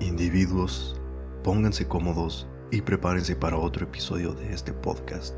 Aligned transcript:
Individuos, 0.00 1.00
pónganse 1.44 1.86
cómodos 1.86 2.48
y 2.72 2.82
prepárense 2.82 3.36
para 3.36 3.56
otro 3.56 3.84
episodio 3.84 4.32
de 4.34 4.52
este 4.52 4.72
podcast, 4.72 5.36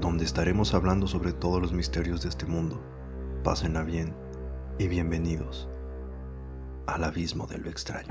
donde 0.00 0.24
estaremos 0.24 0.72
hablando 0.72 1.06
sobre 1.06 1.34
todos 1.34 1.60
los 1.60 1.72
misterios 1.72 2.22
de 2.22 2.30
este 2.30 2.46
mundo. 2.46 2.80
Pásenla 3.44 3.82
bien 3.82 4.14
y 4.78 4.88
bienvenidos 4.88 5.68
al 6.86 7.04
abismo 7.04 7.46
de 7.46 7.58
lo 7.58 7.68
extraño. 7.68 8.08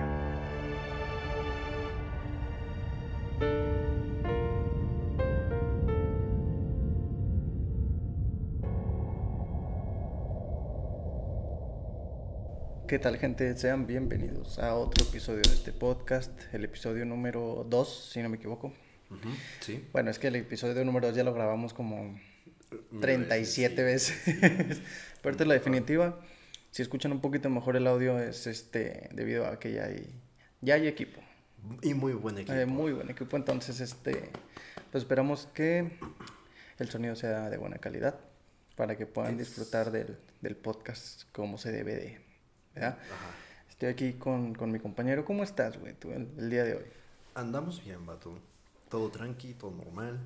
¿Qué 12.89 12.97
tal 12.97 13.19
gente? 13.19 13.55
Sean 13.55 13.85
bienvenidos 13.85 14.57
a 14.57 14.73
otro 14.73 15.05
episodio 15.05 15.41
de 15.43 15.53
este 15.53 15.71
podcast, 15.71 16.31
el 16.51 16.65
episodio 16.65 17.05
número 17.05 17.63
2, 17.69 18.09
si 18.11 18.19
no 18.23 18.29
me 18.29 18.37
equivoco. 18.37 18.73
Sí. 19.59 19.87
Bueno, 19.91 20.09
es 20.09 20.17
que 20.17 20.29
el 20.29 20.37
episodio 20.37 20.83
número 20.83 21.05
2 21.05 21.15
ya 21.15 21.23
lo 21.23 21.31
grabamos 21.31 21.75
como 21.75 22.19
37 22.99 23.83
veces. 23.83 24.17
Pero 25.21 25.29
esta 25.29 25.43
es 25.43 25.47
la 25.47 25.53
definitiva. 25.53 26.19
Si 26.71 26.81
escuchan 26.81 27.11
un 27.11 27.21
poquito 27.21 27.47
mejor 27.51 27.75
el 27.75 27.85
audio 27.85 28.17
es 28.17 28.47
este 28.47 29.07
debido 29.13 29.45
a 29.45 29.59
que 29.59 29.71
ya 29.71 29.83
hay, 29.83 30.11
ya 30.61 30.73
hay 30.73 30.87
equipo. 30.87 31.21
Y 31.83 31.93
muy 31.93 32.13
buen 32.13 32.39
equipo. 32.39 32.53
Eh, 32.53 32.65
muy 32.65 32.93
buen 32.93 33.11
equipo, 33.11 33.37
entonces 33.37 33.81
este 33.81 34.31
pues 34.91 35.03
esperamos 35.03 35.47
que 35.53 35.91
el 36.79 36.89
sonido 36.89 37.15
sea 37.15 37.51
de 37.51 37.57
buena 37.57 37.77
calidad 37.77 38.19
para 38.75 38.97
que 38.97 39.05
puedan 39.05 39.37
disfrutar 39.37 39.91
del, 39.91 40.17
del 40.41 40.55
podcast 40.55 41.25
como 41.31 41.59
se 41.59 41.71
debe 41.71 41.95
de, 41.95 42.28
¿verdad? 42.75 42.97
Ajá. 43.11 43.31
Estoy 43.69 43.89
aquí 43.89 44.13
con, 44.13 44.53
con 44.55 44.71
mi 44.71 44.79
compañero. 44.79 45.23
¿Cómo 45.25 45.43
estás, 45.43 45.77
güey, 45.79 45.93
tú 45.93 46.11
el, 46.11 46.27
el 46.37 46.49
día 46.49 46.63
de 46.63 46.75
hoy? 46.75 46.85
Andamos 47.35 47.83
bien, 47.83 48.05
vato. 48.05 48.37
Todo 48.89 49.09
tranqui, 49.09 49.53
todo 49.53 49.71
normal, 49.71 50.19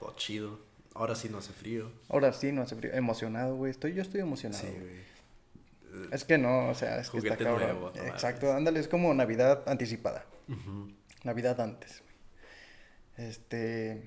todo 0.00 0.14
chido. 0.16 0.58
Ahora 0.94 1.14
sí 1.14 1.28
no 1.28 1.38
hace 1.38 1.52
frío. 1.52 1.90
Ahora 2.08 2.32
sí, 2.32 2.52
no 2.52 2.62
hace 2.62 2.74
frío. 2.74 2.92
Emocionado, 2.94 3.54
güey. 3.56 3.70
Estoy, 3.70 3.94
yo 3.94 4.02
estoy 4.02 4.20
emocionado. 4.20 4.64
Sí, 4.64 4.70
güey. 4.72 6.08
Es 6.10 6.24
que 6.24 6.36
no, 6.36 6.68
o 6.68 6.74
sea, 6.74 6.98
es 7.00 7.08
que 7.10 7.18
está 7.18 7.36
cabrón. 7.36 7.60
nuevo, 7.62 7.92
Exacto, 8.06 8.52
ándale, 8.52 8.80
es 8.80 8.88
como 8.88 9.14
Navidad 9.14 9.62
anticipada. 9.66 10.24
Navidad 11.24 11.60
antes. 11.60 12.02
güey. 13.16 13.28
Este, 13.28 14.02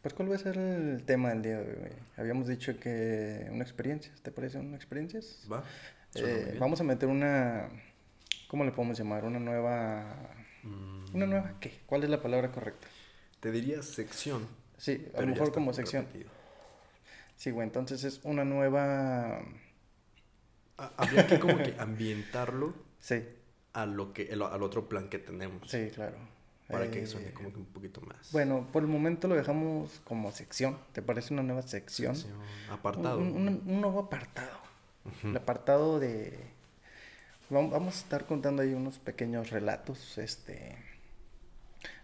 pues 0.00 0.14
¿cuál 0.14 0.30
va 0.30 0.36
a 0.36 0.38
ser 0.38 0.56
el 0.56 1.02
tema 1.04 1.30
del 1.30 1.42
día 1.42 1.58
de 1.58 1.70
hoy? 1.70 1.76
güey? 1.78 1.92
Habíamos 2.16 2.48
dicho 2.48 2.78
que 2.80 3.46
una 3.50 3.62
experiencia, 3.62 4.10
¿te 4.22 4.30
parece 4.30 4.58
una 4.58 4.76
experiencia? 4.76 5.20
Va. 5.52 5.64
Eh, 6.14 6.56
vamos 6.58 6.80
a 6.80 6.84
meter 6.84 7.08
una, 7.08 7.68
¿cómo 8.48 8.64
le 8.64 8.72
podemos 8.72 8.98
llamar? 8.98 9.24
Una 9.24 9.38
nueva, 9.38 10.34
Mm, 10.64 11.14
una 11.14 11.26
nueva 11.26 11.54
qué? 11.60 11.80
¿Cuál 11.86 12.02
es 12.04 12.10
la 12.10 12.20
palabra 12.20 12.50
correcta? 12.50 12.88
Te 13.40 13.52
diría 13.52 13.82
sección. 13.82 14.46
Sí, 14.76 15.06
a 15.16 15.20
lo 15.20 15.26
mejor 15.28 15.52
como 15.52 15.72
sección. 15.72 16.04
repetido. 16.06 16.30
Sí, 17.36 17.50
güey, 17.52 17.66
entonces 17.66 18.02
es 18.04 18.20
una 18.24 18.44
nueva, 18.44 19.40
Ah, 20.80 20.92
Habría 20.96 21.26
que 21.26 21.40
como 21.40 21.58
que 21.58 21.74
ambientarlo 21.78 22.72
sí, 23.00 23.24
a 23.72 23.84
lo 23.84 24.12
que, 24.12 24.22
el- 24.30 24.42
al 24.42 24.62
otro 24.62 24.88
plan 24.88 25.08
que 25.08 25.18
tenemos. 25.18 25.68
sí, 25.68 25.90
claro. 25.92 26.16
Para 26.68 26.88
que 26.90 27.02
Eh, 27.02 27.06
suene 27.06 27.32
como 27.32 27.50
que 27.52 27.58
un 27.58 27.64
poquito 27.66 28.00
más. 28.02 28.30
Bueno, 28.30 28.68
por 28.72 28.82
el 28.82 28.88
momento 28.88 29.26
lo 29.26 29.34
dejamos 29.34 30.00
como 30.04 30.30
sección. 30.30 30.78
¿Te 30.92 31.02
parece 31.02 31.32
una 31.34 31.42
nueva 31.42 31.62
sección? 31.62 32.14
Sección, 32.14 32.38
Apartado. 32.70 33.18
Un, 33.18 33.28
un- 33.48 33.62
un 33.66 33.80
nuevo 33.80 34.00
apartado. 34.00 34.56
El 35.22 35.36
apartado 35.36 35.98
de... 36.00 36.38
vam- 37.50 37.70
Vamos 37.70 37.96
a 37.96 37.98
estar 37.98 38.26
contando 38.26 38.62
ahí 38.62 38.72
unos 38.74 38.98
pequeños 38.98 39.50
relatos, 39.50 40.18
este... 40.18 40.76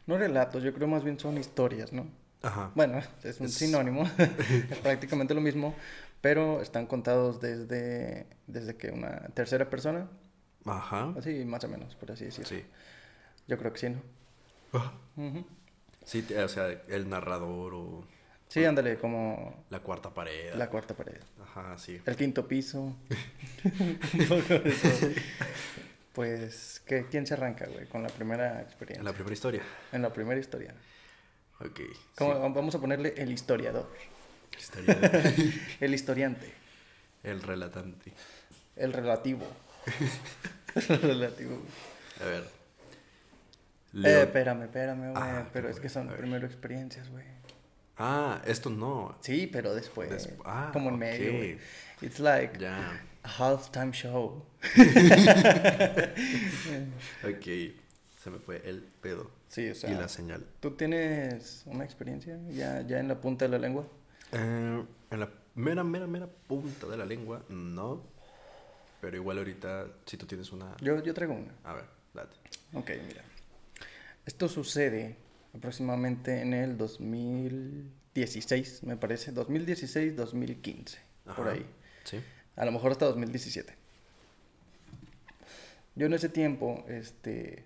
No 0.07 0.19
relatos, 0.19 0.63
yo 0.63 0.75
creo 0.75 0.87
más 0.87 1.03
bien 1.03 1.19
son 1.19 1.39
historias, 1.39 1.93
¿no? 1.93 2.07
Ajá. 2.43 2.71
Bueno, 2.75 3.01
es 3.23 3.41
un 3.41 3.47
Es- 3.47 3.55
sinónimo, 3.55 4.09
es 4.19 4.79
prácticamente 4.83 5.35
lo 5.35 5.41
mismo, 5.41 5.75
pero 6.21 6.61
están 6.61 6.87
contados 6.87 7.41
desde, 7.41 8.27
desde 8.47 8.77
que 8.77 8.91
una 8.91 9.29
tercera 9.35 9.69
persona, 9.71 10.09
Ajá. 10.67 11.15
así 11.19 11.45
más 11.45 11.65
o 11.65 11.69
menos, 11.69 11.95
por 11.97 12.11
así 12.13 12.27
decirlo. 12.27 12.49
Sí. 12.49 12.65
Yo 13.47 13.59
creo 13.59 13.73
que 13.73 13.79
sí, 13.79 13.89
¿no? 13.91 14.01
Ujú. 15.17 15.45
Sí, 16.05 16.27
o 16.35 16.49
sea, 16.49 16.69
el 16.89 17.09
narrador 17.09 17.75
o 17.75 18.05
Sí, 18.55 18.65
ándale, 18.65 18.99
como 18.99 19.65
la 19.71 19.81
cuarta 19.81 20.15
pared. 20.15 20.55
la 20.55 20.71
cuarta 20.71 20.95
pared. 20.95 21.21
Ajá, 21.43 21.77
sí. 21.77 22.01
El 22.07 22.15
quinto 22.15 22.47
piso. 22.47 22.83
Un 23.65 24.29
poco 24.29 24.55
de 24.61 24.71
todo. 24.71 25.11
Pues, 26.13 26.81
¿qué, 26.87 27.07
¿quién 27.11 27.27
se 27.27 27.35
arranca, 27.35 27.67
güey? 27.67 27.87
Con 27.87 28.05
la 28.05 28.09
primera 28.11 28.61
experiencia. 28.63 29.01
En 29.01 29.05
la 29.07 29.13
primera 29.13 29.33
historia. 29.35 29.63
En 29.91 30.03
la 30.03 30.13
primera 30.13 30.41
historia. 30.41 30.73
Ok. 31.59 31.81
¿Cómo- 32.15 32.35
sí. 32.35 32.53
Vamos 32.55 32.75
a 32.77 32.81
ponerle 32.81 33.15
el 33.17 33.33
historiador. 33.33 33.91
Historia 34.57 34.95
de- 34.95 35.53
El 35.81 35.93
historiante. 35.93 36.53
el 37.25 37.43
relatante. 37.43 38.13
El 38.77 38.93
relativo. 38.93 39.45
el 40.77 41.03
relativo. 41.03 41.61
A 42.21 42.25
ver. 42.25 42.45
Eh, 43.97 44.23
espérame, 44.23 44.63
espérame, 44.63 45.11
güey. 45.11 45.13
Ah, 45.17 45.49
pero 45.53 45.67
¿qué 45.67 45.73
es 45.75 45.81
que 45.81 45.89
son 45.89 46.07
primero 46.09 46.47
experiencias, 46.47 47.09
güey. 47.11 47.25
Ah, 47.99 48.43
esto 48.47 48.71
no. 48.71 49.17
Sí, 49.21 49.47
pero 49.47 49.75
después. 49.75 50.11
Desp- 50.11 50.43
ah, 50.45 50.71
como 50.73 50.89
en 50.89 50.95
ok. 50.97 51.01
medio. 51.01 51.59
It's 52.03 52.19
like 52.19 52.59
Ya. 52.59 53.01
a 53.23 53.29
halftime 53.29 53.93
show. 53.93 54.45
Ok. 57.25 57.47
Se 58.23 58.31
me 58.31 58.39
fue 58.39 58.63
el 58.69 58.83
pedo. 59.01 59.31
Sí, 59.49 59.69
o 59.71 59.75
sea. 59.75 59.91
y 59.91 59.95
la 59.95 60.09
señal. 60.09 60.45
¿Tú 60.61 60.73
tienes 60.73 61.63
una 61.67 61.85
experiencia 61.85 62.39
ya, 62.49 62.81
ya 62.83 62.99
en 62.99 63.09
la 63.09 63.21
punta 63.21 63.45
de 63.45 63.51
la 63.51 63.59
lengua? 63.59 63.87
Eh, 64.33 64.83
en 65.11 65.21
la 65.21 65.29
mera, 65.55 65.85
mera, 65.85 66.07
mera 66.07 66.27
punta 66.27 66.87
de 66.87 66.97
la 66.97 67.05
lengua, 67.05 67.43
no. 67.51 68.03
Pero 69.01 69.17
igual 69.19 69.39
ahorita, 69.39 69.87
si 70.07 70.17
tú 70.17 70.25
tienes 70.27 70.51
una. 70.53 70.75
Yo, 70.81 71.03
yo 71.03 71.13
traigo 71.13 71.35
una. 71.35 71.53
A 71.65 71.75
ver, 71.75 71.85
date. 72.15 72.35
Ok, 72.73 72.91
mira. 73.07 73.23
Esto 74.25 74.49
sucede 74.49 75.17
aproximadamente 75.55 76.41
en 76.41 76.55
el 76.55 76.77
2016, 76.77 78.83
me 78.85 78.97
parece. 78.97 79.33
2016-2015, 79.33 80.97
por 81.37 81.49
Ajá. 81.49 81.53
ahí. 81.53 81.67
Sí. 82.05 82.21
A 82.57 82.65
lo 82.65 82.73
mejor 82.73 82.93
hasta 82.93 83.07
2017. 83.07 83.75
Yo 85.97 86.07
en 86.07 86.15
ese 86.15 86.29
tiempo, 86.29 86.85
este, 86.89 87.63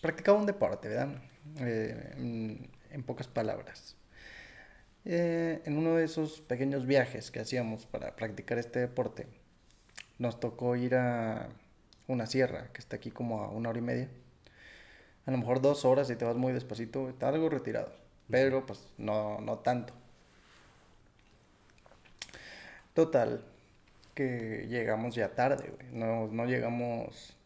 practicaba 0.00 0.38
un 0.38 0.46
deporte, 0.46 0.88
¿verdad? 0.88 1.22
Eh, 1.60 2.14
en, 2.16 2.68
en 2.90 3.02
pocas 3.02 3.28
palabras. 3.28 3.96
Eh, 5.04 5.60
en 5.64 5.78
uno 5.78 5.96
de 5.96 6.04
esos 6.04 6.40
pequeños 6.42 6.86
viajes 6.86 7.30
que 7.30 7.40
hacíamos 7.40 7.86
para 7.86 8.14
practicar 8.14 8.58
este 8.58 8.78
deporte, 8.78 9.26
nos 10.18 10.38
tocó 10.38 10.76
ir 10.76 10.94
a 10.94 11.48
una 12.06 12.26
sierra 12.26 12.68
que 12.72 12.80
está 12.80 12.96
aquí 12.96 13.10
como 13.10 13.42
a 13.42 13.48
una 13.48 13.70
hora 13.70 13.78
y 13.78 13.82
media. 13.82 14.08
A 15.26 15.30
lo 15.30 15.38
mejor 15.38 15.60
dos 15.60 15.84
horas 15.84 16.08
si 16.08 16.16
te 16.16 16.24
vas 16.24 16.36
muy 16.36 16.52
despacito, 16.52 17.08
está 17.08 17.28
algo 17.28 17.48
retirado, 17.48 17.92
pero 18.30 18.66
pues 18.66 18.88
no, 18.98 19.40
no 19.40 19.58
tanto. 19.58 19.94
Total, 22.94 23.42
que 24.14 24.66
llegamos 24.68 25.14
ya 25.14 25.34
tarde, 25.34 25.72
güey. 25.76 25.92
No, 25.92 26.28
no 26.28 26.44
llegamos 26.46 27.36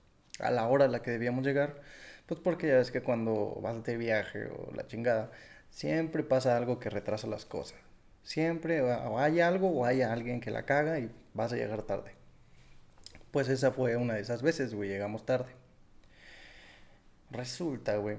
a 0.41 0.51
la 0.51 0.67
hora 0.69 0.87
a 0.87 0.89
la 0.89 1.03
que 1.03 1.11
debíamos 1.11 1.45
llegar. 1.45 1.81
Pues 2.27 2.41
porque 2.41 2.69
ya 2.69 2.77
ves 2.79 2.91
que 2.91 3.03
cuando 3.03 3.59
vas 3.63 3.85
de 3.85 3.97
viaje 3.97 4.47
o 4.47 4.73
la 4.75 4.87
chingada, 4.87 5.31
siempre 5.71 6.23
pasa 6.25 6.57
algo 6.57 6.81
que 6.81 6.91
retrasa 6.91 7.27
las 7.29 7.45
cosas. 7.45 7.79
Siempre 8.25 8.83
o 8.83 9.19
hay 9.19 9.41
algo 9.41 9.71
o 9.71 9.85
hay 9.85 10.03
alguien 10.03 10.41
que 10.41 10.51
la 10.51 10.65
caga 10.65 10.99
y 10.99 11.11
vas 11.35 11.53
a 11.53 11.57
llegar 11.57 11.83
tarde. 11.83 12.13
Pues 13.31 13.49
esa 13.49 13.71
fue 13.73 13.97
una 13.97 14.15
de 14.15 14.23
esas 14.23 14.43
veces, 14.43 14.75
güey. 14.75 14.89
Llegamos 14.89 15.25
tarde. 15.27 15.53
Resulta, 17.31 17.97
güey, 17.97 18.19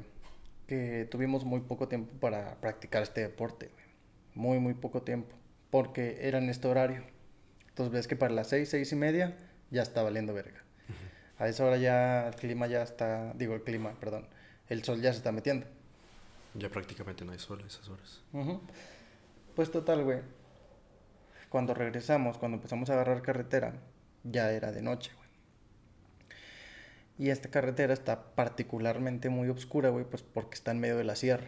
que 0.68 1.08
tuvimos 1.10 1.46
muy 1.46 1.62
poco 1.62 1.88
tiempo 1.88 2.12
para 2.20 2.56
practicar 2.56 3.04
este 3.04 3.22
deporte, 3.22 3.70
güey. 3.74 3.86
Muy, 4.36 4.60
muy 4.60 4.74
poco 4.74 5.02
tiempo. 5.02 5.36
Porque 5.70 6.28
era 6.28 6.38
en 6.38 6.50
este 6.50 6.68
horario. 6.68 7.04
Entonces 7.70 7.94
ves 7.94 8.08
que 8.08 8.16
para 8.16 8.34
las 8.34 8.48
seis, 8.48 8.70
seis 8.70 8.92
y 8.92 8.96
media 8.96 9.38
ya 9.72 9.82
está 9.82 10.04
valiendo 10.04 10.34
verga. 10.34 10.64
A 11.40 11.48
esa 11.48 11.66
hora 11.66 11.78
ya 11.78 12.28
el 12.28 12.36
clima 12.36 12.68
ya 12.68 12.82
está, 12.82 13.34
digo 13.34 13.54
el 13.54 13.62
clima, 13.62 13.94
perdón, 14.00 14.28
el 14.70 14.84
sol 14.84 15.02
ya 15.02 15.12
se 15.12 15.18
está 15.18 15.32
metiendo. 15.32 15.68
Ya 16.56 16.70
prácticamente 16.70 17.24
no 17.24 17.32
hay 17.32 17.40
sol 17.40 17.62
a 17.64 17.68
esas 17.68 17.88
horas. 17.90 18.24
Pues 19.56 19.72
total, 19.72 20.04
güey. 20.04 20.22
Cuando 21.50 21.74
regresamos, 21.74 22.38
cuando 22.38 22.58
empezamos 22.58 22.90
a 22.90 22.94
agarrar 22.94 23.22
carretera, 23.22 23.76
ya 24.24 24.52
era 24.52 24.72
de 24.72 24.82
noche, 24.82 25.12
güey. 25.16 25.27
Y 27.18 27.30
esta 27.30 27.50
carretera 27.50 27.94
está 27.94 28.36
particularmente 28.36 29.30
muy 29.30 29.50
oscura, 29.50 29.90
güey, 29.90 30.06
pues 30.06 30.22
porque 30.22 30.56
está 30.56 30.72
en 30.72 30.80
medio 30.80 30.98
de 30.98 31.04
la 31.04 31.16
sierra. 31.16 31.48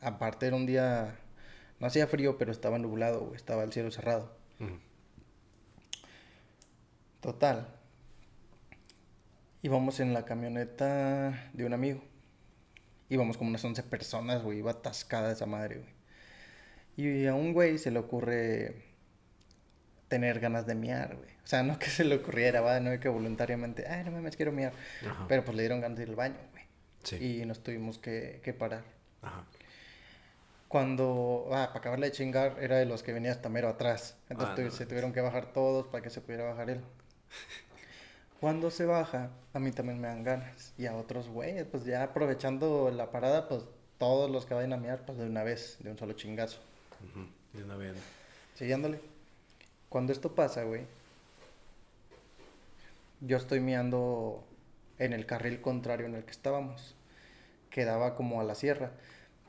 Aparte 0.00 0.46
era 0.46 0.56
un 0.56 0.66
día, 0.66 1.16
no 1.78 1.86
hacía 1.86 2.06
frío, 2.06 2.38
pero 2.38 2.50
estaba 2.52 2.78
nublado, 2.78 3.20
güey, 3.20 3.36
estaba 3.36 3.62
el 3.62 3.72
cielo 3.72 3.90
cerrado. 3.90 4.36
Total. 7.20 7.68
Íbamos 9.62 10.00
en 10.00 10.12
la 10.12 10.24
camioneta 10.24 11.50
de 11.54 11.64
un 11.64 11.72
amigo. 11.72 12.02
Íbamos 13.08 13.38
como 13.38 13.50
unas 13.50 13.64
11 13.64 13.82
personas, 13.84 14.42
güey. 14.42 14.58
Iba 14.58 14.72
atascada 14.72 15.32
esa 15.32 15.46
madre, 15.46 15.78
güey. 15.78 15.94
Y 16.96 17.26
a 17.26 17.34
un 17.34 17.52
güey 17.52 17.78
se 17.78 17.90
le 17.90 17.98
ocurre 17.98 18.93
tener 20.14 20.38
ganas 20.38 20.64
de 20.64 20.76
miar, 20.76 21.16
güey. 21.16 21.30
O 21.42 21.46
sea, 21.46 21.64
no 21.64 21.76
que 21.76 21.86
se 21.90 22.04
le 22.04 22.14
ocurriera, 22.14 22.60
va, 22.60 22.78
no 22.78 23.00
que 23.00 23.08
voluntariamente, 23.08 23.84
ay, 23.88 24.04
no 24.04 24.12
mames, 24.12 24.36
quiero 24.36 24.52
miar. 24.52 24.72
Ajá. 25.04 25.24
Pero 25.26 25.44
pues 25.44 25.56
le 25.56 25.64
dieron 25.64 25.80
ganas 25.80 25.98
de 25.98 26.04
ir 26.04 26.10
al 26.10 26.14
baño, 26.14 26.36
güey. 26.52 26.62
Sí. 27.02 27.40
Y 27.40 27.44
nos 27.44 27.64
tuvimos 27.64 27.98
que, 27.98 28.40
que 28.44 28.52
parar. 28.52 28.84
Ajá. 29.22 29.44
Cuando, 30.68 31.48
ah, 31.50 31.66
para 31.66 31.80
acabarle 31.80 32.06
de 32.06 32.12
chingar, 32.12 32.58
era 32.60 32.76
de 32.76 32.86
los 32.86 33.02
que 33.02 33.12
venía 33.12 33.32
hasta 33.32 33.48
mero 33.48 33.68
atrás. 33.68 34.16
Entonces 34.28 34.56
Ah, 34.56 34.62
no 34.62 34.70
se 34.70 34.86
tuvieron 34.86 35.12
que 35.12 35.20
bajar 35.20 35.52
todos 35.52 35.88
para 35.88 36.00
que 36.00 36.10
se 36.10 36.20
pudiera 36.20 36.44
bajar 36.44 36.70
él. 36.70 36.80
Cuando 38.38 38.70
se 38.70 38.86
baja, 38.86 39.30
a 39.52 39.58
mí 39.58 39.72
también 39.72 40.00
me 40.00 40.06
dan 40.06 40.22
ganas. 40.22 40.74
Y 40.78 40.86
a 40.86 40.94
otros 40.94 41.28
güeyes, 41.28 41.66
pues 41.66 41.84
ya 41.84 42.04
aprovechando 42.04 42.92
la 42.92 43.10
parada, 43.10 43.48
pues 43.48 43.64
todos 43.98 44.30
los 44.30 44.46
que 44.46 44.54
vayan 44.54 44.74
a 44.74 44.76
miar, 44.76 45.04
pues 45.06 45.18
de 45.18 45.26
una 45.26 45.42
vez, 45.42 45.78
de 45.80 45.90
un 45.90 45.98
solo 45.98 46.12
chingazo. 46.12 46.60
Ujú. 47.10 47.26
De 47.52 47.64
una 47.64 47.74
vez. 47.76 47.94
Siguiéndole. 48.54 49.13
Cuando 49.94 50.12
esto 50.12 50.34
pasa, 50.34 50.64
güey, 50.64 50.86
yo 53.20 53.36
estoy 53.36 53.60
miando 53.60 54.44
en 54.98 55.12
el 55.12 55.24
carril 55.24 55.60
contrario 55.60 56.06
en 56.06 56.16
el 56.16 56.24
que 56.24 56.32
estábamos. 56.32 56.96
Quedaba 57.70 58.16
como 58.16 58.40
a 58.40 58.44
la 58.44 58.56
sierra. 58.56 58.90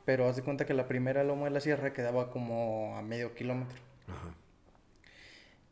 Pero 0.06 0.30
haz 0.30 0.36
de 0.36 0.44
cuenta 0.44 0.68
que 0.68 0.76
la 0.76 0.88
primera 0.88 1.24
loma 1.24 1.46
de 1.46 1.50
la 1.50 1.62
sierra 1.62 1.94
quedaba 1.94 2.30
como 2.30 2.96
a 2.96 3.02
medio 3.02 3.34
kilómetro. 3.34 3.80
Ajá. 4.08 4.36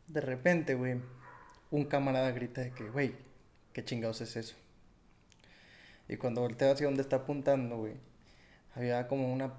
De 0.08 0.22
repente, 0.22 0.74
güey, 0.74 1.00
un 1.70 1.86
camarada 1.86 2.32
grita 2.32 2.62
de 2.62 2.72
que, 2.72 2.90
güey, 2.90 3.14
¿qué 3.74 3.86
chingados 3.86 4.22
es 4.22 4.36
eso? 4.36 4.56
Y 6.10 6.18
cuando 6.18 6.42
volteo 6.42 6.72
hacia 6.72 6.88
donde 6.88 7.04
está 7.04 7.18
apuntando, 7.18 7.78
güey, 7.78 7.94
había 8.74 9.08
como 9.08 9.32
una, 9.32 9.54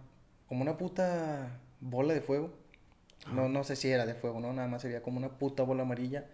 como 0.49 0.63
una 0.63 0.77
puta 0.77 1.61
bola 1.79 2.15
de 2.15 2.21
fuego. 2.21 2.64
No, 3.33 3.49
no 3.49 3.65
sé 3.65 3.77
si 3.77 3.91
era 3.91 4.07
de 4.07 4.15
fuego, 4.15 4.41
¿no? 4.41 4.53
Nada 4.53 4.69
más 4.69 4.85
había 4.85 5.03
como 5.03 5.19
una 5.19 5.39
puta 5.39 5.63
bola 5.63 5.83
amarilla 5.83 6.27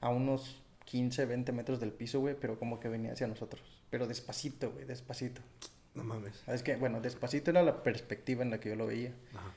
a 0.00 0.08
unos 0.08 0.62
15, 0.86 1.26
20 1.26 1.52
metros 1.52 1.80
del 1.80 1.92
piso, 1.92 2.20
güey, 2.20 2.34
pero 2.38 2.58
como 2.58 2.80
que 2.80 2.88
venía 2.88 3.12
hacia 3.12 3.26
nosotros. 3.26 3.62
Pero 3.90 4.06
despacito, 4.06 4.72
güey, 4.72 4.84
despacito. 4.84 5.40
No 5.94 6.02
mames. 6.02 6.42
Es 6.48 6.62
que, 6.62 6.76
bueno, 6.76 7.00
despacito 7.00 7.50
era 7.50 7.62
la 7.62 7.82
perspectiva 7.82 8.42
en 8.42 8.50
la 8.50 8.58
que 8.58 8.70
yo 8.70 8.76
lo 8.76 8.86
veía. 8.86 9.12
Ajá. 9.34 9.52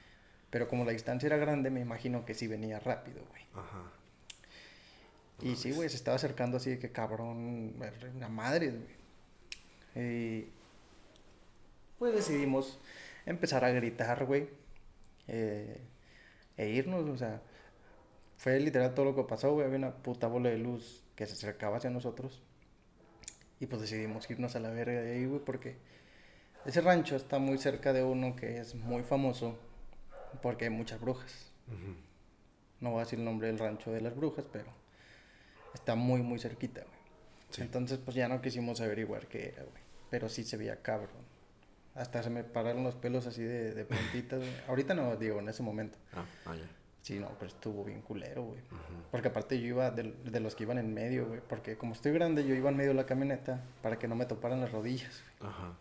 Pero 0.49 0.67
como 0.67 0.85
la 0.85 0.91
distancia 0.91 1.27
era 1.27 1.37
grande, 1.37 1.69
me 1.69 1.81
imagino 1.81 2.25
que 2.25 2.33
sí 2.33 2.47
venía 2.47 2.79
rápido, 2.79 3.21
güey. 3.29 3.41
Ajá. 3.53 3.91
Y 5.41 5.55
sí, 5.55 5.71
güey, 5.71 5.89
se 5.89 5.95
estaba 5.97 6.15
acercando 6.15 6.57
así 6.57 6.69
de 6.69 6.79
que 6.79 6.91
cabrón, 6.91 7.75
una 8.15 8.29
madre, 8.29 8.71
güey. 8.71 8.97
Y 9.95 10.49
pues 11.99 12.13
decidimos 12.13 12.79
empezar 13.25 13.65
a 13.65 13.71
gritar, 13.71 14.25
güey. 14.25 14.47
eh, 15.27 15.79
e 16.57 16.69
irnos, 16.69 17.07
o 17.09 17.17
sea, 17.17 17.41
fue 18.37 18.59
literal 18.59 18.93
todo 18.93 19.05
lo 19.05 19.15
que 19.15 19.23
pasó, 19.23 19.53
güey. 19.53 19.65
Había 19.65 19.77
una 19.77 19.95
puta 19.95 20.27
bola 20.27 20.49
de 20.49 20.57
luz 20.57 21.03
que 21.15 21.25
se 21.25 21.33
acercaba 21.33 21.77
hacia 21.77 21.89
nosotros. 21.89 22.41
Y 23.59 23.65
pues 23.65 23.81
decidimos 23.81 24.29
irnos 24.29 24.55
a 24.55 24.59
la 24.59 24.69
verga 24.69 25.01
de 25.01 25.13
ahí, 25.13 25.25
güey, 25.25 25.41
porque 25.43 25.77
ese 26.65 26.81
rancho 26.81 27.15
está 27.15 27.39
muy 27.39 27.57
cerca 27.57 27.93
de 27.93 28.03
uno 28.03 28.35
que 28.35 28.59
es 28.59 28.75
muy 28.75 29.03
famoso 29.03 29.57
porque 30.41 30.65
hay 30.65 30.71
muchas 30.71 30.99
brujas. 30.99 31.51
Ujú. 31.67 31.95
No 32.79 32.91
voy 32.91 32.99
a 32.99 33.03
decir 33.03 33.19
el 33.19 33.25
nombre 33.25 33.47
del 33.47 33.57
rancho 33.57 33.91
de 33.91 34.01
las 34.01 34.15
brujas, 34.15 34.45
pero 34.51 34.71
está 35.73 35.95
muy, 35.95 36.21
muy 36.21 36.39
cerquita, 36.39 36.81
güey. 36.81 36.97
Sí. 37.49 37.61
Entonces, 37.61 37.97
pues 37.97 38.15
ya 38.15 38.27
no 38.27 38.41
quisimos 38.41 38.81
averiguar 38.81 39.27
qué 39.27 39.47
era, 39.47 39.63
güey. 39.63 39.83
Pero 40.09 40.29
sí 40.29 40.43
se 40.43 40.57
veía 40.57 40.81
cabrón. 40.81 41.36
Hasta 41.97 42.23
se 42.23 42.29
me 42.29 42.43
pararon 42.43 42.83
los 42.83 42.95
pelos 42.95 43.25
así 43.27 43.43
de, 43.43 43.73
de 43.73 43.85
puntitas, 43.85 44.39
güey. 44.39 44.51
Ahorita 44.67 44.93
no, 44.93 45.15
digo, 45.15 45.39
en 45.39 45.49
ese 45.49 45.63
momento. 45.63 45.97
Ah, 46.13 46.25
ah, 46.45 46.55
ya. 46.55 46.67
Sí, 47.01 47.19
no, 47.19 47.29
pero 47.39 47.47
estuvo 47.47 47.85
bien 47.85 48.01
culero, 48.01 48.43
güey. 48.43 48.59
Porque 49.11 49.29
aparte 49.29 49.59
yo 49.59 49.67
iba 49.67 49.91
de, 49.91 50.13
de 50.25 50.39
los 50.41 50.55
que 50.55 50.63
iban 50.63 50.77
en 50.77 50.93
medio, 50.93 51.27
güey. 51.27 51.39
Porque 51.47 51.77
como 51.77 51.93
estoy 51.93 52.11
grande, 52.11 52.45
yo 52.45 52.53
iba 52.53 52.69
en 52.69 52.75
medio 52.75 52.89
de 52.89 52.95
la 52.95 53.05
camioneta 53.05 53.63
para 53.81 53.97
que 53.97 54.07
no 54.07 54.15
me 54.15 54.25
toparan 54.25 54.59
las 54.59 54.71
rodillas, 54.71 55.23
güey. 55.39 55.51
Ajá. 55.51 55.77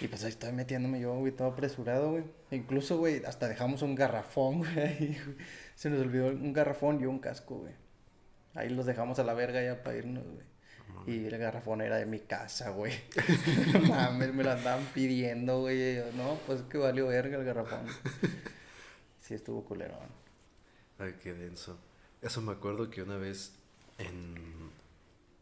Y 0.00 0.08
pues 0.08 0.22
ahí 0.24 0.30
estoy 0.30 0.52
metiéndome 0.52 1.00
yo, 1.00 1.14
güey, 1.14 1.32
todo 1.32 1.48
apresurado, 1.48 2.12
güey. 2.12 2.24
Incluso, 2.50 2.98
güey, 2.98 3.24
hasta 3.24 3.48
dejamos 3.48 3.82
un 3.82 3.94
garrafón, 3.94 4.58
güey. 4.60 4.78
ahí, 4.78 5.20
güey. 5.24 5.36
Se 5.74 5.90
nos 5.90 6.00
olvidó 6.00 6.28
un 6.28 6.52
garrafón 6.52 7.00
y 7.00 7.06
un 7.06 7.18
casco, 7.18 7.58
güey. 7.58 7.74
Ahí 8.54 8.68
los 8.70 8.86
dejamos 8.86 9.18
a 9.18 9.24
la 9.24 9.34
verga 9.34 9.62
ya 9.62 9.82
para 9.82 9.96
irnos, 9.96 10.24
güey. 10.24 10.46
Y 11.06 11.26
el 11.26 11.38
garrafón 11.38 11.80
era 11.80 11.96
de 11.96 12.06
mi 12.06 12.20
casa, 12.20 12.70
güey. 12.70 12.92
Mames, 13.88 14.32
me 14.34 14.44
lo 14.44 14.52
andaban 14.52 14.84
pidiendo, 14.94 15.60
güey. 15.60 15.96
yo, 15.96 16.12
no, 16.12 16.38
pues 16.46 16.62
que 16.62 16.78
valió 16.78 17.08
verga 17.08 17.38
el 17.38 17.44
garrafón. 17.44 17.86
Sí, 19.20 19.34
estuvo 19.34 19.64
culerón. 19.64 20.08
Ay, 20.98 21.14
qué 21.22 21.32
denso. 21.32 21.78
Eso 22.20 22.42
me 22.42 22.52
acuerdo 22.52 22.90
que 22.90 23.02
una 23.02 23.16
vez 23.16 23.52
en 23.98 24.70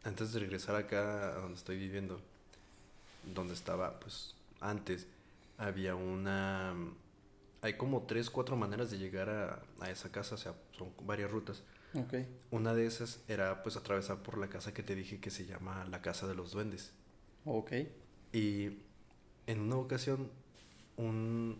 antes 0.03 0.31
de 0.31 0.39
regresar 0.39 0.75
acá 0.75 1.29
a 1.29 1.35
donde 1.35 1.57
estoy 1.57 1.77
viviendo, 1.77 2.21
donde 3.33 3.53
estaba, 3.53 3.99
pues 3.99 4.35
antes 4.61 5.07
había 5.57 5.95
una 5.95 6.73
hay 7.61 7.73
como 7.73 8.03
tres, 8.03 8.29
cuatro 8.29 8.55
maneras 8.55 8.91
de 8.91 8.97
llegar 8.97 9.29
a, 9.29 9.61
a 9.81 9.91
esa 9.91 10.11
casa, 10.11 10.35
o 10.35 10.37
sea, 10.37 10.53
son 10.77 10.91
varias 11.03 11.29
rutas. 11.29 11.63
Ok. 11.93 12.13
Una 12.51 12.73
de 12.73 12.85
esas 12.85 13.23
era 13.27 13.63
pues 13.63 13.75
atravesar 13.77 14.21
por 14.23 14.37
la 14.37 14.49
casa 14.49 14.73
que 14.73 14.83
te 14.83 14.95
dije 14.95 15.19
que 15.19 15.31
se 15.31 15.45
llama 15.45 15.85
la 15.85 16.01
Casa 16.01 16.27
de 16.27 16.35
los 16.35 16.51
Duendes. 16.51 16.93
Ok. 17.45 17.71
Y 18.31 18.79
en 19.47 19.61
una 19.61 19.77
ocasión, 19.77 20.31
un, 20.97 21.59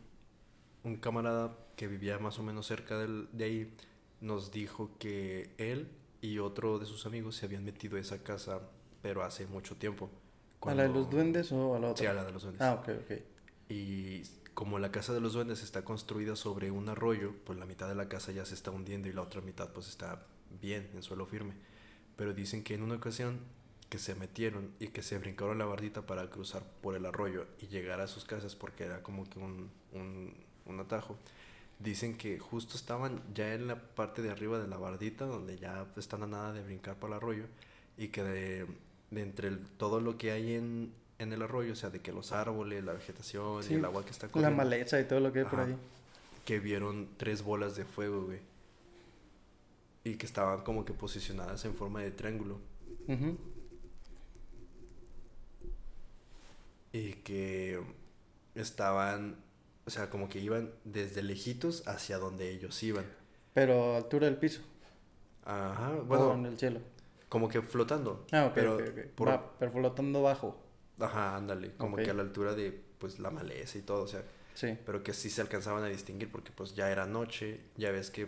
un 0.84 0.98
camarada 0.98 1.58
que 1.76 1.88
vivía 1.88 2.20
más 2.20 2.40
o 2.40 2.44
menos 2.44 2.68
cerca 2.68 2.98
del- 3.00 3.30
de 3.34 3.44
ahí 3.46 3.74
nos 4.22 4.52
dijo 4.52 4.92
que 5.00 5.54
él 5.58 5.90
y 6.22 6.40
otro 6.40 6.80
de 6.80 6.86
sus 6.86 7.06
amigos 7.06 7.36
se 7.38 7.46
habían 7.46 7.64
metido 7.66 7.98
a 7.98 8.02
esa 8.02 8.24
casa, 8.24 8.62
pero 9.02 9.24
hace 9.24 9.48
mucho 9.48 9.78
tiempo. 9.78 10.10
¿A 10.62 10.74
la 10.76 10.84
de 10.84 10.90
los 10.90 11.10
duendes 11.10 11.52
o 11.52 11.76
a 11.76 11.80
la 11.80 11.90
otra? 11.92 12.02
Sí, 12.02 12.06
a 12.06 12.14
la 12.14 12.24
de 12.26 12.32
los 12.32 12.44
duendes. 12.44 12.62
Ah, 12.62 12.74
ok, 12.76 12.90
ok. 13.04 13.12
Y 13.70 14.24
como 14.60 14.78
la 14.78 14.92
casa 14.92 15.14
de 15.14 15.22
los 15.22 15.32
duendes 15.32 15.64
está 15.64 15.86
construida 15.86 16.36
sobre 16.36 16.70
un 16.70 16.90
arroyo, 16.90 17.34
pues 17.46 17.58
la 17.58 17.66
mitad 17.66 17.88
de 17.88 17.96
la 17.96 18.10
casa 18.10 18.34
ya 18.34 18.44
se 18.44 18.56
está 18.56 18.72
hundiendo 18.72 19.08
y 19.08 19.14
la 19.14 19.22
otra 19.22 19.40
mitad 19.40 19.70
pues 19.70 19.88
está 19.88 20.26
bien, 20.60 20.90
en 20.94 21.02
suelo 21.02 21.26
firme. 21.26 21.54
Pero 22.18 22.34
dicen 22.34 22.62
que 22.62 22.74
en 22.74 22.84
una 22.84 22.96
ocasión 22.96 23.40
que 23.88 24.00
se 24.00 24.16
metieron 24.16 24.74
y 24.78 24.90
que 24.90 25.02
se 25.02 25.18
brincaron 25.18 25.60
la 25.60 25.66
bardita 25.66 26.06
para 26.06 26.30
cruzar 26.30 26.62
por 26.82 26.98
el 26.98 27.06
arroyo 27.06 27.48
y 27.62 27.68
llegar 27.68 28.02
a 28.02 28.08
sus 28.08 28.26
casas 28.26 28.58
porque 28.58 28.84
era 28.84 29.02
como 29.02 29.30
que 29.30 29.40
un, 29.40 29.72
un, 29.94 30.34
un 30.66 30.80
atajo. 30.82 31.16
Dicen 31.80 32.18
que 32.18 32.38
justo 32.38 32.76
estaban 32.76 33.22
ya 33.34 33.54
en 33.54 33.66
la 33.66 33.80
parte 33.80 34.22
de 34.22 34.30
arriba 34.30 34.60
de 34.60 34.68
la 34.68 34.76
bardita 34.76 35.24
donde 35.24 35.58
ya 35.58 35.88
están 35.96 36.24
a 36.24 36.28
nada 36.28 36.52
de 36.52 36.64
brincar 36.64 36.98
para 36.98 37.14
el 37.14 37.18
arroyo 37.20 37.46
y 37.98 38.10
que 38.10 38.24
de, 38.24 38.68
entre 39.12 39.52
todo 39.78 40.02
lo 40.02 40.18
que 40.18 40.32
hay 40.32 40.56
en, 40.56 40.92
en 41.20 41.32
el 41.34 41.42
arroyo, 41.42 41.74
o 41.74 41.76
sea, 41.76 41.90
de 41.92 42.02
que 42.02 42.12
los 42.12 42.32
árboles, 42.32 42.84
la 42.84 42.94
vegetación 42.94 43.62
Sí, 43.64 43.74
y 43.74 43.78
el 43.78 43.86
agua 43.86 44.04
que 44.06 44.12
está 44.12 44.28
La 44.28 44.32
corriendo, 44.32 44.58
maleza 44.58 45.00
y 45.00 45.06
todo 45.06 45.20
lo 45.20 45.32
que 45.32 45.40
hay 45.40 45.46
por 45.46 45.60
ahí. 45.60 45.76
que 46.46 46.60
vieron 46.60 47.10
tres 47.18 47.44
bolas 47.44 47.76
de 47.76 47.86
fuego, 47.86 48.24
güey. 48.24 48.40
Y 50.04 50.16
que 50.16 50.26
estaban 50.26 50.62
como 50.64 50.86
que 50.86 50.94
posicionadas 50.94 51.64
en 51.66 51.76
forma 51.76 52.02
de 52.02 52.12
triángulo. 52.12 52.60
Ujú. 53.08 53.38
Y 56.92 57.14
que 57.16 57.82
estaban, 58.56 59.36
o 59.86 59.90
sea, 59.90 60.10
como 60.10 60.28
que 60.30 60.40
iban 60.40 60.72
desde 60.86 61.22
lejitos 61.22 61.88
hacia 61.88 62.18
donde 62.18 62.50
ellos 62.50 62.82
iban. 62.82 63.06
Pero 63.54 63.94
a 63.94 63.98
altura 63.98 64.26
del 64.28 64.38
piso. 64.38 64.62
Ajá, 65.46 65.92
o 65.92 66.02
en 66.02 66.08
bueno, 66.08 66.48
el 66.48 66.58
cielo. 66.58 66.80
como 67.28 67.48
que 67.50 67.62
flotando. 67.62 68.26
Ah, 68.32 68.46
ok, 68.48 68.52
pero 68.56 68.76
ok, 68.76 68.82
ok. 68.90 69.06
por- 69.16 69.28
Va, 69.30 69.54
pero 69.60 69.72
flotando 69.72 70.22
bajo. 70.24 70.60
Ajá, 71.00 71.36
ándale, 71.36 71.74
como 71.78 71.98
que 71.98 72.10
a 72.10 72.14
la 72.14 72.22
altura 72.22 72.54
de, 72.56 72.72
pues, 73.00 73.20
la 73.20 73.32
maleza 73.32 73.78
y 73.78 73.82
todo, 73.82 74.04
o 74.04 74.08
sea, 74.08 74.24
Sí. 74.54 74.78
pero 74.86 75.02
que 75.04 75.14
sí 75.14 75.30
se 75.30 75.42
alcanzaban 75.42 75.84
a 75.84 75.88
distinguir 75.88 76.30
porque, 76.32 76.52
pues, 76.52 76.76
ya 76.76 76.92
era 76.92 77.06
noche, 77.06 77.62
ya 77.78 77.92
ves 77.92 78.10
que, 78.12 78.28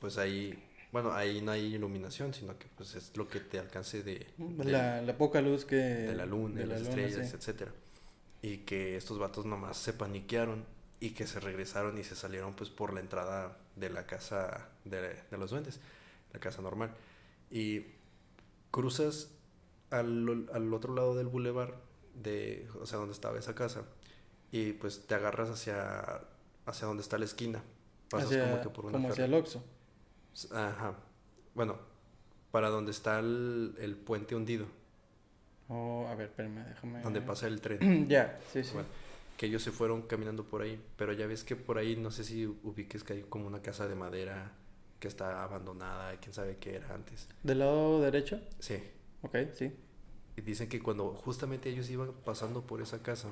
pues, 0.00 0.16
ahí, 0.18 0.62
bueno, 0.92 1.12
ahí 1.12 1.42
no 1.42 1.52
hay 1.52 1.74
iluminación, 1.74 2.32
sino 2.32 2.58
que, 2.58 2.66
pues, 2.76 2.94
es 2.94 3.14
lo 3.16 3.28
que 3.28 3.40
te 3.40 3.58
alcance 3.58 4.02
de, 4.02 4.26
de- 4.38 4.64
La, 4.64 5.02
la 5.02 5.18
poca 5.18 5.40
luz 5.42 5.64
que... 5.66 5.76
de 5.76 6.14
la 6.14 6.24
luna, 6.26 6.54
de 6.56 6.60
de 6.62 6.66
la 6.66 6.78
las 6.78 6.88
estrellas, 6.88 7.28
sí. 7.28 7.36
etcétera. 7.36 7.72
Y 8.42 8.58
que 8.58 8.96
estos 8.96 9.18
vatos 9.18 9.44
nomás 9.44 9.76
se 9.76 9.92
paniquearon 9.92 10.64
y 11.00 11.10
que 11.10 11.26
se 11.26 11.40
regresaron 11.40 11.98
y 11.98 12.04
se 12.04 12.14
salieron 12.14 12.54
pues 12.54 12.70
por 12.70 12.94
la 12.94 13.00
entrada 13.00 13.58
de 13.74 13.90
la 13.90 14.06
casa 14.06 14.68
de, 14.84 15.00
de 15.30 15.38
los 15.38 15.50
duendes, 15.50 15.80
la 16.32 16.40
casa 16.40 16.62
normal. 16.62 16.90
Y 17.50 17.86
cruzas 18.70 19.28
al, 19.90 20.48
al 20.52 20.72
otro 20.74 20.94
lado 20.94 21.14
del 21.14 21.26
bulevar, 21.26 21.74
de, 22.22 22.68
o 22.80 22.86
sea, 22.86 22.98
donde 22.98 23.12
estaba 23.12 23.38
esa 23.38 23.54
casa, 23.54 23.82
y 24.52 24.72
pues 24.72 25.06
te 25.06 25.14
agarras 25.14 25.50
hacia, 25.50 26.20
hacia 26.66 26.86
donde 26.86 27.02
está 27.02 27.18
la 27.18 27.24
esquina. 27.24 27.62
Pasas 28.10 28.28
hacia, 28.30 28.44
como 28.50 28.60
que 28.62 28.68
por 28.70 28.84
una 28.86 28.92
como 28.92 29.08
hacia 29.10 29.24
fer- 29.24 29.28
el 29.28 29.34
Oxxo. 29.34 29.62
Ajá. 30.52 30.94
Bueno, 31.54 31.76
para 32.50 32.68
donde 32.70 32.90
está 32.92 33.18
el, 33.18 33.74
el 33.78 33.96
puente 33.96 34.34
hundido. 34.34 34.66
Oh, 35.68 36.06
a 36.08 36.14
ver, 36.14 36.28
espérame, 36.28 36.64
déjame. 36.68 37.02
Donde 37.02 37.20
pasa 37.22 37.46
el 37.48 37.60
tren. 37.60 38.06
ya, 38.08 38.38
sí, 38.52 38.62
sí. 38.62 38.72
Bueno, 38.72 38.88
que 39.36 39.46
ellos 39.46 39.62
se 39.62 39.72
fueron 39.72 40.02
caminando 40.02 40.44
por 40.44 40.62
ahí, 40.62 40.80
pero 40.96 41.12
ya 41.12 41.26
ves 41.26 41.42
que 41.44 41.56
por 41.56 41.76
ahí, 41.78 41.96
no 41.96 42.10
sé 42.10 42.24
si 42.24 42.46
ubiques 42.46 43.02
que 43.04 43.14
hay 43.14 43.22
como 43.22 43.46
una 43.46 43.60
casa 43.60 43.86
de 43.88 43.94
madera 43.94 44.52
que 45.00 45.08
está 45.08 45.42
abandonada, 45.42 46.16
quién 46.20 46.32
sabe 46.32 46.56
qué 46.58 46.76
era 46.76 46.94
antes. 46.94 47.28
¿Del 47.42 47.58
lado 47.58 48.00
derecho? 48.00 48.40
Sí. 48.60 48.82
Ok, 49.22 49.36
sí. 49.54 49.72
Y 50.36 50.42
dicen 50.42 50.68
que 50.68 50.80
cuando 50.80 51.14
justamente 51.14 51.70
ellos 51.70 51.88
iban 51.90 52.12
pasando 52.24 52.66
por 52.66 52.82
esa 52.82 53.02
casa, 53.02 53.30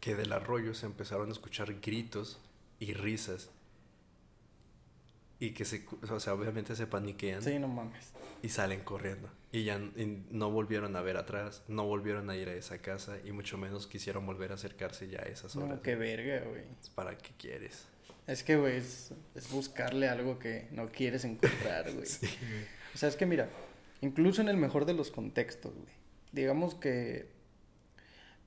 que 0.00 0.14
del 0.14 0.32
arroyo 0.32 0.74
se 0.74 0.86
empezaron 0.86 1.28
a 1.28 1.32
escuchar 1.32 1.80
gritos 1.80 2.40
y 2.78 2.92
risas. 2.92 3.50
Y 5.38 5.52
que 5.52 5.64
se, 5.64 5.86
o 6.10 6.20
sea, 6.20 6.34
obviamente 6.34 6.76
se 6.76 6.86
paniquean. 6.86 7.42
Sí, 7.42 7.58
no 7.58 7.68
mames. 7.68 8.12
Y 8.42 8.48
salen 8.48 8.82
corriendo. 8.82 9.28
Y 9.50 9.64
ya 9.64 9.76
y 9.76 10.24
no 10.30 10.50
volvieron 10.50 10.96
a 10.96 11.02
ver 11.02 11.16
atrás, 11.16 11.62
no 11.68 11.84
volvieron 11.84 12.30
a 12.30 12.36
ir 12.36 12.48
a 12.48 12.54
esa 12.54 12.78
casa 12.78 13.18
y 13.24 13.32
mucho 13.32 13.58
menos 13.58 13.86
quisieron 13.86 14.26
volver 14.26 14.50
a 14.50 14.54
acercarse 14.54 15.08
ya 15.08 15.20
a 15.20 15.24
esas 15.24 15.54
horas. 15.56 15.70
No, 15.70 15.82
qué 15.82 15.94
verga, 15.94 16.48
güey. 16.48 16.62
¿Para 16.94 17.16
qué 17.18 17.30
quieres? 17.38 17.86
Es 18.26 18.42
que, 18.42 18.56
güey, 18.56 18.76
es, 18.76 19.12
es, 19.34 19.50
buscarle 19.50 20.08
algo 20.08 20.38
que 20.38 20.68
no 20.70 20.90
quieres 20.90 21.24
encontrar, 21.24 21.92
güey. 21.94 22.06
Sí. 22.06 22.26
O 22.94 22.98
sea, 22.98 23.08
es 23.08 23.16
que 23.16 23.26
mira, 23.26 23.48
incluso 24.02 24.42
en 24.42 24.48
el 24.48 24.56
mejor 24.58 24.84
de 24.84 24.92
los 24.94 25.10
contextos, 25.10 25.72
güey. 25.74 25.94
Digamos 26.32 26.74
que, 26.74 27.28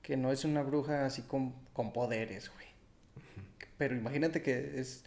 que 0.02 0.16
no 0.16 0.30
es 0.32 0.44
una 0.44 0.62
bruja 0.62 1.04
así 1.06 1.22
con, 1.22 1.52
con 1.72 1.92
poderes, 1.92 2.50
güey. 2.54 2.66
Pero 3.78 3.94
imagínate 3.96 4.40
que 4.42 4.78
es 4.80 5.04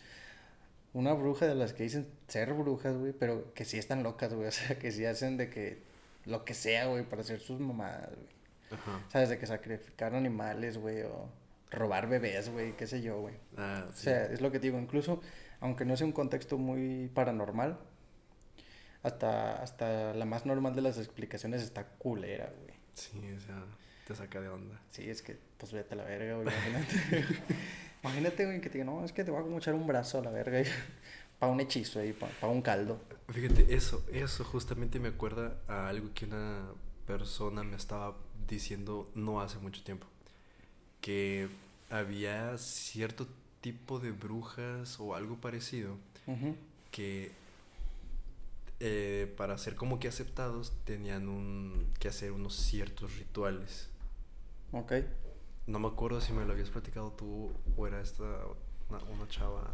una 0.94 1.14
bruja 1.14 1.48
de 1.48 1.56
las 1.56 1.74
que 1.74 1.84
dicen 1.84 2.08
ser 2.28 2.54
brujas, 2.54 2.96
güey, 2.98 3.14
pero 3.14 3.54
que 3.54 3.66
sí 3.66 3.78
están 3.78 4.04
locas, 4.04 4.34
güey. 4.34 4.48
O 4.50 4.52
sea, 4.52 4.78
que 4.78 4.92
sí 4.92 5.06
hacen 5.06 5.38
de 5.38 5.50
que 5.50 5.82
lo 6.26 6.46
que 6.46 6.54
sea, 6.54 6.88
güey, 6.88 7.04
para 7.04 7.22
hacer 7.22 7.40
sus 7.40 7.60
mamadas, 7.60 8.10
güey. 8.16 8.28
Ajá. 8.72 9.04
¿Sabes? 9.10 9.30
De 9.30 9.40
que 9.40 9.48
sacrificar 9.48 10.14
animales, 10.14 10.78
güey, 10.78 11.02
o 11.02 11.30
robar 11.72 12.08
bebés, 12.08 12.50
güey, 12.50 12.76
qué 12.76 12.86
sé 12.88 13.02
yo, 13.02 13.20
güey. 13.22 13.36
Ah, 13.58 13.86
O 13.90 13.94
sí. 13.94 14.04
sea, 14.04 14.26
es 14.26 14.42
lo 14.42 14.52
que 14.52 14.60
te 14.60 14.68
digo, 14.68 14.80
incluso 14.80 15.22
aunque 15.62 15.86
no 15.86 15.98
sea 15.98 16.06
un 16.08 16.14
contexto 16.14 16.58
muy 16.58 17.10
paranormal, 17.14 17.78
hasta, 19.04 19.62
hasta 19.62 20.14
la 20.14 20.26
más 20.26 20.46
normal 20.46 20.76
de 20.76 20.82
las 20.82 20.98
explicaciones 20.98 21.62
está 21.62 21.86
culera, 21.86 22.52
güey. 22.62 22.76
Sí, 22.94 23.20
o 23.36 23.40
sea, 23.40 23.64
te 24.06 24.16
saca 24.16 24.42
de 24.42 24.50
onda. 24.50 24.82
Sí, 24.92 25.10
es 25.10 25.22
que, 25.22 25.38
pues 25.58 25.72
vete 25.72 25.94
a 25.94 25.98
la 25.98 26.04
verga, 26.04 26.36
güey, 26.36 26.48
imagínate. 26.48 27.26
imagínate, 28.04 28.46
güey, 28.46 28.62
que 28.62 28.70
te 28.70 28.80
diga, 28.80 28.86
no, 28.86 29.06
es 29.06 29.14
que 29.14 29.24
te 29.24 29.32
voy 29.32 29.40
a 29.40 29.44
como 29.44 29.58
echar 29.58 29.74
un 29.74 29.88
brazo 29.88 30.20
a 30.20 30.24
la 30.24 30.32
verga 30.32 30.62
para 31.40 31.52
un 31.52 31.60
hechizo 31.60 32.00
ahí, 32.00 32.14
para 32.14 32.52
un 32.52 32.62
caldo. 32.62 33.00
Fíjate, 33.30 33.74
eso, 33.74 34.06
eso 34.12 34.44
justamente 34.44 35.00
me 35.00 35.10
acuerda 35.10 35.58
a 35.68 35.88
algo 35.88 36.10
que 36.14 36.26
una 36.26 36.72
persona 37.08 37.64
me 37.64 37.76
estaba 37.76 38.18
diciendo 38.48 39.10
no 39.16 39.42
hace 39.42 39.60
mucho 39.60 39.84
tiempo. 39.84 40.08
Que 41.02 41.48
había 41.90 42.58
cierto 42.58 43.28
tipo 43.62 44.00
de 44.00 44.12
brujas 44.12 45.00
o 45.00 45.16
algo 45.16 45.38
parecido 45.38 45.98
que 46.92 47.32
eh, 48.80 49.34
para 49.38 49.58
ser 49.58 49.76
como 49.76 50.00
que 50.00 50.08
aceptados 50.08 50.74
tenían 50.86 51.28
un, 51.28 51.92
que 52.00 52.08
hacer 52.08 52.32
unos 52.32 52.56
ciertos 52.56 53.18
rituales. 53.18 53.90
Ok. 54.72 54.94
No 55.68 55.80
me 55.80 55.88
acuerdo 55.88 56.22
si 56.22 56.34
me 56.34 56.46
lo 56.46 56.54
habías 56.54 56.70
platicado 56.70 57.12
tú 57.12 57.54
o 57.78 57.88
era 57.88 58.02
esta 58.02 58.24
una, 58.90 59.04
una 59.04 59.28
chava. 59.28 59.70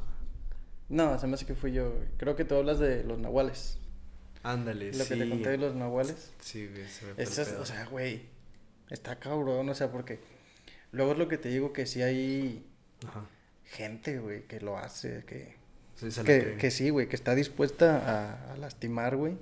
No, 0.90 1.18
se 1.20 1.28
me 1.28 1.36
hace 1.36 1.46
que 1.46 1.56
fui 1.56 1.72
yo. 1.72 1.94
Creo 2.18 2.36
que 2.36 2.46
tú 2.46 2.56
hablas 2.56 2.80
de 2.80 3.04
los 3.04 3.18
nahuales. 3.20 3.80
Ándale, 4.44 4.92
Lo 4.94 5.04
sí. 5.04 5.14
que 5.14 5.20
te 5.24 5.30
conté 5.30 5.50
de 5.52 5.58
los 5.58 5.74
nahuales. 5.76 6.32
Sí, 6.40 6.68
güey, 6.68 6.88
se 6.88 7.06
me 7.06 7.24
Eso 7.24 7.42
es- 7.42 7.54
o 7.54 7.66
sea, 7.66 7.86
güey, 7.88 8.28
está 8.90 9.18
cabrón, 9.20 9.68
o 9.70 9.74
sea, 9.74 9.92
porque 9.92 10.20
luego 10.92 11.14
es 11.14 11.18
lo 11.18 11.28
que 11.28 11.38
te 11.40 11.50
digo 11.50 11.74
que 11.74 11.86
sí 11.88 12.04
hay 12.04 12.64
Ajá. 13.08 13.26
gente, 13.64 14.20
güey, 14.20 14.44
que 14.48 14.60
lo 14.62 14.78
hace, 14.78 15.24
que, 15.26 15.56
Sí, 15.96 16.12
se 16.12 16.22
la 16.24 16.28
que, 16.28 16.58
que 16.58 16.72
sí, 16.72 16.90
güey, 16.90 17.08
que 17.08 17.16
está 17.16 17.36
dispuesta 17.36 17.98
a, 18.50 18.54
a 18.54 18.58
lastimar, 18.58 19.16
güey, 19.16 19.38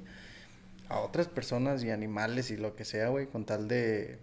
a 0.89 1.00
otras 1.00 1.27
personas 1.27 1.83
y 1.83 1.89
animales 1.91 2.51
y 2.51 2.57
lo 2.57 2.75
que 2.75 2.86
sea, 2.86 3.10
güey, 3.10 3.27
con 3.27 3.45
tal 3.45 3.67
de, 3.67 4.19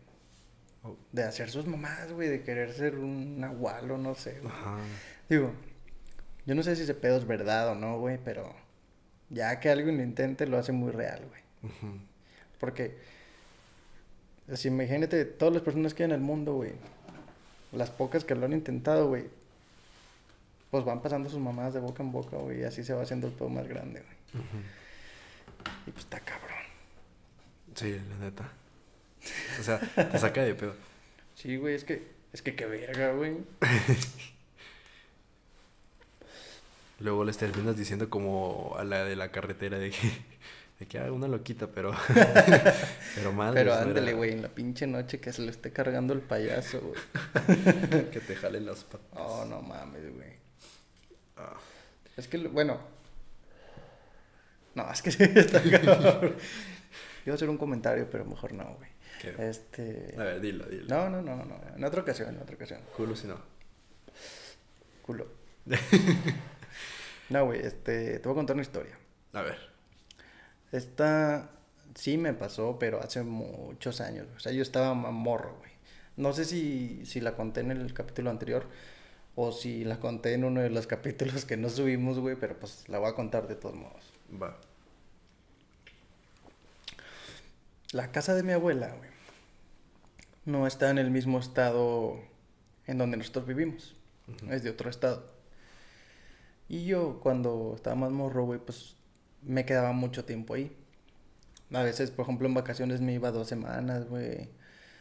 Oh. 0.82 0.96
de 1.12 1.24
hacer 1.24 1.50
sus 1.50 1.66
mamadas, 1.66 2.10
güey, 2.10 2.30
de 2.30 2.42
querer 2.42 2.72
ser 2.72 2.98
un 2.98 3.38
nahual 3.38 3.90
o 3.90 3.98
no 3.98 4.14
sé, 4.14 4.38
güey. 4.40 4.50
Ajá. 4.50 4.78
Digo, 5.28 5.52
yo 6.46 6.54
no 6.54 6.62
sé 6.62 6.74
si 6.74 6.84
ese 6.84 6.94
pedo 6.94 7.18
es 7.18 7.26
verdad 7.26 7.68
o 7.68 7.74
no, 7.74 7.98
güey, 7.98 8.18
pero 8.24 8.50
ya 9.28 9.60
que 9.60 9.68
alguien 9.68 9.98
lo 9.98 10.02
intente, 10.02 10.46
lo 10.46 10.56
hace 10.56 10.72
muy 10.72 10.90
real, 10.90 11.22
güey. 11.28 11.70
Porque, 12.58 12.96
si 14.54 14.68
imagínate, 14.68 15.26
todas 15.26 15.52
las 15.52 15.62
personas 15.62 15.92
que 15.92 16.02
hay 16.02 16.08
en 16.08 16.14
el 16.14 16.22
mundo, 16.22 16.54
güey, 16.54 16.72
las 17.72 17.90
pocas 17.90 18.24
que 18.24 18.34
lo 18.34 18.46
han 18.46 18.54
intentado, 18.54 19.06
güey, 19.08 19.26
pues 20.70 20.84
van 20.84 21.02
pasando 21.02 21.28
sus 21.28 21.40
mamadas 21.40 21.74
de 21.74 21.80
boca 21.80 22.02
en 22.02 22.12
boca, 22.12 22.36
güey, 22.36 22.60
y 22.60 22.64
así 22.64 22.84
se 22.84 22.94
va 22.94 23.02
haciendo 23.02 23.26
el 23.26 23.32
pedo 23.32 23.48
más 23.48 23.66
grande, 23.66 24.02
güey. 24.02 24.44
Y 25.86 25.90
pues 25.90 26.04
está 26.04 26.20
cabrón. 26.20 26.48
Sí, 27.74 28.00
la 28.08 28.16
neta. 28.24 28.50
O 29.58 29.62
sea, 29.62 29.78
te 29.78 30.18
saca 30.18 30.42
de 30.42 30.54
pedo. 30.54 30.74
Sí, 31.34 31.56
güey, 31.56 31.74
es 31.74 31.84
que, 31.84 32.06
es 32.34 32.42
que 32.42 32.54
qué 32.54 32.66
verga, 32.66 33.12
güey. 33.12 33.38
Luego 36.98 37.24
les 37.24 37.38
terminas 37.38 37.78
diciendo 37.78 38.10
como 38.10 38.74
a 38.76 38.84
la 38.84 39.04
de 39.04 39.16
la 39.16 39.30
carretera 39.30 39.78
de 39.78 39.90
que, 39.90 40.12
de 40.80 40.86
que 40.86 40.98
ah, 40.98 41.10
una 41.10 41.28
loquita, 41.28 41.68
pero. 41.68 41.94
pero 43.14 43.32
madre. 43.32 43.60
Pero 43.60 43.72
ándale, 43.72 44.12
güey, 44.12 44.32
en 44.32 44.42
la 44.42 44.48
pinche 44.48 44.86
noche 44.86 45.18
que 45.18 45.32
se 45.32 45.40
lo 45.40 45.50
esté 45.50 45.72
cargando 45.72 46.12
el 46.12 46.20
payaso, 46.20 46.82
güey. 46.82 48.10
Que 48.10 48.20
te 48.20 48.36
jalen 48.36 48.66
las 48.66 48.84
patas. 48.84 49.08
Oh, 49.14 49.46
no 49.46 49.62
mames, 49.62 50.14
güey. 50.14 50.39
Ah. 51.40 51.56
Es 52.16 52.28
que, 52.28 52.38
bueno. 52.38 52.78
No, 54.74 54.90
es 54.92 55.02
que 55.02 55.10
sí, 55.12 55.24
está 55.24 55.62
cabrón. 55.62 56.36
Iba 57.24 57.32
a 57.32 57.34
hacer 57.34 57.48
un 57.48 57.58
comentario, 57.58 58.08
pero 58.10 58.24
mejor 58.24 58.52
no, 58.52 58.74
güey. 58.76 58.90
¿Qué? 59.20 59.34
Este. 59.38 60.14
A 60.18 60.24
ver, 60.24 60.40
dilo, 60.40 60.64
dilo. 60.66 60.86
No, 60.88 61.10
no, 61.10 61.22
no, 61.22 61.44
no. 61.44 61.60
En 61.76 61.84
otra 61.84 62.02
ocasión, 62.02 62.34
en 62.34 62.40
otra 62.40 62.54
ocasión. 62.54 62.80
Culo 62.96 63.16
si 63.16 63.26
no. 63.26 63.38
Culo. 65.02 65.26
No, 67.30 67.44
güey, 67.44 67.60
este. 67.60 68.18
Te 68.18 68.28
voy 68.28 68.32
a 68.32 68.34
contar 68.34 68.54
una 68.54 68.62
historia. 68.62 68.98
A 69.34 69.42
ver. 69.42 69.56
Esta 70.72 71.48
sí 71.94 72.18
me 72.18 72.34
pasó, 72.34 72.76
pero 72.78 73.00
hace 73.00 73.22
muchos 73.22 74.00
años. 74.00 74.26
O 74.36 74.40
sea, 74.40 74.50
yo 74.50 74.62
estaba 74.62 74.94
morro, 74.94 75.54
güey. 75.58 75.70
No 76.16 76.32
sé 76.32 76.44
si, 76.44 77.06
si 77.06 77.20
la 77.20 77.36
conté 77.36 77.60
en 77.60 77.70
el 77.70 77.94
capítulo 77.94 78.30
anterior 78.30 78.66
o 79.34 79.52
si 79.52 79.84
la 79.84 80.00
conté 80.00 80.34
en 80.34 80.44
uno 80.44 80.60
de 80.60 80.70
los 80.70 80.86
capítulos 80.88 81.44
que 81.44 81.56
no 81.56 81.68
subimos, 81.68 82.18
güey, 82.18 82.36
pero 82.36 82.58
pues 82.58 82.88
la 82.88 82.98
voy 82.98 83.10
a 83.10 83.14
contar 83.14 83.48
de 83.48 83.54
todos 83.54 83.74
modos. 83.74 84.12
Va. 84.40 84.56
La 87.92 88.12
casa 88.12 88.34
de 88.34 88.42
mi 88.42 88.52
abuela, 88.52 88.94
güey, 88.96 89.10
no 90.44 90.66
está 90.66 90.90
en 90.90 90.98
el 90.98 91.10
mismo 91.10 91.38
estado 91.40 92.20
en 92.86 92.98
donde 92.98 93.16
nosotros 93.16 93.46
vivimos. 93.46 93.96
Es 94.48 94.62
de 94.62 94.70
otro 94.70 94.90
estado. 94.90 95.24
Y 96.68 96.84
yo, 96.84 97.18
cuando 97.20 97.72
estaba 97.74 97.96
más 97.96 98.12
morro, 98.12 98.44
güey, 98.44 98.60
pues 98.60 98.94
me 99.42 99.64
quedaba 99.64 99.92
mucho 99.92 100.24
tiempo 100.24 100.54
ahí. 100.54 100.76
A 101.72 101.82
veces, 101.82 102.10
por 102.10 102.24
ejemplo, 102.24 102.46
en 102.46 102.54
vacaciones 102.54 103.00
me 103.00 103.12
iba 103.12 103.30
dos 103.32 103.48
semanas, 103.48 104.08
güey. 104.08 104.48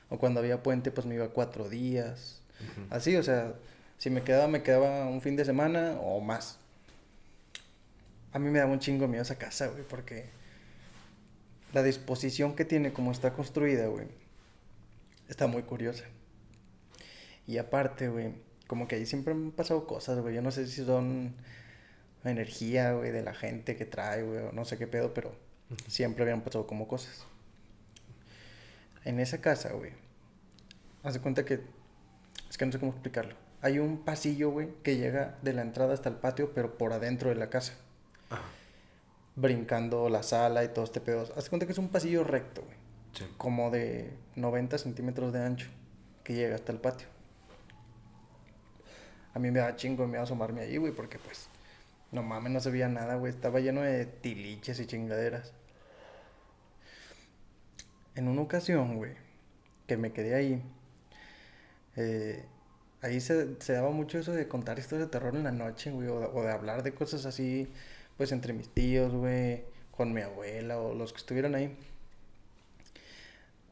O 0.10 0.18
cuando 0.18 0.40
había 0.40 0.64
puente, 0.64 0.92
pues 0.92 1.06
me 1.06 1.16
iba 1.16 1.30
cuatro 1.30 1.70
días. 1.70 2.42
Así, 2.90 3.16
o 3.16 3.24
sea, 3.24 3.54
si 4.00 4.10
me 4.10 4.24
quedaba, 4.24 4.48
me 4.48 4.64
quedaba 4.64 5.06
un 5.08 5.22
fin 5.22 5.36
de 5.36 5.44
semana 5.44 6.00
o 6.02 6.22
más. 6.22 6.58
A 8.32 8.40
mí 8.40 8.50
me 8.50 8.60
daba 8.60 8.72
un 8.72 8.80
chingo 8.80 9.08
miedo 9.10 9.22
esa 9.22 9.38
casa, 9.38 9.68
güey, 9.68 9.84
porque 9.84 10.30
la 11.74 11.84
disposición 11.84 12.56
que 12.56 12.64
tiene, 12.64 12.94
como 12.94 13.12
está 13.12 13.34
construida, 13.34 13.88
güey, 13.88 14.08
está 15.28 15.48
muy 15.48 15.64
curiosa. 15.64 16.06
Y 17.46 17.58
aparte, 17.58 18.08
güey, 18.08 18.34
como 18.68 18.88
que 18.88 18.96
ahí 18.96 19.06
siempre 19.06 19.34
me 19.34 19.48
han 19.48 19.52
pasado 19.52 19.86
cosas, 19.86 20.20
güey. 20.20 20.34
Yo 20.34 20.42
no 20.42 20.52
sé 20.52 20.66
si 20.68 20.86
son 20.86 21.36
energía, 22.24 22.94
güey, 22.94 23.12
de 23.12 23.22
la 23.22 23.34
gente 23.34 23.76
que 23.76 23.86
trae, 23.86 24.24
güey, 24.24 24.40
o 24.46 24.52
no 24.54 24.64
sé 24.64 24.78
qué 24.78 24.88
pedo, 24.88 25.14
pero 25.14 25.36
siempre 25.88 26.24
habían 26.24 26.42
pasado 26.42 26.66
como 26.68 26.88
cosas. 26.88 27.26
En 29.04 29.20
esa 29.20 29.42
casa, 29.42 29.74
güey, 29.74 29.92
haz 31.04 31.16
de 31.16 31.20
cuenta 31.20 31.44
que, 31.44 31.60
es 32.50 32.58
que 32.58 32.66
no 32.66 32.72
sé 32.72 32.80
cómo 32.80 32.94
explicarlo. 32.94 33.49
Hay 33.62 33.80
un 33.80 33.98
pasillo, 34.06 34.52
güey, 34.52 34.70
que 34.84 34.98
llega 34.98 35.38
de 35.42 35.54
la 35.54 35.62
entrada 35.62 35.94
hasta 35.94 36.10
el 36.10 36.16
patio, 36.16 36.54
pero 36.54 36.78
por 36.78 36.94
adentro 36.94 37.30
de 37.30 37.36
la 37.36 37.50
casa. 37.50 37.74
Ah, 38.32 38.42
Brincando 39.36 40.10
la 40.10 40.24
sala 40.24 40.64
y 40.64 40.70
todo 40.70 40.86
este 40.86 41.02
pedo. 41.02 41.28
Haz 41.36 41.50
cuenta 41.50 41.66
que 41.66 41.74
es 41.74 41.78
un 41.78 41.90
pasillo 41.90 42.24
recto, 42.24 42.62
güey. 42.62 42.78
sí. 43.14 43.26
Como 43.38 43.70
de 43.72 44.14
90 44.36 44.78
centímetros 44.78 45.34
de 45.34 45.44
ancho, 45.44 45.68
que 46.24 46.34
llega 46.36 46.56
hasta 46.56 46.72
el 46.72 46.80
patio. 46.80 47.08
A 49.34 49.40
mí 49.40 49.52
me 49.52 49.60
da 49.60 49.76
chingo 49.76 50.08
me 50.08 50.18
asomarme 50.18 50.62
ahí, 50.62 50.78
güey, 50.78 50.92
porque 50.94 51.20
pues, 51.20 51.48
no 52.12 52.24
mames, 52.24 52.52
no 52.52 52.60
se 52.60 52.72
veía 52.72 52.88
nada, 52.88 53.16
güey. 53.16 53.32
Estaba 53.32 53.60
lleno 53.60 53.82
de 53.82 54.06
tiliches 54.06 54.80
y 54.80 54.86
chingaderas. 54.86 55.54
en 58.16 58.28
una 58.28 58.42
ocasión, 58.42 58.98
güey, 58.98 59.14
que 59.88 59.96
me 59.96 60.12
quedé 60.12 60.36
ahí, 60.36 60.62
eh, 61.96 62.44
ahí 63.02 63.22
se, 63.22 63.60
se, 63.62 63.74
daba 63.74 63.92
mucho 63.92 64.20
eso 64.20 64.32
de 64.34 64.48
contar 64.48 64.80
historias 64.80 65.08
de 65.08 65.12
terror 65.12 65.36
en 65.36 65.44
la 65.44 65.52
noche, 65.52 65.92
güey, 65.92 66.08
o, 66.08 66.32
o, 66.34 66.44
de 66.44 66.52
hablar 66.52 66.84
de 66.84 66.94
cosas 66.94 67.26
así, 67.26 67.68
pues 68.18 68.32
entre 68.32 68.54
mis 68.54 68.70
tíos, 68.70 69.14
güey, 69.14 69.64
con 69.92 70.14
mi 70.14 70.22
abuela 70.22 70.80
o 70.80 70.94
los 70.94 71.14
que 71.14 71.20
estuvieran 71.20 71.56
ahí. 71.56 71.76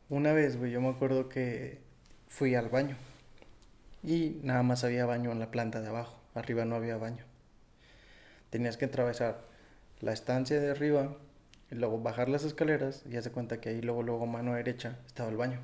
Una 0.10 0.34
vez, 0.34 0.58
güey, 0.58 0.72
yo 0.72 0.82
me 0.82 0.90
acuerdo 0.90 1.30
que 1.30 1.80
fui 2.28 2.56
al 2.56 2.70
baño 2.70 2.96
y 4.04 4.40
nada 4.44 4.64
más 4.64 4.84
había 4.84 5.06
baño 5.06 5.32
en 5.32 5.40
la 5.40 5.52
planta 5.52 5.82
de 5.82 5.88
abajo, 5.88 6.20
arriba 6.34 6.66
no 6.66 6.76
había 6.76 6.98
baño. 6.98 7.26
Tenías 8.50 8.78
que 8.78 8.86
atravesar 8.86 9.42
la 10.00 10.14
estancia 10.14 10.60
de 10.60 10.72
arriba 10.72 11.16
y 11.72 11.76
luego 11.76 12.00
bajar 12.00 12.30
las 12.30 12.44
escaleras 12.46 13.04
y 13.10 13.18
hace 13.18 13.32
cuenta 13.32 13.60
que 13.60 13.70
ahí 13.70 13.82
luego, 13.82 14.04
luego 14.04 14.26
mano 14.26 14.54
derecha 14.54 14.98
estaba 15.08 15.30
el 15.30 15.38
baño. 15.38 15.60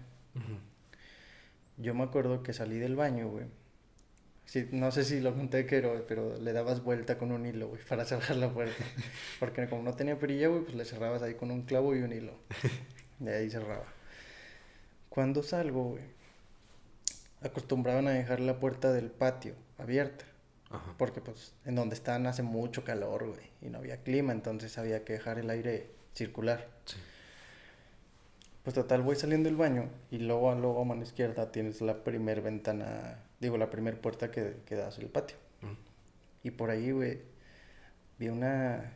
Yo 1.78 1.94
me 1.94 2.04
acuerdo 2.04 2.44
que 2.44 2.54
salí 2.54 2.78
del 2.80 2.96
baño, 2.96 3.30
güey. 3.30 3.46
Sí, 4.46 4.68
no 4.72 4.92
sé 4.92 5.04
si 5.06 5.22
lo 5.22 5.34
conté, 5.34 5.64
pero, 5.64 6.06
pero 6.08 6.38
le 6.38 6.54
dabas 6.54 6.84
vuelta 6.84 7.18
con 7.18 7.32
un 7.32 7.46
hilo, 7.46 7.70
güey, 7.70 7.82
para 7.90 8.06
cerrar 8.06 8.36
la 8.36 8.52
puerta. 8.52 8.84
Porque 9.40 9.68
como 9.68 9.84
no 9.84 9.94
tenía 9.94 10.20
perilla, 10.20 10.48
güey, 10.48 10.64
pues 10.64 10.76
le 10.76 10.86
cerrabas 10.86 11.22
ahí 11.22 11.36
con 11.36 11.52
un 11.52 11.64
clavo 11.64 11.96
y 11.96 12.02
un 12.02 12.14
hilo. 12.14 12.34
Y 13.20 13.30
ahí 13.30 13.50
cerraba. 13.50 13.86
Cuando 15.10 15.44
salgo, 15.44 15.92
güey, 15.92 16.04
acostumbraban 17.42 18.08
a 18.08 18.12
dejar 18.12 18.40
la 18.40 18.60
puerta 18.60 18.92
del 18.92 19.12
patio 19.12 19.56
abierta. 19.78 20.26
Ajá. 20.70 20.96
Porque 20.98 21.22
pues 21.22 21.54
en 21.66 21.76
donde 21.76 21.96
están 21.96 22.26
hace 22.26 22.42
mucho 22.42 22.84
calor, 22.84 23.28
güey, 23.28 23.52
y 23.62 23.70
no 23.70 23.78
había 23.78 24.02
clima, 24.02 24.34
entonces 24.34 24.78
había 24.78 25.06
que 25.06 25.14
dejar 25.14 25.38
el 25.38 25.50
aire 25.52 25.92
circular. 26.14 26.68
Sí. 26.86 26.98
Pues 28.64 28.74
total, 28.76 29.02
voy 29.02 29.18
saliendo 29.18 29.50
del 29.50 29.58
baño 29.58 29.90
y 30.10 30.20
luego, 30.20 30.54
luego 30.56 30.82
a 30.82 30.86
mano 30.86 31.04
izquierda 31.04 31.52
tienes 31.52 31.82
la 31.82 32.04
primer 32.04 32.42
ventana, 32.42 33.20
digo, 33.42 33.58
la 33.58 33.70
primer 33.70 34.00
puerta 34.00 34.32
que, 34.32 34.56
que 34.66 34.76
da 34.76 34.88
hacia 34.88 35.04
el 35.04 35.10
patio. 35.10 35.36
Y 36.44 36.52
por 36.52 36.70
ahí, 36.70 36.92
güey, 36.92 37.22
vi 38.20 38.30
una, 38.30 38.94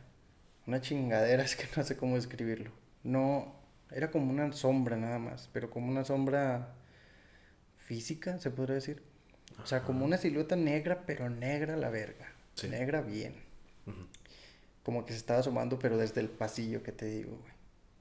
una 0.66 0.80
chingadera, 0.80 1.42
es 1.44 1.56
que 1.56 1.64
no 1.76 1.84
sé 1.84 1.96
cómo 1.96 2.16
describirlo. 2.16 2.70
No, 3.02 3.54
era 3.90 4.10
como 4.10 4.30
una 4.30 4.52
sombra 4.52 4.96
nada 4.96 5.18
más, 5.18 5.50
pero 5.52 5.70
como 5.70 5.88
una 5.88 6.04
sombra 6.04 6.74
física, 7.76 8.38
se 8.38 8.50
podría 8.50 8.76
decir. 8.76 9.02
O 9.62 9.66
sea, 9.66 9.82
como 9.82 10.04
una 10.04 10.18
silueta 10.18 10.56
negra, 10.56 11.04
pero 11.06 11.28
negra 11.28 11.76
la 11.76 11.90
verga. 11.90 12.32
Sí. 12.54 12.68
Negra 12.68 13.02
bien. 13.02 13.34
Uh 13.86 13.90
-huh. 13.90 14.06
Como 14.82 15.04
que 15.04 15.12
se 15.12 15.18
estaba 15.18 15.40
asomando, 15.40 15.78
pero 15.78 15.96
desde 15.98 16.20
el 16.20 16.28
pasillo 16.28 16.82
que 16.82 16.92
te 16.92 17.06
digo, 17.06 17.36
güey. 17.36 17.52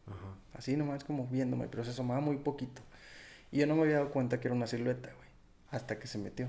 Ajá. 0.07 0.35
Así 0.57 0.75
nomás 0.75 1.03
como 1.03 1.27
viéndome, 1.27 1.67
pero 1.67 1.83
se 1.83 1.91
asomaba 1.91 2.19
muy 2.19 2.37
poquito. 2.37 2.81
Y 3.51 3.59
yo 3.59 3.67
no 3.67 3.75
me 3.75 3.83
había 3.83 3.95
dado 3.95 4.11
cuenta 4.11 4.39
que 4.39 4.47
era 4.47 4.55
una 4.55 4.67
silueta, 4.67 5.13
güey. 5.13 5.29
Hasta 5.69 5.99
que 5.99 6.07
se 6.07 6.17
metió. 6.17 6.47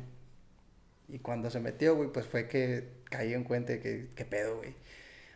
Y 1.09 1.19
cuando 1.19 1.51
se 1.51 1.61
metió, 1.61 1.95
güey, 1.97 2.11
pues 2.11 2.27
fue 2.27 2.49
que 2.49 2.89
caí 3.05 3.35
en 3.35 3.45
cuenta 3.45 3.73
de 3.73 3.81
que, 3.81 4.09
qué 4.15 4.25
pedo, 4.25 4.59
güey. 4.59 4.75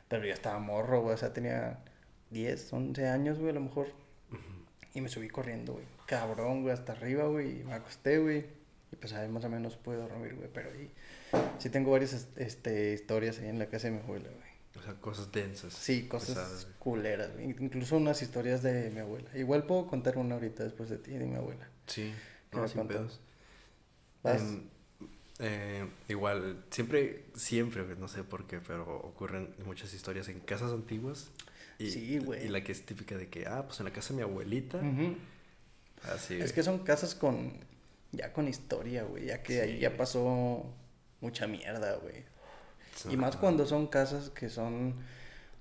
Pero 0.08 0.24
yo 0.24 0.32
estaba 0.32 0.58
morro, 0.58 1.02
güey. 1.02 1.14
O 1.14 1.16
sea, 1.16 1.32
tenía 1.32 1.78
10, 2.30 2.72
11 2.72 3.08
años, 3.08 3.38
güey, 3.38 3.50
a 3.50 3.54
lo 3.54 3.60
mejor. 3.60 3.88
Uh 4.30 4.34
-huh. 4.34 4.64
Y 4.94 5.00
me 5.00 5.08
subí 5.08 5.28
corriendo, 5.28 5.74
güey. 5.74 5.84
Cabrón, 6.06 6.62
güey, 6.62 6.74
hasta 6.74 6.92
arriba, 6.92 7.26
güey. 7.26 7.60
Y 7.60 7.64
me 7.64 7.74
acosté, 7.74 8.18
güey. 8.18 8.46
Y 8.92 8.96
pues 8.96 9.12
ahí 9.14 9.28
más 9.28 9.44
o 9.44 9.48
menos 9.48 9.76
pude 9.76 9.96
dormir, 9.96 10.34
güey. 10.34 10.48
Pero 10.52 10.70
ahí 10.70 10.90
sí 11.58 11.70
tengo 11.70 11.90
varias 11.90 12.28
este, 12.36 12.92
historias 12.92 13.38
ahí 13.38 13.48
en 13.48 13.58
la 13.58 13.66
casa 13.66 13.88
de 13.88 13.94
mi 13.94 14.00
abuela, 14.00 14.28
güey. 14.28 14.51
O 14.82 14.84
sea, 14.84 14.94
cosas 14.94 15.30
densas. 15.30 15.72
Sí, 15.74 16.08
cosas 16.08 16.30
pesadas, 16.30 16.66
culeras. 16.80 17.30
Incluso 17.40 17.96
unas 17.96 18.20
historias 18.20 18.62
de 18.64 18.90
mi 18.90 18.98
abuela. 18.98 19.30
Igual 19.36 19.64
puedo 19.64 19.86
contar 19.86 20.18
una 20.18 20.34
ahorita 20.34 20.64
después 20.64 20.88
de 20.90 20.98
ti, 20.98 21.12
de 21.12 21.24
mi 21.24 21.36
abuela. 21.36 21.68
Sí, 21.86 22.12
¿Qué 22.50 22.56
no, 22.56 22.66
sin 22.66 22.88
pedos. 22.88 23.20
Vas. 24.24 24.40
En- 24.42 24.70
eh, 25.38 25.88
igual, 26.08 26.64
siempre, 26.70 27.24
siempre, 27.34 27.84
no 27.96 28.06
sé 28.08 28.22
por 28.24 28.46
qué, 28.46 28.60
pero 28.60 28.84
ocurren 28.98 29.54
muchas 29.64 29.92
historias 29.94 30.28
en 30.28 30.40
casas 30.40 30.72
antiguas. 30.72 31.30
Y, 31.78 31.90
Sí, 31.90 32.18
güey. 32.18 32.44
Y 32.46 32.48
la 32.48 32.62
que 32.64 32.72
es 32.72 32.84
típica 32.84 33.16
de 33.16 33.28
que, 33.28 33.46
ah, 33.46 33.64
pues 33.66 33.78
en 33.80 33.84
la 33.86 33.92
casa 33.92 34.10
de 34.10 34.16
mi 34.16 34.22
abuelita. 34.22 34.80
Así. 36.14 36.34
Es 36.40 36.52
que 36.52 36.62
son 36.62 36.80
casas 36.80 37.14
con. 37.14 37.52
Ya 38.12 38.32
con 38.32 38.46
historia, 38.48 39.04
güey. 39.04 39.26
Ya 39.26 39.42
que 39.42 39.62
ahí 39.62 39.74
Sí. 39.74 39.78
ya 39.78 39.96
pasó 39.96 40.66
mucha 41.20 41.46
mierda, 41.46 41.96
güey. 41.96 42.24
Y 43.10 43.16
más 43.16 43.36
cuando 43.36 43.66
son 43.66 43.86
casas 43.88 44.30
que 44.30 44.48
son 44.50 44.94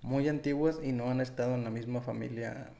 muy 0.01 0.27
antiguas 0.27 0.79
y 0.83 0.91
no 0.91 1.09
han 1.09 1.21
estado 1.21 1.55
en 1.55 1.63
la 1.63 1.69
misma 1.69 2.01
familia 2.01 2.71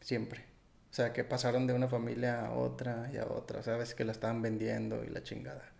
siempre. 0.00 0.44
O 0.90 0.94
sea, 0.96 1.12
que 1.12 1.24
pasaron 1.24 1.66
de 1.66 1.74
una 1.74 1.88
familia 1.88 2.46
a 2.46 2.52
otra 2.52 3.10
y 3.12 3.16
a 3.18 3.26
otra. 3.26 3.62
Sabes 3.62 3.94
que 3.94 4.04
la 4.04 4.12
estaban 4.12 4.40
vendiendo 4.42 5.04
y 5.04 5.08
la 5.08 5.22
chingada. 5.22 5.72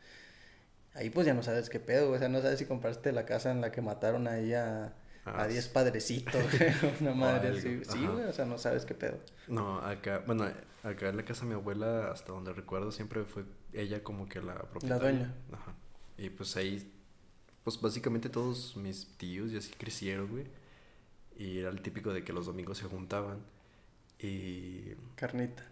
Ahí 0.95 1.11
pues 1.11 1.27
ya 1.27 1.35
no 1.35 1.43
sabes 1.43 1.69
qué 1.69 1.79
pedo, 1.79 2.13
o 2.13 2.19
sea, 2.19 2.29
no 2.29 2.41
sabes 2.41 2.59
si 2.59 2.65
compraste 2.67 3.13
la 3.13 3.27
casa 3.27 3.51
en 3.51 3.61
la 3.61 3.71
que 3.71 3.83
mataron 3.83 4.27
ahí 4.29 4.55
a, 4.55 4.95
Ah, 5.29 5.43
a 5.43 5.47
10 5.49 5.65
sí. 5.65 5.71
padrecitos, 5.73 6.43
una 7.01 7.13
madre 7.15 7.49
algo, 7.49 7.59
así. 7.59 7.83
Sí, 7.85 8.07
güey, 8.07 8.25
o 8.25 8.33
sea, 8.33 8.45
no 8.47 8.59
sabes 8.59 8.85
qué 8.87 8.95
pedo. 8.95 9.19
No, 9.49 9.79
acá, 9.81 10.23
bueno, 10.27 10.45
acá 10.85 11.09
en 11.09 11.17
la 11.17 11.25
casa 11.25 11.43
de 11.43 11.49
mi 11.49 11.55
abuela, 11.55 12.11
hasta 12.13 12.33
donde 12.33 12.53
recuerdo, 12.53 12.93
siempre 12.93 13.25
fue 13.25 13.45
ella 13.73 14.03
como 14.03 14.29
que 14.29 14.41
la 14.41 14.55
propietaria. 14.55 14.99
dueña. 14.99 15.35
Ajá. 15.53 15.75
Y 16.17 16.31
pues 16.31 16.57
ahí, 16.57 16.93
pues 17.67 17.81
básicamente 17.81 18.29
todos 18.29 18.77
mis 18.77 19.09
tíos 19.19 19.51
y 19.51 19.57
así 19.57 19.73
crecieron, 19.77 20.29
güey. 20.29 20.45
Y 21.37 21.59
era 21.59 21.69
el 21.71 21.83
típico 21.83 22.13
de 22.15 22.23
que 22.23 22.33
los 22.33 22.47
domingos 22.47 22.79
se 22.79 22.85
juntaban. 22.85 23.41
Y 24.21 24.95
Carnita. 25.17 25.65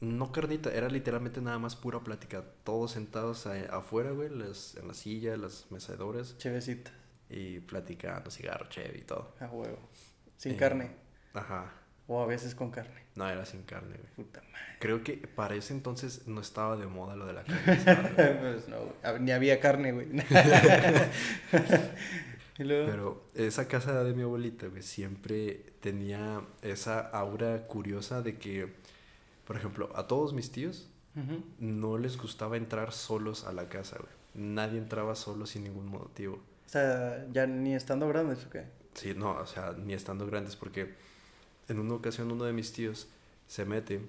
no 0.00 0.30
carnita, 0.30 0.70
era 0.72 0.90
literalmente 0.90 1.40
nada 1.40 1.58
más 1.58 1.74
pura 1.74 2.00
plática. 2.00 2.44
Todos 2.64 2.92
sentados 2.92 3.46
a- 3.46 3.74
afuera, 3.74 4.10
güey, 4.10 4.28
las, 4.28 4.74
en 4.76 4.88
la 4.88 4.92
silla, 4.94 5.38
las 5.38 5.70
mecedores. 5.70 6.36
Chevecita. 6.36 6.90
Y 7.30 7.60
platicando, 7.60 8.30
cigarro, 8.30 8.68
cheve 8.68 8.98
y 8.98 9.02
todo. 9.04 9.34
A 9.40 9.46
huevo. 9.46 9.88
Sin 10.36 10.52
Eh, 10.52 10.56
carne. 10.56 10.90
Ajá. 11.32 11.72
O 12.08 12.20
a 12.22 12.26
veces 12.26 12.54
con 12.54 12.70
carne. 12.70 13.02
No, 13.14 13.28
era 13.28 13.44
sin 13.44 13.62
carne, 13.62 13.96
güey. 13.96 14.08
Puta 14.16 14.40
madre. 14.40 14.76
Creo 14.80 15.04
que 15.04 15.18
para 15.18 15.54
ese 15.54 15.74
entonces 15.74 16.26
no 16.26 16.40
estaba 16.40 16.76
de 16.76 16.86
moda 16.86 17.14
lo 17.16 17.26
de 17.26 17.34
la 17.34 17.44
carne. 17.44 17.78
pues 18.40 18.66
no, 18.68 18.78
güey. 18.78 19.20
Ni 19.20 19.30
había 19.30 19.60
carne, 19.60 19.92
güey. 19.92 20.08
Pero 22.56 23.24
esa 23.34 23.68
casa 23.68 24.02
de 24.02 24.14
mi 24.14 24.22
abuelita, 24.22 24.66
güey, 24.66 24.82
siempre 24.82 25.66
tenía 25.80 26.40
esa 26.62 27.00
aura 27.00 27.66
curiosa 27.66 28.22
de 28.22 28.36
que, 28.36 28.74
por 29.46 29.56
ejemplo, 29.56 29.90
a 29.94 30.08
todos 30.08 30.32
mis 30.32 30.50
tíos 30.50 30.88
no 31.58 31.98
les 31.98 32.16
gustaba 32.16 32.56
entrar 32.56 32.92
solos 32.92 33.44
a 33.44 33.52
la 33.52 33.68
casa, 33.68 33.98
güey. 33.98 34.12
Nadie 34.34 34.78
entraba 34.78 35.14
solo 35.14 35.46
sin 35.46 35.64
ningún 35.64 35.88
motivo. 35.88 36.36
O 36.36 36.68
sea, 36.68 37.26
ya 37.32 37.46
ni 37.46 37.74
estando 37.74 38.08
grandes, 38.08 38.44
¿o 38.46 38.50
qué? 38.50 38.66
Sí, 38.94 39.14
no, 39.16 39.32
o 39.32 39.46
sea, 39.46 39.74
ni 39.76 39.94
estando 39.94 40.26
grandes, 40.26 40.54
porque 40.54 40.94
en 41.68 41.78
una 41.78 41.94
ocasión 41.94 42.30
uno 42.32 42.44
de 42.44 42.52
mis 42.52 42.72
tíos 42.72 43.08
se 43.46 43.64
mete, 43.64 44.00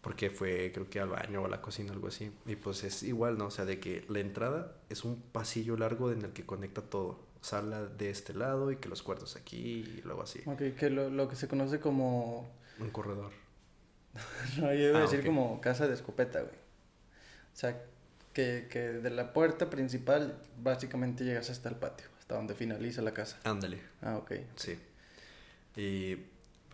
porque 0.00 0.30
fue, 0.30 0.70
creo 0.72 0.88
que 0.90 1.00
al 1.00 1.08
baño 1.08 1.42
o 1.42 1.46
a 1.46 1.48
la 1.48 1.62
cocina, 1.62 1.92
algo 1.92 2.08
así, 2.08 2.30
y 2.46 2.56
pues 2.56 2.84
es 2.84 3.02
igual, 3.02 3.38
¿no? 3.38 3.46
O 3.46 3.50
sea, 3.50 3.64
de 3.64 3.80
que 3.80 4.04
la 4.08 4.20
entrada 4.20 4.76
es 4.90 5.04
un 5.04 5.20
pasillo 5.20 5.76
largo 5.76 6.12
en 6.12 6.22
el 6.22 6.32
que 6.32 6.44
conecta 6.46 6.82
todo. 6.82 7.18
Sala 7.40 7.84
de 7.84 8.08
este 8.08 8.32
lado 8.32 8.72
y 8.72 8.76
que 8.76 8.88
los 8.88 9.02
cuartos 9.02 9.36
aquí 9.36 9.58
y 9.58 10.00
luego 10.02 10.22
así. 10.22 10.40
Ok, 10.46 10.62
que 10.78 10.88
lo, 10.88 11.10
lo 11.10 11.28
que 11.28 11.36
se 11.36 11.46
conoce 11.46 11.78
como. 11.78 12.50
Un 12.78 12.88
corredor. 12.90 13.32
No, 14.58 14.72
yo 14.72 14.88
iba 14.88 14.98
a 14.98 15.02
Ah, 15.02 15.04
decir 15.04 15.20
ok. 15.20 15.26
como 15.26 15.60
casa 15.60 15.86
de 15.86 15.92
escopeta, 15.94 16.40
güey. 16.40 16.54
O 16.54 17.56
sea, 17.56 17.82
que, 18.32 18.66
que 18.70 18.78
de 18.78 19.10
la 19.10 19.32
puerta 19.34 19.68
principal 19.70 20.40
básicamente 20.62 21.24
llegas 21.24 21.50
hasta 21.50 21.68
el 21.68 21.76
patio, 21.76 22.06
hasta 22.18 22.34
donde 22.36 22.54
finaliza 22.54 23.02
la 23.02 23.12
casa. 23.12 23.38
Ándale, 23.44 23.80
Ah, 24.00 24.16
ok. 24.16 24.32
sí. 24.56 24.78
Y, 25.76 26.16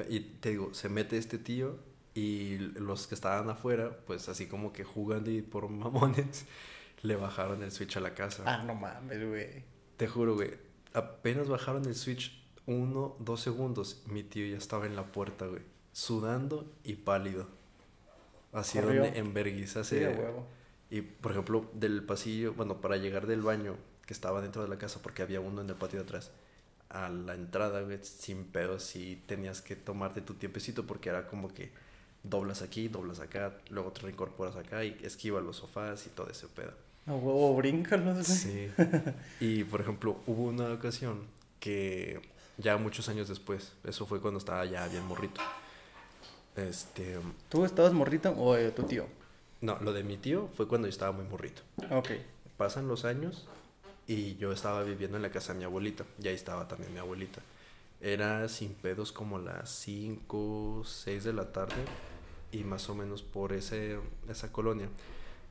y 0.08 0.20
te 0.20 0.50
digo, 0.50 0.72
se 0.74 0.88
mete 0.88 1.16
este 1.18 1.38
tío 1.38 1.76
y 2.14 2.58
los 2.58 3.06
que 3.06 3.14
estaban 3.14 3.48
afuera, 3.50 3.98
pues 4.06 4.28
así 4.28 4.46
como 4.46 4.72
que 4.72 4.84
jugando 4.84 5.30
y 5.30 5.42
por 5.42 5.68
mamones, 5.70 6.46
le 7.02 7.16
bajaron 7.16 7.62
el 7.62 7.72
switch 7.72 7.96
a 7.96 8.00
la 8.00 8.14
casa. 8.14 8.42
Ah, 8.46 8.62
no 8.64 8.74
mames, 8.74 9.26
güey. 9.28 9.64
Te 9.96 10.06
juro, 10.08 10.34
güey. 10.34 10.50
Apenas 10.92 11.48
bajaron 11.48 11.84
el 11.84 11.94
switch 11.94 12.38
uno, 12.66 13.16
dos 13.18 13.40
segundos, 13.40 14.02
mi 14.06 14.22
tío 14.22 14.46
ya 14.46 14.56
estaba 14.58 14.86
en 14.86 14.94
la 14.96 15.10
puerta, 15.12 15.46
güey. 15.46 15.62
Sudando 15.92 16.70
y 16.84 16.94
pálido. 16.94 17.48
Así 18.52 18.78
Corrió. 18.78 19.02
donde 19.02 19.18
en 19.18 19.32
vergüenza 19.34 19.82
Sí, 19.84 19.96
se... 19.98 20.08
huevo. 20.08 20.46
Y, 20.90 21.02
por 21.02 21.32
ejemplo, 21.32 21.70
del 21.74 22.02
pasillo, 22.04 22.52
bueno, 22.54 22.80
para 22.80 22.96
llegar 22.96 23.26
del 23.26 23.42
baño 23.42 23.76
que 24.06 24.12
estaba 24.12 24.40
dentro 24.40 24.62
de 24.62 24.68
la 24.68 24.76
casa, 24.78 25.00
porque 25.02 25.22
había 25.22 25.40
uno 25.40 25.60
en 25.60 25.68
el 25.68 25.76
patio 25.76 26.00
de 26.00 26.04
atrás, 26.04 26.32
a 26.90 27.08
la 27.08 27.34
entrada, 27.34 27.82
güey, 27.82 27.98
sin 28.02 28.44
pedo, 28.44 28.78
sí 28.78 29.22
tenías 29.26 29.62
que 29.62 29.76
tomarte 29.76 30.20
tu 30.20 30.34
tiempecito, 30.34 30.86
porque 30.86 31.08
era 31.08 31.26
como 31.26 31.48
que 31.54 31.70
doblas 32.22 32.62
aquí, 32.62 32.88
doblas 32.88 33.20
acá, 33.20 33.54
luego 33.70 33.92
te 33.92 34.02
reincorporas 34.02 34.56
acá 34.56 34.84
y 34.84 34.98
esquiva 35.02 35.40
los 35.40 35.56
sofás 35.56 36.06
y 36.06 36.10
todo 36.10 36.28
ese 36.28 36.48
pedo. 36.48 36.72
A 37.06 37.12
huevo, 37.14 37.54
bríncalo, 37.56 38.12
güey. 38.12 38.24
Sí. 38.24 38.70
Y 39.40 39.64
por 39.64 39.80
ejemplo, 39.80 40.18
hubo 40.26 40.44
una 40.44 40.72
ocasión 40.72 41.26
que 41.60 42.20
ya 42.58 42.76
muchos 42.76 43.08
años 43.08 43.28
después, 43.28 43.72
eso 43.84 44.04
fue 44.06 44.20
cuando 44.20 44.38
estaba 44.38 44.64
ya 44.66 44.86
bien 44.88 45.04
morrito, 45.06 45.40
Este, 46.56 47.18
¿Tú 47.48 47.64
estabas 47.64 47.92
morrito 47.92 48.30
o 48.32 48.56
eh, 48.56 48.70
tu 48.72 48.82
tío? 48.82 49.06
no, 49.60 49.78
lo 49.80 49.92
de 49.92 50.02
mi 50.02 50.16
tío 50.16 50.48
fue 50.56 50.66
cuando 50.66 50.88
yo 50.88 50.90
estaba 50.90 51.12
muy 51.12 51.24
morrito. 51.24 51.62
Ok. 51.90 52.10
Pasan 52.56 52.88
los 52.88 53.04
años 53.04 53.46
y 54.10 54.34
yo 54.38 54.50
estaba 54.50 54.82
viviendo 54.82 55.18
en 55.18 55.22
la 55.22 55.30
casa 55.30 55.52
de 55.52 55.60
mi 55.60 55.64
abuelita. 55.64 56.04
Y 56.20 56.26
ahí 56.26 56.34
estaba 56.34 56.66
también 56.66 56.92
mi 56.92 56.98
abuelita. 56.98 57.42
Era 58.00 58.48
sin 58.48 58.74
pedos 58.74 59.12
como 59.12 59.38
las 59.38 59.70
5, 59.70 60.82
6 60.84 61.22
de 61.22 61.32
la 61.32 61.52
tarde. 61.52 61.84
Y 62.50 62.64
más 62.64 62.90
o 62.90 62.96
menos 62.96 63.22
por 63.22 63.52
ese, 63.52 64.00
esa 64.28 64.50
colonia 64.50 64.88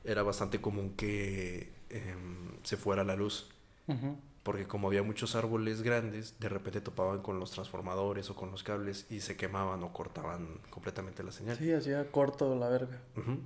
era 0.04 0.22
bastante 0.22 0.60
común 0.60 0.90
que 0.94 1.72
em, 1.88 2.50
se 2.62 2.76
fuera 2.76 3.02
la 3.02 3.16
luz. 3.16 3.48
Ujú. 3.86 4.18
Porque 4.42 4.66
como 4.66 4.88
había 4.88 5.02
muchos 5.02 5.36
árboles 5.36 5.80
grandes, 5.80 6.38
de 6.38 6.50
repente 6.50 6.82
topaban 6.82 7.22
con 7.22 7.40
los 7.40 7.52
transformadores 7.52 8.28
o 8.28 8.36
con 8.36 8.50
los 8.50 8.62
cables 8.62 9.06
y 9.08 9.20
se 9.20 9.38
quemaban 9.38 9.82
o 9.84 9.94
cortaban 9.94 10.60
completamente 10.68 11.22
la 11.22 11.32
señal. 11.32 11.56
Sí, 11.56 11.72
hacía 11.72 12.12
corto 12.12 12.54
la 12.56 12.68
verga. 12.68 13.00
Ujú. 13.16 13.38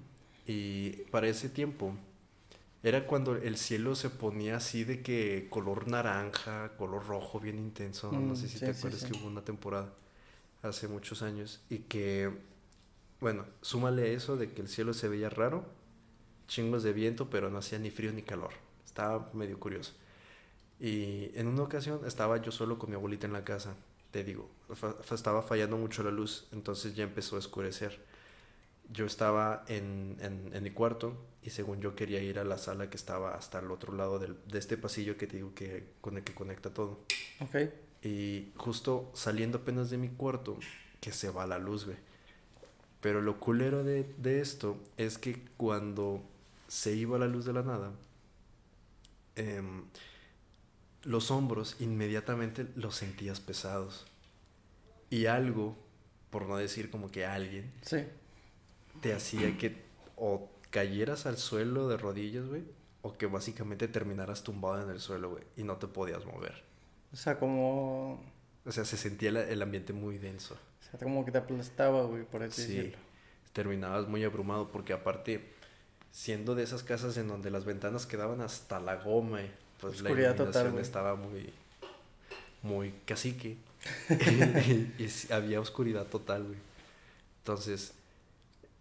Y 0.44 0.90
para 1.12 1.28
ese 1.28 1.48
tiempo 1.48 1.94
era 2.84 3.06
cuando 3.08 3.36
el 3.36 3.56
cielo 3.58 3.96
se 3.96 4.10
ponía 4.10 4.58
así 4.58 4.84
de 4.84 5.02
que 5.02 5.48
color 5.50 5.88
naranja, 5.88 6.76
color 6.78 7.06
rojo 7.06 7.40
bien 7.40 7.58
intenso. 7.58 8.20
no 8.20 8.36
Mm, 8.36 8.36
sé 8.36 8.48
si 8.48 8.60
sí, 8.60 8.66
te 8.66 8.72
acuerdas 8.72 9.04
sí. 9.04 9.06
que 9.06 9.14
hubo 9.14 9.26
una 9.26 9.44
temporada 9.44 9.94
hace 10.62 10.88
muchos 10.88 11.22
años 11.22 11.62
y 11.70 11.80
que, 11.80 12.30
bueno, 13.20 13.46
súmale 13.62 14.14
eso 14.14 14.36
de 14.36 14.52
que 14.52 14.62
el 14.62 14.68
cielo 14.68 14.94
se 14.94 15.08
veía 15.08 15.30
raro, 15.30 15.66
chingos 16.48 16.82
de 16.84 16.92
viento, 16.94 17.30
pero 17.30 17.50
no 17.50 17.58
hacía 17.58 17.78
ni 17.78 17.90
frío 17.90 18.12
ni 18.12 18.22
calor. 18.22 18.52
Estaba 18.86 19.30
medio 19.34 19.60
curioso. 19.60 19.94
Y 20.80 21.30
en 21.38 21.46
una 21.48 21.62
ocasión 21.62 22.00
estaba 22.06 22.38
yo 22.42 22.50
solo 22.52 22.78
con 22.78 22.90
mi 22.90 22.96
abuelita 22.96 23.26
en 23.26 23.32
la 23.32 23.44
casa, 23.44 23.76
te 24.10 24.24
digo, 24.24 24.50
fa- 24.74 24.96
estaba 25.14 25.42
fallando 25.42 25.76
mucho 25.76 26.02
la 26.02 26.10
luz, 26.10 26.46
entonces 26.52 26.94
ya 26.94 27.04
empezó 27.04 27.36
a 27.36 27.38
oscurecer. 27.40 28.00
Yo 28.90 29.06
estaba 29.06 29.64
en, 29.68 30.16
en, 30.20 30.50
en 30.54 30.62
mi 30.62 30.70
cuarto 30.70 31.16
y 31.42 31.50
según 31.50 31.80
yo 31.80 31.94
quería 31.94 32.20
ir 32.22 32.38
a 32.38 32.44
la 32.44 32.58
sala 32.58 32.88
que 32.90 32.96
estaba 32.96 33.34
hasta 33.34 33.58
el 33.58 33.70
otro 33.70 33.92
lado 33.94 34.18
del, 34.18 34.36
de 34.46 34.58
este 34.58 34.76
pasillo 34.76 35.16
que 35.16 35.26
te 35.26 35.36
digo 35.36 35.54
que, 35.54 35.92
con 36.00 36.16
el 36.16 36.24
que 36.24 36.34
conecta 36.34 36.72
todo. 36.72 37.00
Ok. 37.40 37.56
Y 38.02 38.52
justo 38.56 39.10
saliendo 39.14 39.58
apenas 39.58 39.90
de 39.90 39.98
mi 39.98 40.08
cuarto, 40.08 40.58
que 41.00 41.12
se 41.12 41.30
va 41.30 41.46
la 41.46 41.58
luz, 41.58 41.84
güey. 41.84 41.96
Pero 43.00 43.20
lo 43.20 43.38
culero 43.40 43.84
de, 43.84 44.04
de 44.16 44.40
esto 44.40 44.78
es 44.96 45.18
que 45.18 45.42
cuando 45.56 46.22
se 46.68 46.94
iba 46.94 47.18
la 47.18 47.26
luz 47.26 47.44
de 47.44 47.52
la 47.52 47.62
nada, 47.62 47.92
em, 49.36 49.84
los 51.02 51.30
hombros 51.30 51.76
inmediatamente 51.80 52.66
los 52.76 52.96
sentías 52.96 53.40
pesados. 53.40 54.06
Y 55.10 55.26
algo, 55.26 55.76
por 56.30 56.46
no 56.46 56.56
decir 56.56 56.90
como 56.90 57.10
que 57.10 57.26
alguien, 57.26 57.72
Sí. 57.82 58.04
Te 59.04 59.12
hacía 59.12 59.58
que 59.58 59.84
o 60.16 60.48
cayeras 60.70 61.26
al 61.26 61.36
suelo 61.36 61.88
de 61.88 61.98
rodillas, 61.98 62.46
güey, 62.46 62.64
o 63.02 63.18
que 63.18 63.26
básicamente 63.26 63.86
terminaras 63.86 64.42
tumbado 64.42 64.82
en 64.82 64.88
el 64.90 64.98
suelo, 65.00 65.28
güey, 65.30 65.44
y 65.58 65.62
no 65.62 65.76
te 65.76 65.86
podías 65.86 66.24
mover. 66.24 66.64
O 67.12 67.16
sea, 67.16 67.38
como... 67.38 68.24
O 68.64 68.72
sea, 68.72 68.86
se 68.86 68.96
sentía 68.96 69.30
la- 69.30 69.42
el 69.48 69.60
ambiente 69.60 69.92
muy 69.92 70.16
denso. 70.16 70.54
O 70.54 70.84
sea, 70.90 70.98
como 70.98 71.24
que 71.24 71.30
te 71.32 71.38
aplastaba, 71.38 72.04
güey, 72.04 72.24
por 72.24 72.42
así 72.42 72.62
Sí, 72.62 72.74
decirlo. 72.76 72.98
terminabas 73.52 74.08
muy 74.08 74.24
abrumado 74.24 74.72
porque 74.72 74.94
aparte, 74.94 75.52
siendo 76.12 76.54
de 76.54 76.62
esas 76.62 76.82
casas 76.82 77.16
en 77.18 77.28
donde 77.28 77.50
las 77.50 77.66
ventanas 77.66 78.06
quedaban 78.06 78.40
hasta 78.40 78.80
la 78.80 78.96
goma, 78.96 79.40
pues 79.80 80.00
la 80.00 80.08
Oscuridad 80.08 80.34
iluminación 80.34 80.78
estaba 80.78 81.14
muy, 81.14 81.52
muy 82.62 82.94
cacique. 83.04 83.58
y, 84.98 85.02
y 85.04 85.08
había 85.30 85.60
oscuridad 85.60 86.06
total, 86.06 86.44
güey. 86.44 86.58
Entonces, 87.40 87.92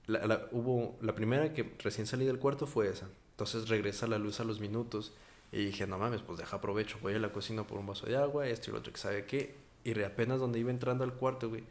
la, 0.08 0.26
la- 0.28 0.48
hubo, 0.52 0.98
la 1.02 1.16
primera 1.16 1.54
que 1.54 1.74
recién 1.80 2.08
salí 2.08 2.26
del 2.26 2.40
cuarto 2.40 2.68
fue 2.68 2.90
esa. 2.90 3.08
Entonces 3.32 3.70
regresa 3.70 4.06
la 4.08 4.18
luz 4.20 4.40
a 4.40 4.44
los 4.44 4.60
minutos 4.60 5.14
y 5.52 5.66
dije, 5.66 5.88
no 5.88 5.98
mames, 5.98 6.22
pues 6.22 6.38
deja 6.40 6.58
aprovecho, 6.58 6.98
voy 7.02 7.14
a 7.16 7.20
la 7.20 7.32
cocina 7.32 7.66
por 7.66 7.78
un 7.80 7.86
vaso 7.88 8.06
de 8.06 8.16
agua, 8.18 8.48
esto 8.48 8.70
y 8.70 8.74
lo 8.74 8.80
otro 8.80 8.92
que 8.94 9.00
sabe 9.00 9.26
qué. 9.26 9.56
Y 9.84 10.00
apenas 10.04 10.40
donde 10.40 10.60
iba 10.60 10.72
entrando 10.72 11.04
al 11.04 11.14
cuarto, 11.14 11.50
güey, 11.50 11.64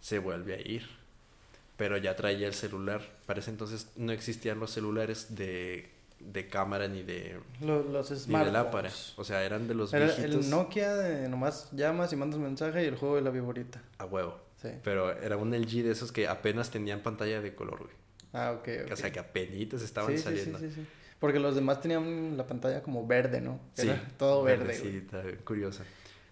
se 0.00 0.18
vuelve 0.18 0.54
a 0.54 0.60
ir. 0.60 0.88
Pero 1.76 1.96
ya 1.98 2.16
traía 2.16 2.46
el 2.46 2.54
celular. 2.54 3.02
Para 3.26 3.40
ese 3.40 3.50
entonces 3.50 3.88
no 3.96 4.10
existían 4.12 4.58
los 4.58 4.70
celulares 4.70 5.34
de, 5.36 5.90
de 6.20 6.48
cámara 6.48 6.88
ni 6.88 7.02
de, 7.02 7.38
Lo- 7.60 7.82
Los, 7.82 8.10
ni 8.10 8.16
de 8.16 8.22
smartphones. 8.22 8.52
lámpara. 8.54 8.90
O 9.16 9.24
sea, 9.24 9.44
eran 9.44 9.68
de 9.68 9.74
los 9.74 9.92
Era 9.92 10.06
viejitos 10.06 10.44
el 10.46 10.50
Nokia 10.50 10.94
de 10.96 11.28
nomás 11.28 11.68
llamas 11.72 12.12
y 12.12 12.16
mandas 12.16 12.40
mensaje 12.40 12.82
y 12.82 12.86
el 12.86 12.96
juego 12.96 13.16
de 13.16 13.22
la 13.22 13.30
viborita. 13.30 13.82
a 13.98 14.06
huevo. 14.06 14.38
Sí. 14.70 14.78
Pero 14.82 15.12
era 15.18 15.36
un 15.36 15.52
LG 15.54 15.82
de 15.82 15.92
esos 15.92 16.12
que 16.12 16.28
apenas 16.28 16.70
tenían 16.70 17.00
pantalla 17.00 17.40
de 17.40 17.54
color, 17.54 17.78
güey. 17.84 17.94
Ah, 18.32 18.52
ok, 18.52 18.68
ok. 18.84 18.92
O 18.92 18.96
sea, 18.96 19.10
que 19.12 19.18
apenitas 19.18 19.82
estaban 19.82 20.10
Sí, 20.12 20.18
sí, 20.18 20.24
saliendo. 20.24 20.58
Sí, 20.58 20.68
sí, 20.68 20.74
sí. 20.76 20.86
Porque 21.18 21.38
los 21.38 21.54
demás 21.54 21.80
tenían 21.80 22.36
la 22.36 22.46
pantalla 22.46 22.82
como 22.82 23.06
verde, 23.06 23.40
¿no? 23.40 23.58
Sí, 23.72 23.90
todo 24.18 24.42
verde, 24.42 24.64
verdecita, 24.64 25.22
curiosa. 25.44 25.84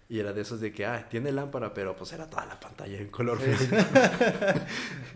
Y 0.07 0.19
era 0.19 0.31
de 0.33 0.41
esos 0.41 0.61
de 0.61 0.71
que, 0.71 0.85
ah, 0.85 1.07
tiene 1.09 1.31
lámpara, 1.31 1.73
pero 1.73 1.95
pues 1.95 2.13
era 2.13 2.29
toda 2.29 2.45
la 2.45 2.59
pantalla 2.59 2.99
en 2.99 3.07
color. 3.07 3.39
Sí. 3.41 3.51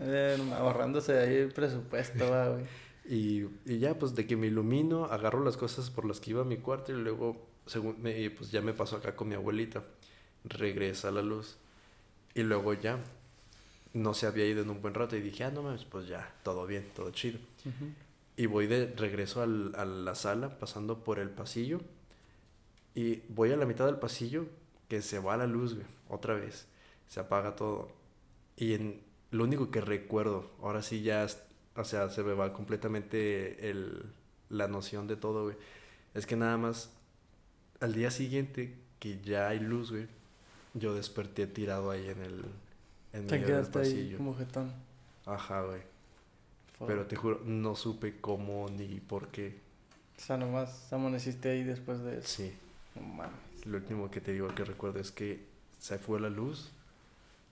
Eh, 0.02 0.38
ahorrándose 0.54 1.18
ahí 1.18 1.36
el 1.36 1.52
presupuesto, 1.52 2.26
güey. 2.26 2.64
Y, 3.10 3.48
y 3.66 3.78
ya, 3.80 3.98
pues 3.98 4.14
de 4.14 4.24
que 4.24 4.36
me 4.36 4.46
ilumino, 4.46 5.06
agarro 5.06 5.42
las 5.42 5.56
cosas 5.56 5.90
por 5.90 6.04
las 6.04 6.20
que 6.20 6.30
iba 6.30 6.42
a 6.42 6.44
mi 6.44 6.58
cuarto 6.58 6.92
y 6.92 6.94
luego, 6.94 7.44
según 7.66 8.00
me, 8.00 8.30
pues 8.30 8.52
ya 8.52 8.60
me 8.60 8.72
pasó 8.72 8.96
acá 8.96 9.16
con 9.16 9.28
mi 9.28 9.34
abuelita. 9.34 9.82
Regresa 10.44 11.10
la 11.10 11.20
luz. 11.20 11.58
Y 12.34 12.42
luego 12.42 12.74
ya, 12.74 12.98
no 13.92 14.14
se 14.14 14.26
había 14.26 14.46
ido 14.46 14.62
en 14.62 14.70
un 14.70 14.80
buen 14.82 14.94
rato 14.94 15.16
y 15.16 15.20
dije, 15.20 15.44
ah, 15.44 15.50
no 15.50 15.62
mames, 15.62 15.84
pues 15.84 16.06
ya, 16.06 16.32
todo 16.44 16.66
bien, 16.66 16.88
todo 16.94 17.10
chido. 17.10 17.38
Y 18.36 18.46
voy 18.46 18.66
de 18.66 18.86
regreso 18.96 19.42
al- 19.42 19.74
a 19.76 19.84
la 19.84 20.14
sala, 20.14 20.58
pasando 20.58 21.02
por 21.04 21.18
el 21.18 21.28
pasillo. 21.30 21.80
Y 22.94 23.22
voy 23.28 23.52
a 23.52 23.56
la 23.56 23.66
mitad 23.66 23.86
del 23.86 23.96
pasillo, 23.98 24.46
que 24.88 25.02
se 25.02 25.18
va 25.18 25.36
la 25.36 25.46
luz, 25.46 25.74
güey, 25.74 25.86
otra 26.08 26.34
vez. 26.34 26.66
Se 27.06 27.20
apaga 27.20 27.56
todo. 27.56 27.90
Y 28.56 28.74
en, 28.74 29.00
lo 29.30 29.44
único 29.44 29.70
que 29.70 29.80
recuerdo, 29.80 30.50
ahora 30.62 30.82
sí 30.82 31.02
ya, 31.02 31.26
o 31.76 31.84
sea, 31.84 32.08
se 32.10 32.22
me 32.22 32.32
va 32.32 32.52
completamente 32.52 33.70
el, 33.70 34.04
la 34.48 34.68
noción 34.68 35.06
de 35.06 35.16
todo, 35.16 35.44
güey. 35.44 35.56
Es 36.14 36.26
que 36.26 36.36
nada 36.36 36.56
más, 36.56 36.90
al 37.80 37.94
día 37.94 38.10
siguiente, 38.10 38.76
que 38.98 39.20
ya 39.20 39.48
hay 39.48 39.60
luz, 39.60 39.90
güey, 39.92 40.06
yo 40.74 40.94
desperté 40.94 41.46
tirado 41.46 41.90
ahí 41.90 42.08
en 42.08 42.22
el, 42.22 42.44
en 43.12 43.26
medio 43.26 43.38
del 43.38 43.46
quedaste 43.46 43.78
ahí 43.80 43.84
pasillo. 43.92 44.16
como 44.18 44.34
jetón. 44.36 44.72
Ajá, 45.26 45.62
güey. 45.62 45.82
Pero 46.86 47.06
te 47.06 47.14
juro, 47.16 47.40
no 47.44 47.76
supe 47.76 48.20
cómo 48.20 48.68
ni 48.70 49.00
por 49.00 49.28
qué. 49.28 49.58
O 50.16 50.20
sea, 50.20 50.36
nomás 50.38 50.90
amaneciste 50.92 51.50
ahí 51.50 51.62
después 51.62 52.00
de 52.00 52.18
eso. 52.18 52.28
Sí, 52.28 52.52
No 52.94 53.02
mames. 53.02 53.66
lo 53.66 53.76
último 53.78 54.10
que 54.10 54.20
te 54.20 54.32
digo 54.32 54.48
que 54.54 54.64
recuerdo 54.64 54.98
es 55.00 55.10
que 55.12 55.44
se 55.78 55.98
fue 55.98 56.18
la 56.20 56.30
luz 56.30 56.70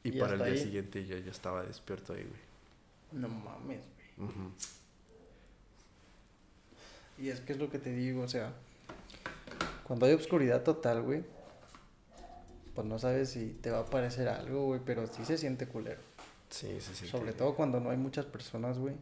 y, 0.02 0.16
Y 0.16 0.20
para 0.20 0.32
el 0.32 0.38
día 0.38 0.46
ahí. 0.48 0.58
siguiente 0.58 1.04
yo 1.06 1.18
ya 1.18 1.30
estaba 1.30 1.62
despierto 1.62 2.14
ahí, 2.14 2.22
güey. 2.24 3.20
No 3.22 3.28
mames, 3.28 3.80
güey. 4.16 4.28
Ujú. 4.30 4.50
Y 7.18 7.28
es 7.30 7.40
que 7.40 7.52
es 7.52 7.58
lo 7.58 7.68
que 7.70 7.78
te 7.78 7.92
digo, 7.92 8.22
o 8.22 8.28
sea, 8.28 8.52
cuando 9.84 10.06
hay 10.06 10.12
oscuridad 10.14 10.62
total, 10.62 11.02
güey, 11.02 11.22
pues 12.78 12.86
no 12.86 12.96
sabes 13.00 13.30
si 13.30 13.58
te 13.60 13.72
va 13.72 13.78
a 13.78 13.80
aparecer 13.80 14.28
algo, 14.28 14.66
güey, 14.66 14.80
pero 14.84 15.08
sí 15.08 15.24
se 15.24 15.36
siente 15.36 15.66
culero. 15.66 16.00
Sí, 16.48 16.76
sí, 16.78 16.92
sí. 16.94 17.08
Sobre 17.08 17.32
todo 17.32 17.56
cuando 17.56 17.80
no 17.80 17.90
hay 17.90 17.96
muchas 17.96 18.24
personas, 18.24 18.78
güey. 18.78 18.94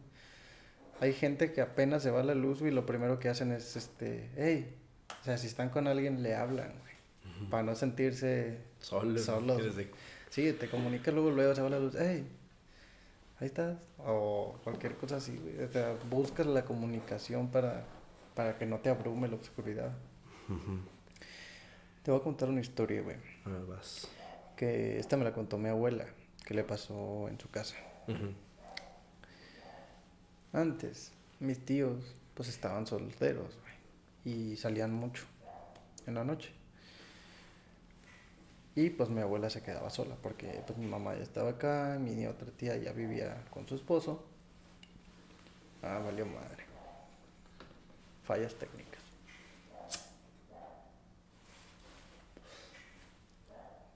Hay 1.01 1.13
gente 1.13 1.53
que 1.53 1.61
apenas 1.61 2.03
se 2.03 2.11
va 2.11 2.23
la 2.23 2.35
luz, 2.35 2.61
güey, 2.61 2.73
y 2.73 2.75
lo 2.75 2.87
primero 2.87 3.19
que 3.19 3.29
hacen 3.29 3.53
es, 3.53 3.77
este, 3.77 4.31
hey, 4.35 4.75
o 5.21 5.25
sea, 5.27 5.37
si 5.37 5.47
están 5.47 5.69
con 5.69 5.89
alguien, 5.89 6.23
le 6.23 6.35
hablan, 6.35 6.73
güey, 6.81 7.51
para 7.51 7.65
no 7.65 7.75
sentirse 7.75 8.61
Solo. 8.81 9.19
Solos. 9.19 9.63
Desde... 9.63 9.91
Sí, 10.31 10.55
te 10.55 10.71
comunica 10.71 11.11
luego, 11.11 11.31
luego 11.31 11.55
se 11.55 11.61
va 11.61 11.69
la 11.69 11.79
luz. 11.79 11.97
¡Hey! 11.99 12.27
Ahí 13.41 13.49
estás. 13.49 13.77
O 13.99 14.59
cualquier 14.65 14.95
cosa 14.97 15.17
así, 15.17 15.37
güey. 15.37 15.63
O 15.63 15.71
sea, 15.71 15.99
buscas 16.09 16.47
la 16.47 16.65
comunicación 16.65 17.51
para, 17.51 17.85
para 18.35 18.57
que 18.57 18.65
no 18.65 18.79
te 18.79 18.89
abrume 18.89 19.29
la 19.29 19.37
oscuridad. 19.37 19.93
Te 22.07 22.13
voy 22.13 22.21
a 22.21 22.23
contar 22.23 22.49
una 22.49 22.61
historia, 22.61 23.03
güey. 23.03 23.17
A 23.47 23.49
ver, 23.49 23.67
vas. 23.67 24.07
Que 24.55 25.01
esta 25.01 25.17
me 25.17 25.25
la 25.25 25.33
contó 25.33 25.59
mi 25.59 25.69
abuela, 25.69 26.07
que 26.45 26.55
le 26.55 26.63
pasó 26.63 27.27
en 27.29 27.41
su 27.41 27.51
casa. 27.51 27.75
Antes, 30.53 31.11
mis 31.41 31.59
tíos, 31.65 32.15
pues 32.35 32.49
estaban 32.49 32.87
solteros, 32.87 33.59
güey. 34.23 34.37
Y 34.37 34.57
salían 34.57 34.95
mucho 34.95 35.25
en 36.07 36.15
la 36.15 36.23
noche. 36.23 36.53
Y 38.77 38.91
pues 38.91 39.09
mi 39.09 39.21
abuela 39.21 39.51
se 39.51 39.65
quedaba 39.65 39.91
sola, 39.91 40.15
porque 40.23 40.63
pues 40.65 40.79
mi 40.79 40.87
mamá 40.87 41.17
ya 41.17 41.25
estaba 41.25 41.51
acá, 41.51 41.99
mi 42.01 42.25
otra 42.29 42.53
tía 42.53 42.77
ya 42.77 42.93
vivía 42.93 43.45
con 43.51 43.67
su 43.67 43.75
esposo. 43.75 44.25
Ah, 45.83 46.01
valió 46.05 46.25
madre. 46.25 46.67
Fallas 48.23 48.55
técnicas. 48.55 48.86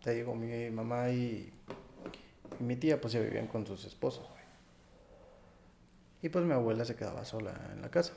Te 0.02 0.14
digo, 0.14 0.34
mi 0.34 0.70
mamá 0.70 1.10
y, 1.10 1.52
y 2.58 2.62
mi 2.62 2.76
tía 2.76 3.00
pues 3.00 3.12
ya 3.12 3.20
vivían 3.20 3.46
con 3.46 3.66
sus 3.66 3.84
esposos, 3.84 4.28
güey. 4.28 4.40
Y 6.22 6.28
pues 6.28 6.44
mi 6.44 6.52
abuela 6.52 6.84
se 6.84 6.96
quedaba 6.96 7.24
sola 7.24 7.54
en 7.72 7.82
la 7.82 7.90
casa. 7.90 8.12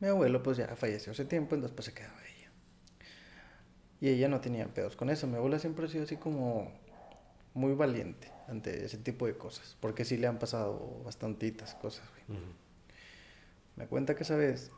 Mi 0.00 0.08
abuelo 0.08 0.42
pues 0.42 0.56
ya 0.56 0.74
falleció 0.76 1.12
hace 1.12 1.24
tiempo, 1.24 1.54
entonces 1.54 1.74
pues 1.74 1.86
se 1.86 1.94
quedaba 1.94 2.18
ella. 2.36 2.50
Y 4.00 4.08
ella 4.08 4.28
no 4.28 4.40
tenía 4.40 4.66
pedos 4.66 4.96
con 4.96 5.10
eso. 5.10 5.26
Mi 5.26 5.36
abuela 5.36 5.58
siempre 5.58 5.86
ha 5.86 5.88
sido 5.88 6.04
así 6.04 6.16
como 6.16 6.72
muy 7.54 7.74
valiente 7.74 8.30
ante 8.48 8.84
ese 8.84 8.98
tipo 8.98 9.26
de 9.26 9.36
cosas. 9.36 9.76
Porque 9.80 10.04
sí 10.04 10.16
le 10.16 10.26
han 10.26 10.38
pasado 10.38 11.02
bastantitas 11.04 11.74
cosas, 11.74 12.08
güey. 12.28 12.40
Me 13.76 13.86
cuenta 13.86 14.14
que 14.14 14.24
esa 14.24 14.36
vez 14.36 14.70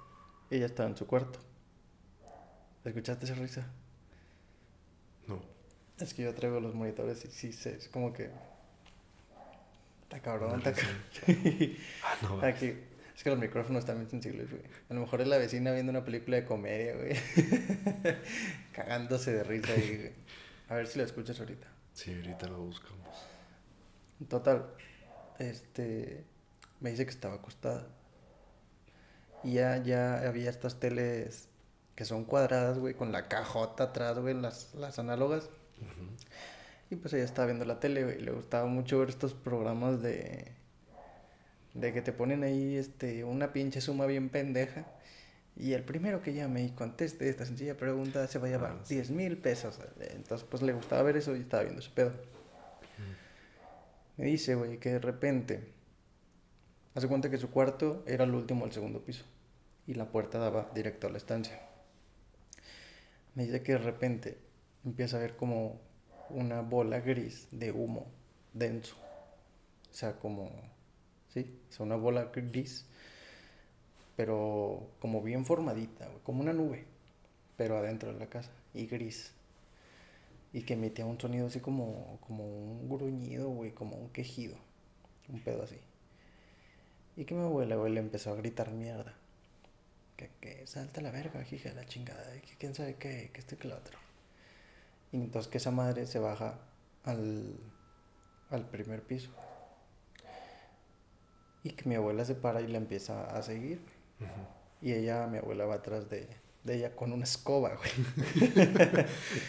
ella 0.51 0.67
estaba 0.67 0.89
en 0.89 0.97
su 0.97 1.07
cuarto. 1.07 1.39
¿Escuchaste 2.85 3.25
esa 3.25 3.35
risa? 3.35 3.67
No. 5.27 5.43
Es 5.99 6.15
que 6.15 6.23
yo 6.23 6.35
traigo 6.35 6.61
los 6.61 6.75
monitores 6.75 7.25
y 7.25 7.31
sí, 7.31 7.53
sé, 7.53 7.77
es 7.77 7.89
como 7.89 8.13
que... 8.13 8.31
Está 10.05 10.21
cabrón, 10.21 10.59
está 10.59 10.73
cabrón. 10.73 11.03
Ah, 12.05 12.17
no. 12.23 12.41
Aquí, 12.43 12.75
es 13.17 13.23
que 13.23 13.31
los 13.31 13.39
micrófonos 13.39 13.85
también 13.85 14.11
sensibles, 14.11 14.51
güey. 14.51 14.63
A 14.89 14.95
lo 14.95 15.01
mejor 15.01 15.21
es 15.21 15.29
la 15.29 15.39
vecina 15.39 15.73
viendo 15.73 15.91
una 15.91 16.05
película 16.05 16.37
de 16.39 16.45
comedia, 16.45 16.97
güey. 16.97 17.15
Cagándose 18.73 19.33
de 19.33 19.45
risa 19.45 19.73
ahí, 19.73 19.97
güey. 19.97 20.13
A 20.69 20.75
ver 20.75 20.87
si 20.87 20.99
lo 20.99 21.05
escuchas 21.05 21.39
ahorita. 21.39 21.69
Sí, 21.93 22.13
ahorita 22.15 22.49
lo 22.49 22.59
buscamos. 22.59 23.27
Total, 24.29 24.67
este, 25.39 26.25
me 26.81 26.91
dice 26.91 27.05
que 27.05 27.11
estaba 27.11 27.35
acostada. 27.35 27.87
Y 29.45 29.55
ya, 29.55 29.77
ya 29.83 30.27
había 30.27 30.49
estas 30.49 30.81
teles 30.81 31.49
que 31.95 32.05
son 32.05 32.25
cuadradas, 32.25 32.79
güey, 32.79 32.95
con 32.95 33.13
la 33.13 33.29
cajota 33.29 33.85
atrás, 33.85 34.19
güey, 34.19 34.35
las, 34.35 34.75
las 34.75 34.99
análogas. 34.99 35.51
Y 36.91 36.97
pues 36.97 37.15
ella 37.15 37.25
estaba 37.25 37.47
viendo 37.47 37.65
la 37.65 37.81
tele, 37.81 38.05
güey, 38.05 38.19
y 38.19 38.23
le 38.23 38.33
gustaba 38.33 38.67
mucho 38.67 38.99
ver 38.99 39.09
estos 39.09 39.35
programas 39.35 40.03
de, 40.03 40.53
de 41.75 41.93
que 41.93 42.03
te 42.03 42.13
ponen 42.13 42.43
ahí, 42.45 42.77
este, 42.77 43.25
una 43.25 43.53
pinche 43.53 43.81
suma 43.81 44.07
bien 44.07 44.29
pendeja. 44.29 44.87
Y 45.55 45.75
el 45.75 45.85
primero 45.85 46.23
que 46.23 46.33
llame 46.33 46.65
y 46.65 46.71
conteste 46.71 47.29
esta 47.29 47.45
sencilla 47.45 47.77
pregunta 47.77 48.27
se 48.27 48.39
va 48.39 48.47
a 48.47 48.51
llevar 48.51 48.71
Ah, 48.73 48.81
sí. 48.85 48.95
10 48.95 49.11
mil 49.11 49.37
pesos. 49.37 49.79
Entonces, 50.01 50.47
pues 50.51 50.63
le 50.63 50.73
gustaba 50.73 51.03
ver 51.03 51.19
eso 51.19 51.37
y 51.37 51.41
estaba 51.41 51.63
viendo 51.63 51.81
ese 51.81 51.91
pedo. 51.91 52.13
Me 54.17 54.27
dice, 54.27 54.55
güey, 54.55 54.79
que 54.79 54.91
de 54.91 54.99
repente 54.99 55.73
hace 56.95 57.09
cuenta 57.09 57.31
que 57.31 57.39
su 57.39 57.51
cuarto 57.51 58.03
era 58.07 58.25
el 58.25 58.35
último 58.35 58.65
del 58.65 58.73
segundo 58.73 59.03
piso 59.05 59.25
y 59.87 59.95
la 59.95 60.07
puerta 60.07 60.39
daba 60.39 60.71
directo 60.75 61.07
a 61.07 61.11
la 61.11 61.17
estancia. 61.19 61.61
Me 63.35 63.45
dice 63.45 63.63
que 63.63 63.73
de 63.73 63.79
repente 63.79 64.39
empieza 64.85 65.17
a 65.17 65.21
ver 65.21 65.37
como 65.37 65.81
una 66.31 66.61
bola 66.61 67.01
gris 67.01 67.49
de 67.51 67.73
humo 67.73 68.07
denso. 68.53 68.97
O 69.91 69.95
sea, 69.95 70.19
como, 70.19 70.51
sí, 71.29 71.59
o 71.69 71.73
sea, 71.73 71.87
una 71.87 71.97
bola 71.97 72.31
gris, 72.35 72.87
pero 74.17 74.89
como 75.01 75.23
bien 75.23 75.45
formadita, 75.45 76.09
como 76.23 76.41
una 76.43 76.53
nube, 76.53 76.85
pero 77.57 77.79
adentro 77.79 78.13
de 78.13 78.19
la 78.19 78.27
casa 78.27 78.51
y 78.75 78.87
gris 78.87 79.33
y 80.53 80.63
que 80.63 80.75
emitía 80.75 81.07
un 81.07 81.19
sonido 81.19 81.47
así 81.47 81.61
como, 81.61 82.19
como 82.27 82.45
un 82.45 82.89
gruñido, 82.89 83.49
güey, 83.49 83.73
como 83.73 83.97
un 83.97 84.11
quejido, 84.11 84.57
un 85.29 85.41
pedo 85.41 85.63
así. 85.63 85.79
Y 87.17 87.25
que 87.25 87.35
mi 87.35 87.43
abuela, 87.43 87.77
güey, 87.77 87.93
le 87.93 88.01
empezó 88.01 88.33
a 88.33 88.37
gritar 88.37 88.71
mierda. 88.71 89.15
Que, 90.23 90.31
que 90.59 90.67
salta 90.67 91.01
la 91.01 91.11
verga, 91.11 91.45
hija 91.51 91.71
de 91.71 91.75
la 91.75 91.85
chingada, 91.85 92.37
y 92.37 92.41
que 92.41 92.57
quién 92.57 92.75
sabe 92.75 92.95
qué, 92.95 93.31
que 93.33 93.41
esto 93.41 93.55
y 93.55 93.59
que 93.59 93.69
lo 93.69 93.77
otro. 93.77 93.99
Y 95.11 95.17
entonces 95.17 95.51
que 95.51 95.59
esa 95.59 95.71
madre 95.71 96.07
se 96.07 96.19
baja 96.19 96.59
al, 97.05 97.57
al 98.51 98.69
primer 98.69 99.03
piso. 99.03 99.31
Y 101.65 101.71
que 101.71 101.89
mi 101.89 101.95
abuela 101.97 102.25
se 102.25 102.35
para 102.35 102.61
y 102.61 102.67
le 102.67 102.79
empieza 102.79 103.25
a 103.37 103.43
seguir. 103.43 103.81
Y 104.81 104.93
ella, 104.93 105.27
mi 105.27 105.39
abuela, 105.39 105.65
va 105.65 105.77
atrás 105.77 106.09
de, 106.09 106.29
de 106.65 106.75
ella 106.75 106.95
con 106.95 107.13
una 107.13 107.25
escoba, 107.25 107.77
güey. 107.77 109.07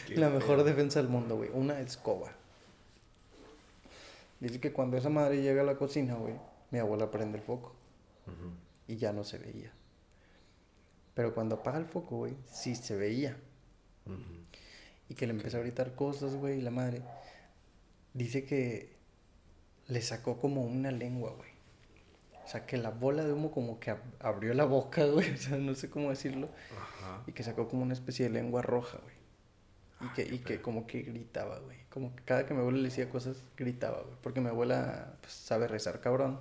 La 0.15 0.29
mejor 0.29 0.63
defensa 0.63 0.99
del 0.99 1.09
mundo, 1.09 1.37
güey. 1.37 1.49
Una 1.53 1.79
escoba. 1.79 2.31
Dice 4.39 4.59
que 4.59 4.73
cuando 4.73 4.97
esa 4.97 5.09
madre 5.09 5.41
llega 5.41 5.61
a 5.61 5.65
la 5.65 5.75
cocina, 5.75 6.15
güey, 6.15 6.35
mi 6.69 6.79
abuela 6.79 7.09
prende 7.09 7.37
el 7.37 7.43
foco 7.43 7.73
y 8.87 8.97
ya 8.97 9.13
no 9.13 9.23
se 9.23 9.37
veía. 9.37 9.71
Pero 11.13 11.33
cuando 11.33 11.55
apaga 11.55 11.77
el 11.77 11.85
foco, 11.85 12.17
güey, 12.17 12.35
sí 12.51 12.75
se 12.75 12.95
veía. 12.95 13.37
Y 15.09 15.15
que 15.15 15.27
le 15.27 15.33
empezó 15.33 15.57
a 15.57 15.61
gritar 15.61 15.93
cosas, 15.95 16.35
güey, 16.35 16.59
y 16.59 16.61
la 16.61 16.71
madre. 16.71 17.01
Dice 18.13 18.45
que 18.45 18.93
le 19.87 20.01
sacó 20.01 20.39
como 20.39 20.63
una 20.63 20.91
lengua, 20.91 21.31
güey. 21.35 21.51
O 22.45 22.47
sea, 22.47 22.65
que 22.65 22.77
la 22.77 22.89
bola 22.89 23.23
de 23.23 23.31
humo 23.33 23.51
como 23.51 23.79
que 23.79 23.91
ab- 23.91 24.01
abrió 24.19 24.53
la 24.53 24.65
boca, 24.65 25.05
güey. 25.07 25.33
O 25.33 25.37
sea, 25.37 25.57
no 25.57 25.75
sé 25.75 25.89
cómo 25.89 26.09
decirlo. 26.09 26.49
Ajá. 26.77 27.23
Y 27.27 27.31
que 27.33 27.43
sacó 27.43 27.67
como 27.69 27.83
una 27.83 27.93
especie 27.93 28.25
de 28.25 28.31
lengua 28.31 28.61
roja, 28.61 28.97
güey. 28.99 29.13
Y 30.01 30.05
Ah, 30.05 30.13
que, 30.15 30.25
qué 30.25 30.35
y 30.35 30.39
que 30.39 30.61
como 30.61 30.85
que 30.87 31.01
gritaba, 31.03 31.59
güey. 31.59 31.77
Como 31.89 32.15
que 32.15 32.23
cada 32.23 32.45
que 32.45 32.53
mi 32.53 32.59
abuela 32.61 32.79
le 32.79 32.85
decía 32.89 33.09
cosas, 33.09 33.37
gritaba, 33.55 34.01
güey. 34.01 34.15
Porque 34.21 34.41
mi 34.41 34.49
abuela 34.49 35.15
pues, 35.21 35.31
sabe 35.33 35.67
rezar 35.67 36.01
cabrón. 36.01 36.39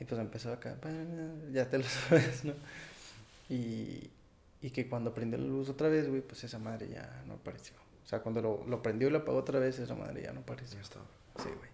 Y 0.00 0.04
pues 0.04 0.20
empezó 0.20 0.52
acá, 0.52 0.76
"Pa, 0.80 0.88
ya 1.52 1.68
te 1.70 1.78
lo 1.78 1.84
sabes, 2.08 2.44
¿no? 2.44 2.54
Y, 3.52 4.10
y 4.62 4.70
que 4.70 4.88
cuando 4.88 5.12
prendió 5.12 5.38
la 5.38 5.44
luz 5.44 5.68
otra 5.68 5.90
vez, 5.90 6.08
güey, 6.08 6.22
pues 6.22 6.42
esa 6.44 6.58
madre 6.58 6.88
ya 6.88 7.22
no 7.26 7.34
apareció. 7.34 7.76
O 8.02 8.06
sea, 8.08 8.20
cuando 8.20 8.40
lo, 8.40 8.64
lo 8.66 8.82
prendió 8.82 9.08
y 9.08 9.10
lo 9.10 9.18
apagó 9.18 9.38
otra 9.38 9.58
vez, 9.58 9.78
esa 9.78 9.94
madre 9.94 10.22
ya 10.22 10.32
no 10.32 10.40
apareció. 10.40 10.76
Ya 10.76 10.82
estaba. 10.82 11.04
Sí, 11.36 11.50
güey. 11.50 11.70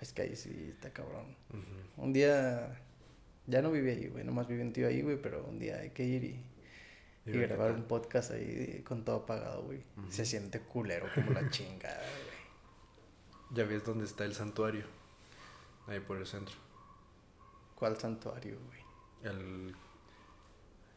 Es 0.00 0.12
que 0.14 0.22
ahí 0.22 0.36
sí 0.36 0.70
está 0.72 0.90
cabrón. 0.94 1.36
Un 1.98 2.12
día, 2.14 2.80
ya 3.46 3.60
no 3.60 3.70
vive 3.70 3.92
ahí, 3.92 4.08
güey, 4.08 4.24
nomás 4.24 4.48
vive 4.48 4.62
un 4.62 4.72
tío 4.72 4.88
ahí, 4.88 5.02
güey, 5.02 5.20
pero 5.20 5.44
un 5.44 5.58
día 5.58 5.76
hay 5.80 5.90
que 5.90 6.04
ir 6.04 6.24
y, 6.24 6.44
Y 7.26 7.32
grabar 7.32 7.72
un 7.72 7.84
podcast 7.84 8.30
ahí 8.30 8.82
con 8.82 9.04
todo 9.04 9.16
apagado, 9.16 9.64
güey. 9.64 9.82
Se 10.08 10.24
siente 10.24 10.60
culero 10.60 11.08
como 11.14 11.32
la 11.32 11.50
chingada, 11.50 12.00
güey. 12.00 13.56
Ya 13.56 13.64
ves 13.64 13.84
dónde 13.84 14.06
está 14.06 14.24
el 14.24 14.34
santuario. 14.34 14.84
Ahí 15.88 16.00
por 16.00 16.16
el 16.16 16.26
centro. 16.26 16.54
¿Cuál 17.74 17.98
santuario, 17.98 18.58
güey? 18.66 18.80
El. 19.34 19.74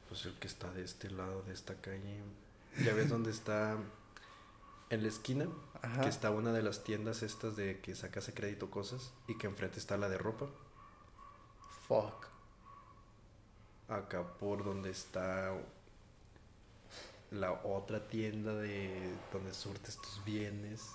Pues 0.09 0.25
el 0.25 0.33
que 0.39 0.47
está 0.47 0.71
de 0.73 0.83
este 0.83 1.09
lado 1.09 1.43
de 1.43 1.53
esta 1.53 1.75
calle. 1.75 2.21
Ya 2.83 2.93
ves 2.93 3.09
dónde 3.09 3.31
está. 3.31 3.77
En 4.89 5.03
la 5.03 5.07
esquina. 5.07 5.47
Ajá. 5.81 6.01
Que 6.01 6.09
está 6.09 6.31
una 6.31 6.51
de 6.51 6.63
las 6.63 6.83
tiendas 6.83 7.21
estas 7.21 7.55
de 7.55 7.79
que 7.79 7.95
sacas 7.95 8.27
a 8.27 8.33
crédito 8.33 8.69
cosas. 8.69 9.13
Y 9.27 9.37
que 9.37 9.47
enfrente 9.47 9.79
está 9.79 9.97
la 9.97 10.09
de 10.09 10.17
ropa. 10.17 10.47
Fuck. 11.87 12.27
Acá 13.87 14.23
por 14.39 14.63
donde 14.63 14.89
está. 14.89 15.53
La 17.31 17.51
otra 17.63 18.07
tienda 18.07 18.55
de 18.55 19.13
donde 19.31 19.53
surtes 19.53 19.97
tus 19.97 20.23
bienes. 20.25 20.89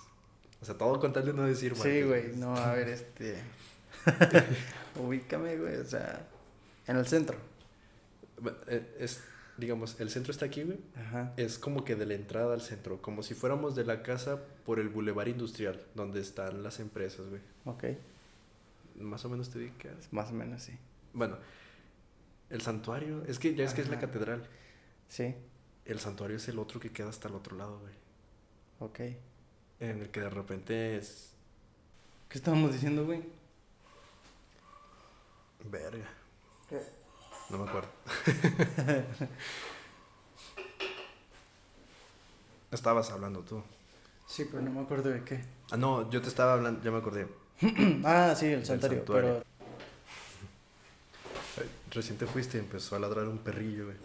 O 0.61 0.65
sea, 0.65 0.77
todo 0.77 0.99
con 0.99 1.13
tal 1.13 1.25
de 1.25 1.33
no 1.33 1.43
decir 1.43 1.75
Sí, 1.75 2.01
güey, 2.01 2.35
no, 2.35 2.55
a 2.55 2.73
ver, 2.73 2.89
este. 2.89 3.41
Ubícame, 4.95 5.57
güey, 5.57 5.77
o 5.77 5.85
sea, 5.85 6.27
en 6.87 6.97
el 6.97 7.07
centro. 7.07 7.37
Eh, 8.67 8.95
Es, 8.99 9.23
digamos, 9.57 9.99
el 9.99 10.09
centro 10.09 10.31
está 10.31 10.45
aquí, 10.45 10.63
güey. 10.63 10.79
Ajá. 10.95 11.33
Es 11.37 11.57
como 11.59 11.83
que 11.85 11.95
de 11.95 12.05
la 12.05 12.13
entrada 12.15 12.53
al 12.53 12.61
centro, 12.61 13.01
como 13.01 13.23
si 13.23 13.33
fuéramos 13.33 13.75
de 13.75 13.85
la 13.85 14.03
casa 14.03 14.41
por 14.65 14.79
el 14.79 14.89
bulevar 14.89 15.27
industrial, 15.27 15.81
donde 15.95 16.21
están 16.21 16.63
las 16.63 16.79
empresas, 16.79 17.27
güey. 17.29 17.41
Ok, 17.65 17.83
Más 18.99 19.23
o 19.25 19.29
menos 19.29 19.49
te 19.49 19.59
ubicas. 19.59 20.11
más 20.11 20.29
o 20.31 20.33
menos 20.33 20.61
sí. 20.63 20.73
Bueno, 21.13 21.37
el 22.49 22.61
santuario, 22.61 23.23
es 23.25 23.39
que 23.39 23.55
ya 23.55 23.63
es 23.65 23.73
que 23.73 23.81
es 23.81 23.89
la 23.89 23.99
catedral. 23.99 24.47
Sí, 25.09 25.35
El 25.85 25.99
santuario 25.99 26.37
es 26.37 26.47
el 26.47 26.57
otro 26.59 26.79
que 26.79 26.91
queda 26.91 27.09
hasta 27.09 27.27
el 27.27 27.35
otro 27.35 27.55
lado, 27.55 27.79
güey. 27.79 27.93
ok. 28.79 28.99
En 29.79 30.01
el 30.01 30.09
que 30.09 30.19
de 30.21 30.29
repente 30.29 30.97
es. 30.97 31.31
¿Qué 32.29 32.37
estábamos 32.37 32.71
diciendo, 32.73 33.05
güey? 33.05 33.21
Verga. 35.69 36.07
¿Qué? 36.69 36.79
No 37.49 37.57
me 37.59 37.69
acuerdo. 37.69 37.89
Estabas 42.71 43.09
hablando 43.11 43.41
tú. 43.41 43.61
Sí, 44.27 44.45
pero 44.49 44.63
no 44.63 44.71
me 44.71 44.81
acuerdo 44.81 45.09
de 45.09 45.23
qué. 45.23 45.43
Ah, 45.71 45.77
no, 45.77 46.09
yo 46.09 46.21
te 46.21 46.27
estaba 46.29 46.53
hablando, 46.53 46.83
ya 46.83 46.91
me 46.91 46.97
acordé. 46.97 47.27
ah, 48.03 48.33
sí, 48.37 48.47
el 48.47 48.65
santuario, 48.65 49.05
pero 49.05 49.37
Eh, 51.57 51.69
Recién 51.91 52.17
te 52.17 52.25
fuiste 52.25 52.57
y 52.57 52.59
empezó 52.61 52.95
a 52.95 52.99
ladrar 52.99 53.27
un 53.27 53.37
perrillo, 53.37 53.85
güey. 53.85 53.97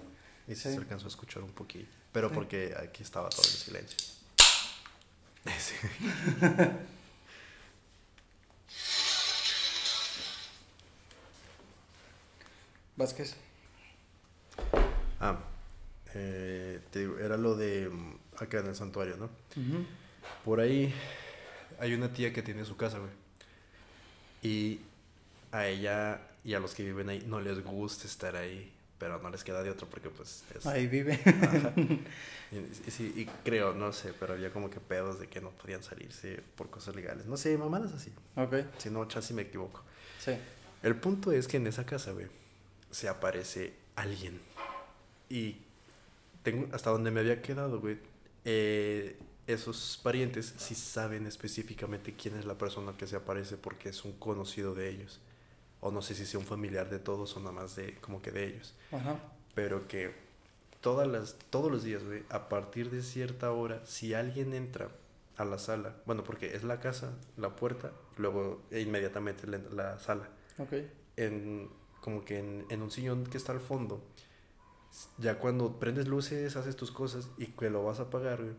Y 0.46 0.55
sí 0.55 0.62
se 0.70 0.76
alcanzó 0.76 1.07
a 1.07 1.09
escuchar 1.09 1.42
un 1.42 1.50
poquillo. 1.53 1.88
Pero 2.12 2.31
porque 2.31 2.74
aquí 2.81 3.03
estaba 3.03 3.29
todo 3.31 3.42
en 3.42 3.48
silencio. 3.50 3.98
Sí. 5.59 5.74
Vázquez. 13.01 13.35
Ah, 15.21 15.39
eh, 16.15 16.81
te 16.91 17.01
digo, 17.01 17.19
era 17.19 17.37
lo 17.37 17.57
de 17.57 17.91
acá 18.39 18.61
en 18.61 18.67
el 18.67 18.77
santuario, 18.77 19.17
¿no? 19.17 19.31
Por 20.45 20.61
ahí 20.61 20.95
hay 21.79 21.95
una 21.95 22.13
tía 22.13 22.33
que 22.33 22.43
tiene 22.43 22.65
su 22.65 22.77
casa, 22.77 22.99
güey. 22.99 23.11
Y 24.43 24.81
a 25.53 25.67
ella 25.67 26.21
y 26.45 26.55
a 26.55 26.61
los 26.61 26.75
que 26.75 26.83
viven 26.85 27.09
ahí 27.09 27.25
no 27.27 27.41
les 27.41 27.63
gusta 27.65 28.07
estar 28.07 28.37
ahí, 28.37 28.71
pero 28.99 29.19
no 29.19 29.31
les 29.31 29.45
queda 29.45 29.63
de 29.63 29.71
otro 29.71 29.87
porque 29.89 30.09
pues 30.11 30.45
es... 30.55 30.67
Ahí 30.67 30.87
vive. 30.87 31.19
Ajá. 31.25 31.73
Y, 32.53 32.57
y 32.57 32.91
sí, 32.91 33.13
y 33.17 33.25
creo, 33.45 33.75
no 33.75 33.93
sé, 33.93 34.13
pero 34.19 34.33
había 34.35 34.53
como 34.53 34.69
que 34.71 34.81
pedos 34.81 35.21
de 35.21 35.27
que 35.29 35.41
no 35.41 35.51
podían 35.51 35.83
salirse 35.83 36.43
por 36.57 36.69
cosas 36.69 36.95
legales. 36.97 37.27
No 37.27 37.37
sé, 37.37 37.57
mamadas 37.57 37.93
así. 37.93 38.13
ok, 38.37 38.55
Si 38.79 38.91
no, 38.91 39.07
casi 39.09 39.33
me 39.35 39.43
equivoco. 39.43 39.83
sí. 40.19 40.33
El 40.83 40.97
punto 40.97 41.31
es 41.31 41.47
que 41.47 41.59
en 41.59 41.67
esa 41.67 41.85
casa, 41.85 42.13
güey, 42.13 42.27
se 42.90 43.09
aparece 43.09 43.74
alguien. 43.96 44.40
Y 45.29 45.59
tengo, 46.42 46.68
hasta 46.74 46.90
donde 46.90 47.11
me 47.11 47.20
había 47.20 47.42
quedado, 47.42 47.81
güey, 47.81 47.98
eh, 48.44 49.18
esos 49.46 49.98
parientes 50.03 50.55
sí 50.59 50.74
saben 50.74 51.26
específicamente 51.26 52.14
quién 52.14 52.37
es 52.37 52.44
la 52.44 52.57
persona 52.57 52.96
que 52.96 53.07
se 53.07 53.16
aparece 53.16 53.57
porque 53.57 53.88
es 53.90 54.05
un 54.05 54.12
conocido 54.12 54.74
de 54.74 54.88
ellos. 54.90 55.20
O 55.81 55.90
no 55.90 56.03
sé 56.03 56.14
si 56.14 56.26
sea 56.26 56.40
un 56.40 56.46
familiar 56.46 56.90
de 56.90 56.98
todos 56.98 57.37
o 57.37 57.40
nada 57.40 57.53
más 57.53 57.76
de, 57.76 57.96
como 58.00 58.20
que 58.22 58.31
de 58.31 58.46
ellos. 58.46 58.74
Ajá. 58.92 59.18
Pero 59.55 59.88
que 59.88 60.14
todas 60.81 61.09
las, 61.09 61.37
todos 61.50 61.70
los 61.70 61.83
días, 61.83 62.05
güey, 62.05 62.22
a 62.29 62.48
partir 62.48 62.90
de 62.90 63.03
cierta 63.03 63.50
hora, 63.53 63.83
si 63.87 64.14
alguien 64.14 64.55
entra 64.55 64.88
a 65.37 65.44
la 65.44 65.59
sala, 65.59 65.96
bueno, 66.07 66.22
porque 66.22 66.55
es 66.55 66.64
la 66.64 66.81
casa, 66.81 67.16
la 67.37 67.57
puerta, 67.57 67.92
luego 68.18 68.62
e 68.70 68.81
inmediatamente 68.81 69.46
la, 69.46 69.59
la 69.70 69.98
sala 69.98 70.29
Ok. 70.59 70.74
en 71.16 71.70
como 72.01 72.25
que 72.25 72.39
en, 72.39 72.67
en 72.71 72.83
un 72.83 72.91
sillón 72.91 73.25
que 73.25 73.37
está 73.37 73.53
al 73.53 73.61
fondo. 73.61 74.03
Ya 75.19 75.39
cuando 75.39 75.79
prendes 75.79 76.09
luces, 76.09 76.57
haces 76.57 76.77
tus 76.77 76.91
cosas 76.91 77.29
y 77.39 77.47
que 77.47 77.71
lo 77.71 77.85
vas 77.85 78.01
a 78.01 78.05
apagar, 78.05 78.43
güey, 78.43 78.55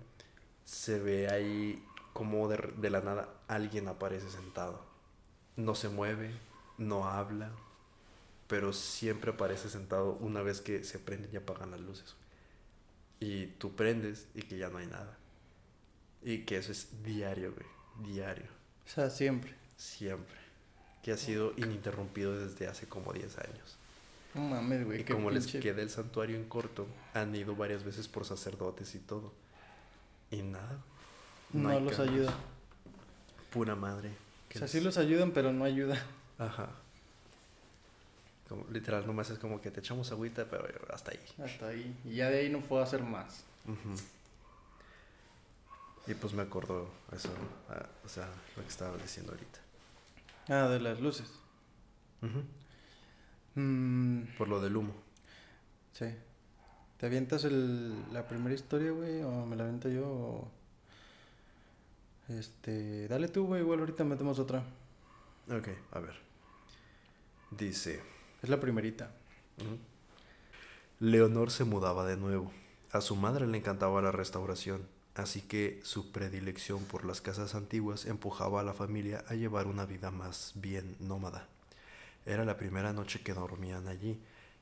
se 0.64 1.00
ve 1.00 1.30
ahí 1.30 1.84
como 2.14 2.48
de, 2.48 2.74
de 2.78 2.90
la 2.90 3.02
nada 3.02 3.30
alguien 3.48 3.88
aparece 3.88 4.30
sentado. 4.30 4.82
No 5.58 5.76
se 5.76 5.90
mueve, 5.90 6.32
no 6.78 7.08
habla, 7.08 7.52
pero 8.48 8.74
siempre 8.74 9.32
aparece 9.32 9.70
sentado 9.70 10.14
una 10.14 10.42
vez 10.42 10.62
que 10.62 10.84
se 10.84 11.00
prenden 11.00 11.32
y 11.34 11.38
apagan 11.38 11.72
las 11.72 11.82
luces. 11.82 12.16
Y 13.20 13.48
tú 13.48 13.76
prendes 13.76 14.28
y 14.34 14.42
que 14.42 14.58
ya 14.58 14.70
no 14.70 14.80
hay 14.80 14.88
nada. 14.88 15.18
Y 16.24 16.40
que 16.40 16.58
eso 16.58 16.72
es 16.72 17.04
diario, 17.04 17.54
güey, 17.54 18.12
diario. 18.12 18.50
O 18.86 18.90
sea, 18.90 19.10
siempre. 19.10 19.56
Siempre. 19.78 20.41
Que 21.04 21.12
ha 21.12 21.18
sido 21.18 21.54
ininterrumpido 21.58 22.38
desde 22.38 22.68
hace 22.68 22.88
como 22.88 23.12
10 23.14 23.38
años. 23.40 23.78
No 24.36 24.42
mames, 24.44 24.86
güey. 24.86 25.02
Y 25.02 25.04
como 25.04 25.30
les 25.32 25.48
queda 25.48 25.82
el 25.82 25.90
santuario 25.90 26.36
en 26.38 26.46
corto, 26.48 26.88
han 27.14 27.36
ido 27.36 27.56
varias 27.56 27.84
veces 27.84 28.08
por 28.08 28.26
sacerdotes 28.26 28.94
y 28.96 29.00
todo. 29.00 29.34
Y 30.30 30.42
nada. 30.44 30.78
No, 31.52 31.80
los 31.80 32.00
ayuda. 32.00 32.34
Pura 33.52 33.76
madre. 33.76 34.10
O 34.50 34.54
sea, 34.54 34.62
les- 34.62 34.72
sí 34.72 34.80
los 34.80 34.98
ayudan, 34.98 35.32
pero 35.32 35.52
no 35.52 35.66
ayuda. 35.66 36.02
Ajá. 36.38 36.70
Como, 38.48 38.66
literal, 38.72 39.06
nomás 39.08 39.30
es 39.30 39.40
como 39.40 39.60
que 39.60 39.72
te 39.72 39.80
echamos 39.80 40.12
agüita, 40.12 40.46
pero 40.50 40.66
hasta 40.94 41.12
ahí. 41.12 41.20
Hasta 41.44 41.68
ahí. 41.70 41.96
Y 42.06 42.16
ya 42.16 42.30
de 42.30 42.40
ahí 42.40 42.50
no 42.50 42.60
puedo 42.62 42.84
hacer 42.84 43.02
más. 43.04 43.44
Ujú. 43.66 43.96
Y 46.08 46.14
pues 46.16 46.34
me 46.34 46.42
acordó 46.42 46.90
eso, 47.14 47.30
ah, 47.70 47.86
o 48.06 48.10
sea, 48.10 48.28
lo 48.58 48.64
que 48.64 48.70
estaba 48.70 48.98
diciendo 48.98 49.32
ahorita. 49.34 49.60
Ah, 50.54 50.68
de 50.68 50.80
las 50.82 51.00
luces. 51.00 51.32
Mm, 53.56 54.24
Por 54.38 54.48
lo 54.48 54.60
del 54.62 54.76
humo. 54.78 54.94
sí. 55.94 56.06
¿Te 56.98 57.08
avientas 57.08 57.46
el, 57.46 57.96
la 58.14 58.28
primera 58.28 58.54
historia, 58.54 58.92
güey? 58.92 59.24
¿O 59.24 59.44
me 59.48 59.56
la 59.56 59.64
aviento 59.64 59.90
yo? 59.90 60.06
o- 60.08 60.52
Este. 62.30 63.08
Dale 63.08 63.28
tú, 63.28 63.48
güey. 63.48 63.62
Igual 63.62 63.80
ahorita 63.80 64.04
metemos 64.04 64.38
otra. 64.38 64.60
Ok, 65.50 65.70
a 65.94 66.00
ver. 66.00 66.14
Dice... 67.50 68.04
Es 68.44 68.50
la 68.50 68.60
primerita. 68.60 69.10
Leonor 71.00 71.50
se 71.50 71.64
mudaba 71.64 72.06
de 72.06 72.18
nuevo. 72.18 72.52
A 72.92 73.02
su 73.02 73.16
madre 73.16 73.48
le 73.48 73.58
encantaba 73.58 74.00
la 74.04 74.12
restauración, 74.12 74.86
así 75.16 75.42
que 75.42 75.82
su 75.84 76.12
predilección 76.12 76.84
por 76.86 77.06
las 77.06 77.22
casas 77.22 77.56
antiguas 77.56 78.06
empujaba 78.06 78.62
a 78.62 78.64
la 78.64 78.74
familia 78.74 79.24
a 79.28 79.36
llevar 79.36 79.68
una 79.68 79.86
vida 79.86 80.12
más 80.12 80.54
bien 80.56 80.96
nómada. 81.00 81.48
Era 82.26 82.46
la 82.46 82.58
primera 82.58 82.94
noche 82.94 83.22
que 83.22 83.34
dormían 83.34 83.88
allí, 83.88 84.20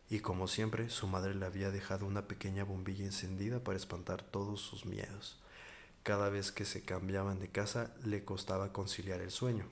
y 0.10 0.22
como 0.22 0.48
siempre, 0.48 0.90
su 0.90 1.08
madre 1.08 1.36
le 1.36 1.46
había 1.46 1.70
dejado 1.70 2.06
una 2.06 2.28
pequeña 2.28 2.64
bombilla 2.64 3.06
encendida 3.06 3.60
para 3.64 3.78
espantar 3.78 4.24
todos 4.24 4.60
sus 4.62 4.86
miedos. 4.86 5.38
Cada 6.02 6.30
vez 6.30 6.52
que 6.52 6.66
se 6.66 6.82
cambiaban 6.82 7.40
de 7.40 7.50
casa 7.50 7.94
le 8.04 8.24
costaba 8.24 8.74
conciliar 8.74 9.22
el 9.22 9.30
sueño. 9.30 9.66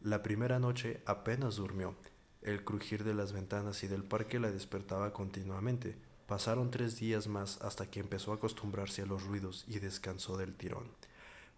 La 0.00 0.22
primera 0.22 0.58
noche 0.58 1.02
apenas 1.04 1.56
durmió. 1.56 1.94
El 2.40 2.64
crujir 2.64 3.04
de 3.04 3.14
las 3.14 3.32
ventanas 3.32 3.84
y 3.84 3.88
del 3.88 4.04
parque 4.04 4.40
la 4.40 4.50
despertaba 4.50 5.12
continuamente. 5.12 5.96
Pasaron 6.32 6.70
tres 6.70 6.96
días 6.96 7.28
más 7.28 7.60
hasta 7.60 7.90
que 7.90 8.00
empezó 8.00 8.32
a 8.32 8.36
acostumbrarse 8.36 9.02
a 9.02 9.04
los 9.04 9.22
ruidos 9.22 9.66
y 9.68 9.80
descansó 9.80 10.38
del 10.38 10.54
tirón. 10.54 10.88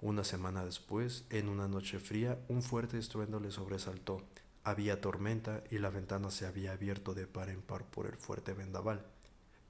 Una 0.01 0.25
semana 0.25 0.65
después, 0.65 1.27
en 1.31 1.49
una 1.49 1.69
noche 1.69 2.01
fría, 2.01 2.41
un 2.49 2.61
fuerte 2.61 2.99
estruendo 2.99 3.39
le 3.39 3.53
sobresaltó. 3.53 4.25
Había 4.65 5.01
tormenta 5.01 5.63
y 5.71 5.79
la 5.79 5.91
ventana 5.91 6.33
se 6.33 6.45
había 6.45 6.73
abierto 6.73 7.15
de 7.15 7.29
par 7.29 7.51
en 7.51 7.63
par 7.63 7.85
por 7.85 8.07
el 8.07 8.17
fuerte 8.17 8.53
vendaval. 8.53 9.07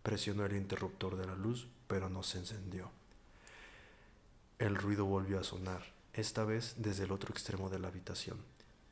Presionó 0.03 0.47
el 0.47 0.57
interruptor 0.57 1.19
de 1.19 1.27
la 1.27 1.35
luz, 1.35 1.69
pero 1.87 2.09
no 2.09 2.23
se 2.23 2.39
encendió. 2.39 2.91
El 4.59 4.75
ruido 4.75 5.05
volvió 5.05 5.39
a 5.39 5.45
sonar, 5.45 5.83
esta 6.15 6.45
vez 6.47 6.77
desde 6.79 7.05
el 7.05 7.13
otro 7.13 7.31
extremo 7.31 7.69
de 7.69 7.79
la 7.79 7.89
habitación. 7.89 8.39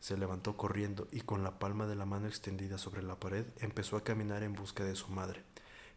Se 0.01 0.19
levantó 0.19 0.59
corriendo 0.59 1.09
y 1.11 1.23
con 1.23 1.43
la 1.43 1.59
palma 1.59 1.87
de 1.87 1.97
la 1.97 2.05
mano 2.05 2.29
extendida 2.29 2.77
sobre 2.77 3.03
la 3.03 3.19
pared 3.19 3.47
empezó 3.61 3.97
a 3.97 4.05
caminar 4.05 4.43
en 4.43 4.53
busca 4.53 4.85
de 4.85 4.95
su 4.95 5.09
madre. 5.09 5.43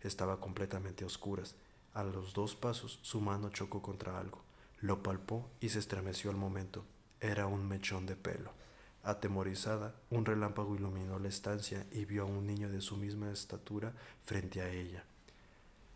Estaba 0.05 0.39
completamente 0.39 1.03
a 1.03 1.07
oscuras. 1.07 1.55
A 1.95 2.03
los 2.03 2.35
dos 2.35 2.55
pasos 2.55 2.99
su 3.01 3.21
mano 3.21 3.49
chocó 3.49 3.81
contra 3.81 4.19
algo. 4.19 4.43
Lo 4.79 5.01
palpó 5.01 5.49
y 5.59 5.69
se 5.69 5.79
estremeció 5.79 6.29
al 6.29 6.37
momento. 6.37 6.85
Era 7.19 7.47
un 7.47 7.67
mechón 7.67 8.05
de 8.05 8.15
pelo. 8.15 8.51
Atemorizada, 9.01 9.95
un 10.11 10.23
relámpago 10.23 10.75
iluminó 10.75 11.17
la 11.17 11.29
estancia 11.29 11.87
y 11.91 12.05
vio 12.05 12.21
a 12.21 12.25
un 12.25 12.45
niño 12.45 12.69
de 12.69 12.81
su 12.81 12.97
misma 12.97 13.31
estatura 13.31 13.93
frente 14.23 14.61
a 14.61 14.69
ella. 14.69 15.03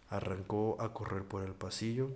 Arrancó 0.10 0.82
a 0.82 0.92
correr 0.92 1.24
por 1.26 1.44
el 1.44 1.54
pasillo, 1.54 2.10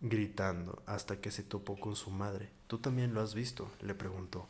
gritando 0.00 0.82
hasta 0.84 1.20
que 1.20 1.30
se 1.30 1.44
topó 1.44 1.78
con 1.78 1.94
su 1.94 2.10
madre. 2.10 2.50
¿Tú 2.66 2.78
también 2.78 3.14
lo 3.14 3.20
has 3.20 3.34
visto? 3.34 3.70
le 3.82 3.94
preguntó. 3.94 4.48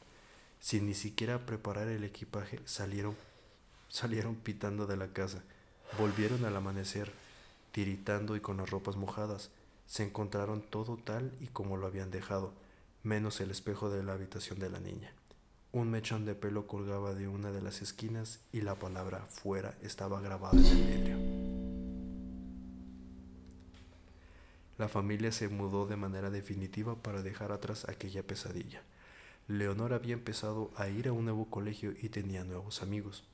Sin 0.60 0.86
ni 0.86 0.94
siquiera 0.94 1.44
preparar 1.44 1.88
el 1.88 2.04
equipaje, 2.04 2.60
salieron, 2.64 3.16
salieron 3.92 4.36
pitando 4.36 4.86
de 4.86 4.96
la 4.96 5.08
casa. 5.08 5.42
Volvieron 5.98 6.46
al 6.46 6.56
amanecer, 6.56 7.12
tiritando 7.72 8.34
y 8.36 8.40
con 8.40 8.56
las 8.56 8.70
ropas 8.70 8.96
mojadas. 8.96 9.50
Se 9.86 10.02
encontraron 10.02 10.62
todo 10.62 10.96
tal 10.96 11.30
y 11.40 11.48
como 11.48 11.76
lo 11.76 11.86
habían 11.86 12.10
dejado, 12.10 12.54
menos 13.02 13.40
el 13.42 13.50
espejo 13.50 13.90
de 13.90 14.02
la 14.02 14.14
habitación 14.14 14.58
de 14.58 14.70
la 14.70 14.80
niña. 14.80 15.12
Un 15.72 15.90
mechón 15.90 16.24
de 16.24 16.34
pelo 16.34 16.66
colgaba 16.66 17.12
de 17.12 17.28
una 17.28 17.52
de 17.52 17.60
las 17.60 17.82
esquinas 17.82 18.40
y 18.50 18.62
la 18.62 18.76
palabra 18.76 19.26
fuera 19.28 19.74
estaba 19.82 20.22
grabada 20.22 20.58
en 20.58 20.66
el 20.66 20.82
vidrio. 20.84 21.18
La 24.78 24.88
familia 24.88 25.32
se 25.32 25.48
mudó 25.48 25.86
de 25.86 25.96
manera 25.96 26.30
definitiva 26.30 26.96
para 26.96 27.20
dejar 27.20 27.52
atrás 27.52 27.86
aquella 27.90 28.26
pesadilla. 28.26 28.82
Leonor 29.48 29.92
había 29.92 30.14
empezado 30.14 30.70
a 30.76 30.88
ir 30.88 31.08
a 31.08 31.12
un 31.12 31.26
nuevo 31.26 31.50
colegio 31.50 31.92
y 32.00 32.08
tenía 32.08 32.42
nuevos 32.42 32.80
amigos. 32.80 33.24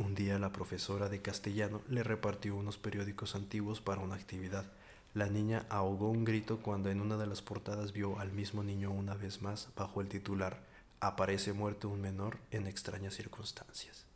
Un 0.00 0.14
día 0.14 0.38
la 0.38 0.50
profesora 0.50 1.10
de 1.10 1.20
castellano 1.20 1.82
le 1.86 2.02
repartió 2.02 2.56
unos 2.56 2.78
periódicos 2.78 3.34
antiguos 3.34 3.82
para 3.82 4.00
una 4.00 4.14
actividad. 4.14 4.64
La 5.12 5.26
niña 5.26 5.66
ahogó 5.68 6.08
un 6.08 6.24
grito 6.24 6.60
cuando 6.62 6.88
en 6.90 7.02
una 7.02 7.18
de 7.18 7.26
las 7.26 7.42
portadas 7.42 7.92
vio 7.92 8.18
al 8.18 8.32
mismo 8.32 8.62
niño 8.62 8.90
una 8.90 9.12
vez 9.12 9.42
más 9.42 9.68
bajo 9.76 10.00
el 10.00 10.08
titular 10.08 10.62
Aparece 11.00 11.52
muerto 11.52 11.90
un 11.90 12.00
menor 12.00 12.38
en 12.50 12.66
extrañas 12.66 13.14
circunstancias. 13.14 14.06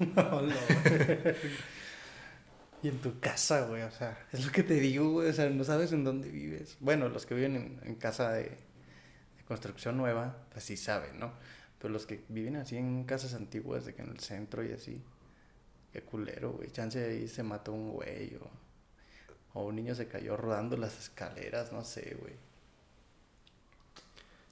Hola, 0.00 0.54
güey. 0.84 1.36
y 2.82 2.88
en 2.88 2.98
tu 2.98 3.18
casa, 3.20 3.62
güey, 3.62 3.82
o 3.82 3.90
sea, 3.90 4.18
es 4.32 4.44
lo 4.44 4.52
que 4.52 4.62
te 4.62 4.74
digo, 4.74 5.12
güey, 5.12 5.30
o 5.30 5.32
sea, 5.32 5.48
no 5.48 5.64
sabes 5.64 5.92
en 5.92 6.04
dónde 6.04 6.28
vives. 6.28 6.76
Bueno, 6.80 7.08
los 7.08 7.24
que 7.24 7.34
viven 7.34 7.80
en, 7.82 7.94
casa 7.94 8.32
de 8.32 8.58
construcción 9.46 9.96
nueva, 9.96 10.36
pues 10.52 10.64
sí 10.64 10.76
saben, 10.76 11.18
¿no? 11.18 11.32
Pero 11.78 11.92
los 11.92 12.06
que 12.06 12.24
viven 12.28 12.56
así 12.56 12.76
en 12.76 13.04
casas 13.04 13.34
antiguas, 13.34 13.84
de 13.84 13.94
que 13.94 14.02
en 14.02 14.10
el 14.10 14.20
centro 14.20 14.64
y 14.64 14.72
así, 14.72 15.00
qué 15.92 16.02
culero, 16.02 16.52
güey. 16.52 16.70
Chance 16.70 17.04
ahí 17.04 17.28
se 17.28 17.42
mató 17.42 17.72
un 17.72 17.92
güey 17.92 18.36
o, 18.36 19.58
o 19.58 19.64
un 19.66 19.76
niño 19.76 19.94
se 19.94 20.08
cayó 20.08 20.36
rodando 20.36 20.76
las 20.76 20.98
escaleras, 20.98 21.72
no 21.72 21.84
sé, 21.84 22.16
güey. 22.20 22.34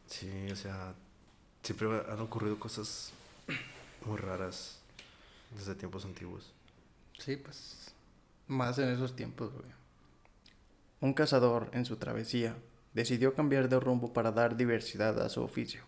Sí, 0.07 0.51
o 0.51 0.57
sea, 0.57 0.95
siempre 1.63 1.89
han 2.09 2.21
ocurrido 2.21 2.59
cosas 2.61 3.13
muy 4.05 4.17
raras 4.17 4.79
desde 5.57 5.75
tiempos 5.75 6.05
antiguos. 6.05 6.53
Sí, 7.19 7.37
pues, 7.37 7.93
más 8.47 8.79
en 8.79 8.89
esos 8.89 9.17
tiempos, 9.17 9.53
güey. 9.53 9.71
Un 11.01 11.13
cazador, 11.13 11.71
en 11.73 11.85
su 11.85 11.97
travesía, 11.97 12.57
decidió 12.95 13.35
cambiar 13.35 13.69
de 13.69 13.81
rumbo 13.81 14.13
para 14.13 14.33
dar 14.33 14.57
diversidad 14.57 15.21
a 15.21 15.29
su 15.29 15.43
oficio. 15.43 15.83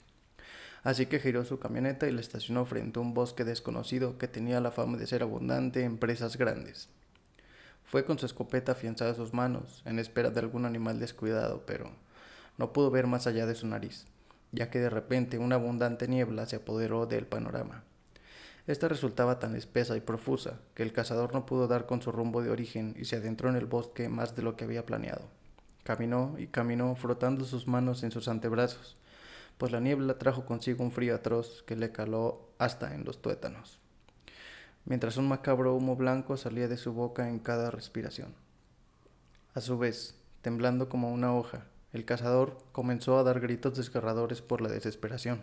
Así 0.83 1.07
que 1.07 1.21
giró 1.21 1.45
su 1.45 1.59
camioneta 1.59 2.07
y 2.07 2.13
la 2.13 2.21
estacionó 2.21 2.65
frente 2.65 2.99
a 2.99 3.03
un 3.03 3.15
bosque 3.15 3.45
desconocido 3.45 4.19
que 4.19 4.29
tenía 4.29 4.61
la 4.61 4.71
fama 4.71 4.97
de 4.97 5.07
ser 5.07 5.23
abundante 5.23 5.83
en 5.83 5.99
presas 5.99 6.37
grandes. 6.37 6.89
Fue 7.85 8.05
con 8.05 8.19
su 8.19 8.27
escopeta 8.27 8.73
afianzada 8.73 9.13
a 9.13 9.15
sus 9.15 9.33
manos, 9.33 9.83
en 9.87 9.99
espera 9.99 10.31
de 10.31 10.41
algún 10.41 10.67
animal 10.67 11.01
descuidado, 11.01 11.65
pero 11.67 11.91
no 12.59 12.73
pudo 12.73 12.91
ver 12.91 13.07
más 13.07 13.27
allá 13.27 13.47
de 13.47 13.55
su 13.55 13.67
nariz, 13.67 14.05
ya 14.53 14.71
que 14.71 14.79
de 14.79 14.91
repente 14.91 15.39
una 15.39 15.57
abundante 15.57 16.07
niebla 16.07 16.47
se 16.47 16.57
apoderó 16.57 17.07
del 17.07 17.27
panorama. 17.27 17.85
Esta 18.67 18.87
resultaba 18.87 19.39
tan 19.39 19.57
espesa 19.57 19.97
y 19.97 20.01
profusa 20.01 20.61
que 20.75 20.83
el 20.83 20.93
cazador 20.93 21.33
no 21.33 21.47
pudo 21.47 21.67
dar 21.69 21.87
con 21.87 22.03
su 22.03 22.13
rumbo 22.13 22.43
de 22.43 22.51
origen 22.51 22.95
y 22.99 23.07
se 23.07 23.17
adentró 23.17 23.49
en 23.49 23.57
el 23.57 23.65
bosque 23.65 24.11
más 24.11 24.37
de 24.37 24.43
lo 24.43 24.57
que 24.57 24.65
había 24.65 24.85
planeado. 24.85 25.23
Caminó 25.85 26.35
y 26.37 26.49
caminó 26.49 26.95
frotando 26.95 27.47
sus 27.47 27.67
manos 27.67 28.03
en 28.03 28.11
sus 28.11 28.29
antebrazos, 28.29 28.97
pues 29.59 29.71
la 29.73 29.81
niebla 29.81 30.19
trajo 30.19 30.47
consigo 30.47 30.83
un 30.83 30.93
frío 30.93 31.15
atroz 31.15 31.63
que 31.65 31.77
le 31.77 31.93
caló 31.93 32.49
hasta 32.59 32.95
en 32.95 33.05
los 33.05 33.21
tuétanos 33.21 33.81
mientras 34.89 35.19
un 35.19 35.29
macabro 35.29 35.75
humo 35.75 35.97
blanco 35.97 36.39
salía 36.39 36.67
de 36.67 36.79
su 36.79 36.95
boca 36.95 37.29
en 37.29 37.39
cada 37.39 37.71
respiración. 37.71 38.35
A 39.55 39.61
su 39.61 39.77
vez, 39.77 40.15
temblando 40.41 40.89
como 40.89 41.13
una 41.13 41.35
hoja, 41.35 41.67
el 41.93 42.07
cazador 42.07 42.57
comenzó 42.73 43.19
a 43.19 43.23
dar 43.23 43.39
gritos 43.41 43.77
desgarradores 43.77 44.41
por 44.41 44.63
la 44.63 44.71
desesperación, 44.71 45.43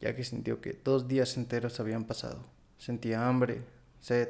ya 0.00 0.14
que 0.14 0.22
sintió 0.22 0.60
que 0.60 0.78
dos 0.84 1.08
días 1.08 1.36
enteros 1.38 1.80
habían 1.80 2.04
pasado. 2.04 2.44
Sentía 2.76 3.26
hambre, 3.26 3.62
sed, 4.00 4.28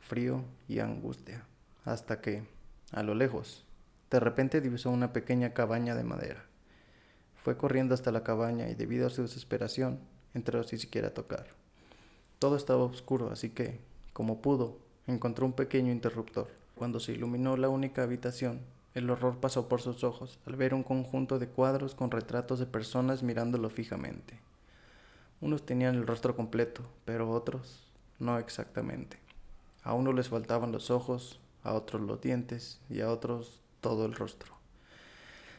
frío 0.00 0.44
y 0.68 0.80
angustia, 0.80 1.46
hasta 1.86 2.20
que, 2.20 2.42
a 2.92 3.02
lo 3.02 3.14
lejos, 3.14 3.64
de 4.10 4.20
repente 4.20 4.60
divisó 4.60 4.90
una 4.90 5.14
pequeña 5.14 5.54
cabaña 5.54 5.94
de 5.94 6.04
madera. 6.04 6.44
Fue 7.48 7.56
corriendo 7.56 7.94
hasta 7.94 8.12
la 8.12 8.24
cabaña 8.24 8.68
y 8.68 8.74
debido 8.74 9.06
a 9.06 9.10
su 9.10 9.22
desesperación, 9.22 10.00
entró 10.34 10.62
sin 10.64 10.78
siquiera 10.78 11.14
tocar. 11.14 11.46
Todo 12.38 12.56
estaba 12.56 12.84
oscuro, 12.84 13.30
así 13.30 13.48
que, 13.48 13.80
como 14.12 14.42
pudo, 14.42 14.76
encontró 15.06 15.46
un 15.46 15.54
pequeño 15.54 15.90
interruptor. 15.90 16.48
Cuando 16.74 17.00
se 17.00 17.12
iluminó 17.12 17.56
la 17.56 17.70
única 17.70 18.02
habitación, 18.02 18.60
el 18.92 19.08
horror 19.08 19.38
pasó 19.40 19.66
por 19.66 19.80
sus 19.80 20.04
ojos 20.04 20.38
al 20.44 20.56
ver 20.56 20.74
un 20.74 20.82
conjunto 20.82 21.38
de 21.38 21.48
cuadros 21.48 21.94
con 21.94 22.10
retratos 22.10 22.58
de 22.58 22.66
personas 22.66 23.22
mirándolo 23.22 23.70
fijamente. 23.70 24.38
Unos 25.40 25.64
tenían 25.64 25.94
el 25.94 26.06
rostro 26.06 26.36
completo, 26.36 26.82
pero 27.06 27.30
otros 27.30 27.90
no 28.18 28.38
exactamente. 28.38 29.16
A 29.82 29.94
unos 29.94 30.14
les 30.14 30.28
faltaban 30.28 30.70
los 30.70 30.90
ojos, 30.90 31.40
a 31.62 31.72
otros 31.72 32.02
los 32.02 32.20
dientes 32.20 32.78
y 32.90 33.00
a 33.00 33.10
otros 33.10 33.62
todo 33.80 34.04
el 34.04 34.12
rostro. 34.12 34.57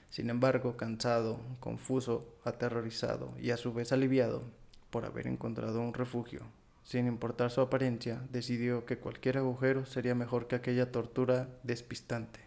Sin 0.10 0.30
embargo, 0.30 0.76
cansado, 0.76 1.40
confuso, 1.60 2.26
aterrorizado 2.44 3.34
y 3.40 3.52
a 3.52 3.58
su 3.58 3.74
vez 3.74 3.92
aliviado 3.92 4.42
por 4.90 5.06
haber 5.06 5.28
encontrado 5.28 5.82
un 5.82 5.94
refugio, 5.94 6.42
sin 6.84 7.06
importar 7.06 7.52
su 7.52 7.62
apariencia, 7.62 8.22
decidió 8.32 8.86
que 8.86 8.98
cualquier 8.98 9.38
agujero 9.38 9.86
sería 9.86 10.16
mejor 10.16 10.48
que 10.48 10.56
aquella 10.56 10.92
tortura 10.92 11.48
despistante, 11.64 12.40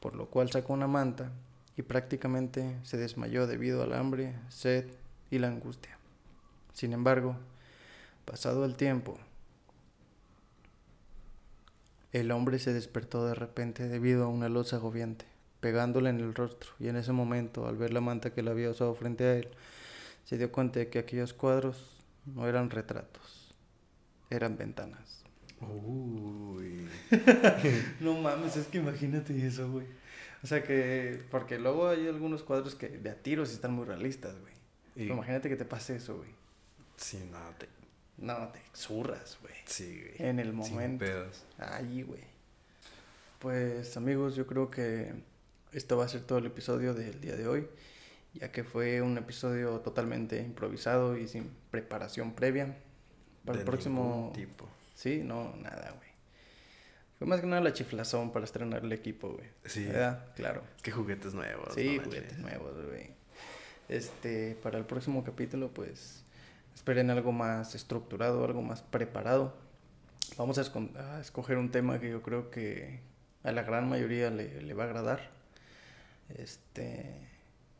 por 0.00 0.16
lo 0.16 0.30
cual 0.30 0.50
sacó 0.50 0.72
una 0.72 0.86
manta 0.86 1.30
y 1.76 1.82
prácticamente 1.82 2.78
se 2.82 2.96
desmayó 2.96 3.46
debido 3.46 3.82
al 3.82 3.92
hambre, 3.92 4.34
sed 4.48 4.86
y 5.30 5.38
la 5.38 5.48
angustia. 5.48 5.98
Sin 6.72 6.94
embargo, 6.94 7.36
pasado 8.24 8.64
el 8.64 8.76
tiempo, 8.76 9.18
el 12.12 12.30
hombre 12.30 12.58
se 12.58 12.72
despertó 12.72 13.26
de 13.26 13.34
repente 13.34 13.88
debido 13.88 14.24
a 14.24 14.28
una 14.28 14.48
luz 14.48 14.72
agobiante, 14.72 15.26
pegándole 15.62 16.10
en 16.10 16.18
el 16.18 16.34
rostro, 16.34 16.72
y 16.80 16.88
en 16.88 16.96
ese 16.96 17.12
momento, 17.12 17.68
al 17.68 17.76
ver 17.76 17.92
la 17.92 18.00
manta 18.00 18.34
que 18.34 18.42
le 18.42 18.50
había 18.50 18.68
usado 18.68 18.92
frente 18.96 19.24
a 19.24 19.36
él, 19.36 19.48
se 20.24 20.36
dio 20.36 20.50
cuenta 20.50 20.80
de 20.80 20.88
que 20.88 20.98
aquellos 20.98 21.32
cuadros 21.32 22.04
no 22.26 22.48
eran 22.48 22.68
retratos, 22.68 23.54
eran 24.28 24.56
ventanas. 24.58 25.22
Uy. 25.60 26.88
no 28.00 28.20
mames, 28.20 28.56
es 28.56 28.66
que 28.66 28.78
imagínate 28.78 29.46
eso, 29.46 29.70
güey. 29.70 29.86
O 30.42 30.48
sea 30.48 30.64
que, 30.64 31.22
porque 31.30 31.60
luego 31.60 31.88
hay 31.88 32.08
algunos 32.08 32.42
cuadros 32.42 32.74
que 32.74 32.88
de 32.88 33.10
a 33.10 33.14
tiros 33.14 33.52
están 33.52 33.72
muy 33.72 33.84
realistas, 33.84 34.34
güey. 34.40 35.08
Imagínate 35.08 35.48
que 35.48 35.54
te 35.54 35.64
pase 35.64 35.94
eso, 35.94 36.16
güey. 36.16 36.30
Sí, 36.96 37.22
no, 37.30 37.38
te... 37.56 37.68
No, 38.18 38.48
te 38.48 38.60
zurras, 38.74 39.38
güey. 39.40 39.54
Sí, 39.66 40.00
güey. 40.00 40.28
En 40.28 40.40
el 40.40 40.52
momento. 40.52 40.80
Sin 40.80 40.98
pedos. 40.98 41.44
Ahí, 41.56 42.02
güey. 42.02 42.24
Pues, 43.38 43.96
amigos, 43.96 44.34
yo 44.34 44.44
creo 44.46 44.68
que 44.68 45.12
esto 45.72 45.96
va 45.96 46.04
a 46.04 46.08
ser 46.08 46.22
todo 46.22 46.38
el 46.38 46.46
episodio 46.46 46.94
del 46.94 47.20
día 47.20 47.36
de 47.36 47.48
hoy, 47.48 47.68
ya 48.34 48.52
que 48.52 48.64
fue 48.64 49.02
un 49.02 49.16
episodio 49.18 49.80
totalmente 49.80 50.40
improvisado 50.40 51.16
y 51.16 51.28
sin 51.28 51.50
preparación 51.70 52.32
previa. 52.34 52.76
Para 53.44 53.58
el 53.58 53.64
próximo. 53.64 54.32
Tipo. 54.34 54.68
Sí, 54.94 55.22
no, 55.24 55.56
nada, 55.56 55.92
güey. 55.96 56.10
Fue 57.18 57.26
más 57.26 57.40
que 57.40 57.46
nada 57.46 57.60
la 57.60 57.72
chiflazón 57.72 58.32
para 58.32 58.44
estrenar 58.44 58.84
el 58.84 58.92
equipo, 58.92 59.32
güey. 59.32 59.48
Sí. 59.64 59.84
¿Verdad? 59.84 60.26
Claro. 60.36 60.62
Es 60.76 60.82
que 60.82 60.92
juguetes 60.92 61.34
nuevos. 61.34 61.74
Sí, 61.74 61.98
juguetes 61.98 62.38
nuevos, 62.38 62.72
güey. 62.86 63.10
Este, 63.88 64.56
para 64.62 64.78
el 64.78 64.84
próximo 64.84 65.24
capítulo, 65.24 65.68
pues, 65.72 66.24
esperen 66.74 67.10
algo 67.10 67.32
más 67.32 67.74
estructurado, 67.74 68.44
algo 68.44 68.62
más 68.62 68.82
preparado. 68.82 69.54
Vamos 70.36 70.58
a, 70.58 71.20
escoger 71.20 71.58
un 71.58 71.70
tema 71.70 71.98
que 71.98 72.10
yo 72.10 72.22
creo 72.22 72.50
que 72.50 73.00
a 73.42 73.52
la 73.52 73.62
gran 73.62 73.88
mayoría 73.88 74.30
le, 74.30 74.62
le 74.62 74.74
va 74.74 74.84
a 74.84 74.86
agradar. 74.86 75.41
Este, 76.36 77.28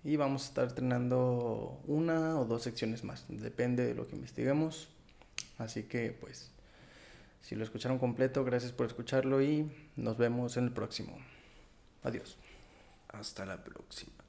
y 0.05 0.17
vamos 0.17 0.45
a 0.45 0.47
estar 0.47 0.67
estrenando 0.67 1.81
una 1.87 2.39
o 2.39 2.45
dos 2.45 2.63
secciones 2.63 3.05
más, 3.05 3.25
depende 3.29 3.87
de 3.87 3.95
lo 3.95 4.07
que 4.07 4.17
investiguemos. 4.17 4.89
Así 5.59 5.85
que 5.85 6.13
pues, 6.13 6.51
si 7.41 7.55
lo 7.55 7.65
escucharon 7.65 7.99
completo, 7.99 8.45
gracias 8.45 8.73
por 8.73 8.87
escucharlo 8.87 9.43
y 9.43 9.71
nos 9.97 10.19
vemos 10.19 10.57
en 10.57 10.65
el 10.65 10.73
próximo. 10.73 11.17
Adiós. 12.03 12.37
Hasta 13.09 13.45
la 13.45 13.63
próxima. 13.63 14.22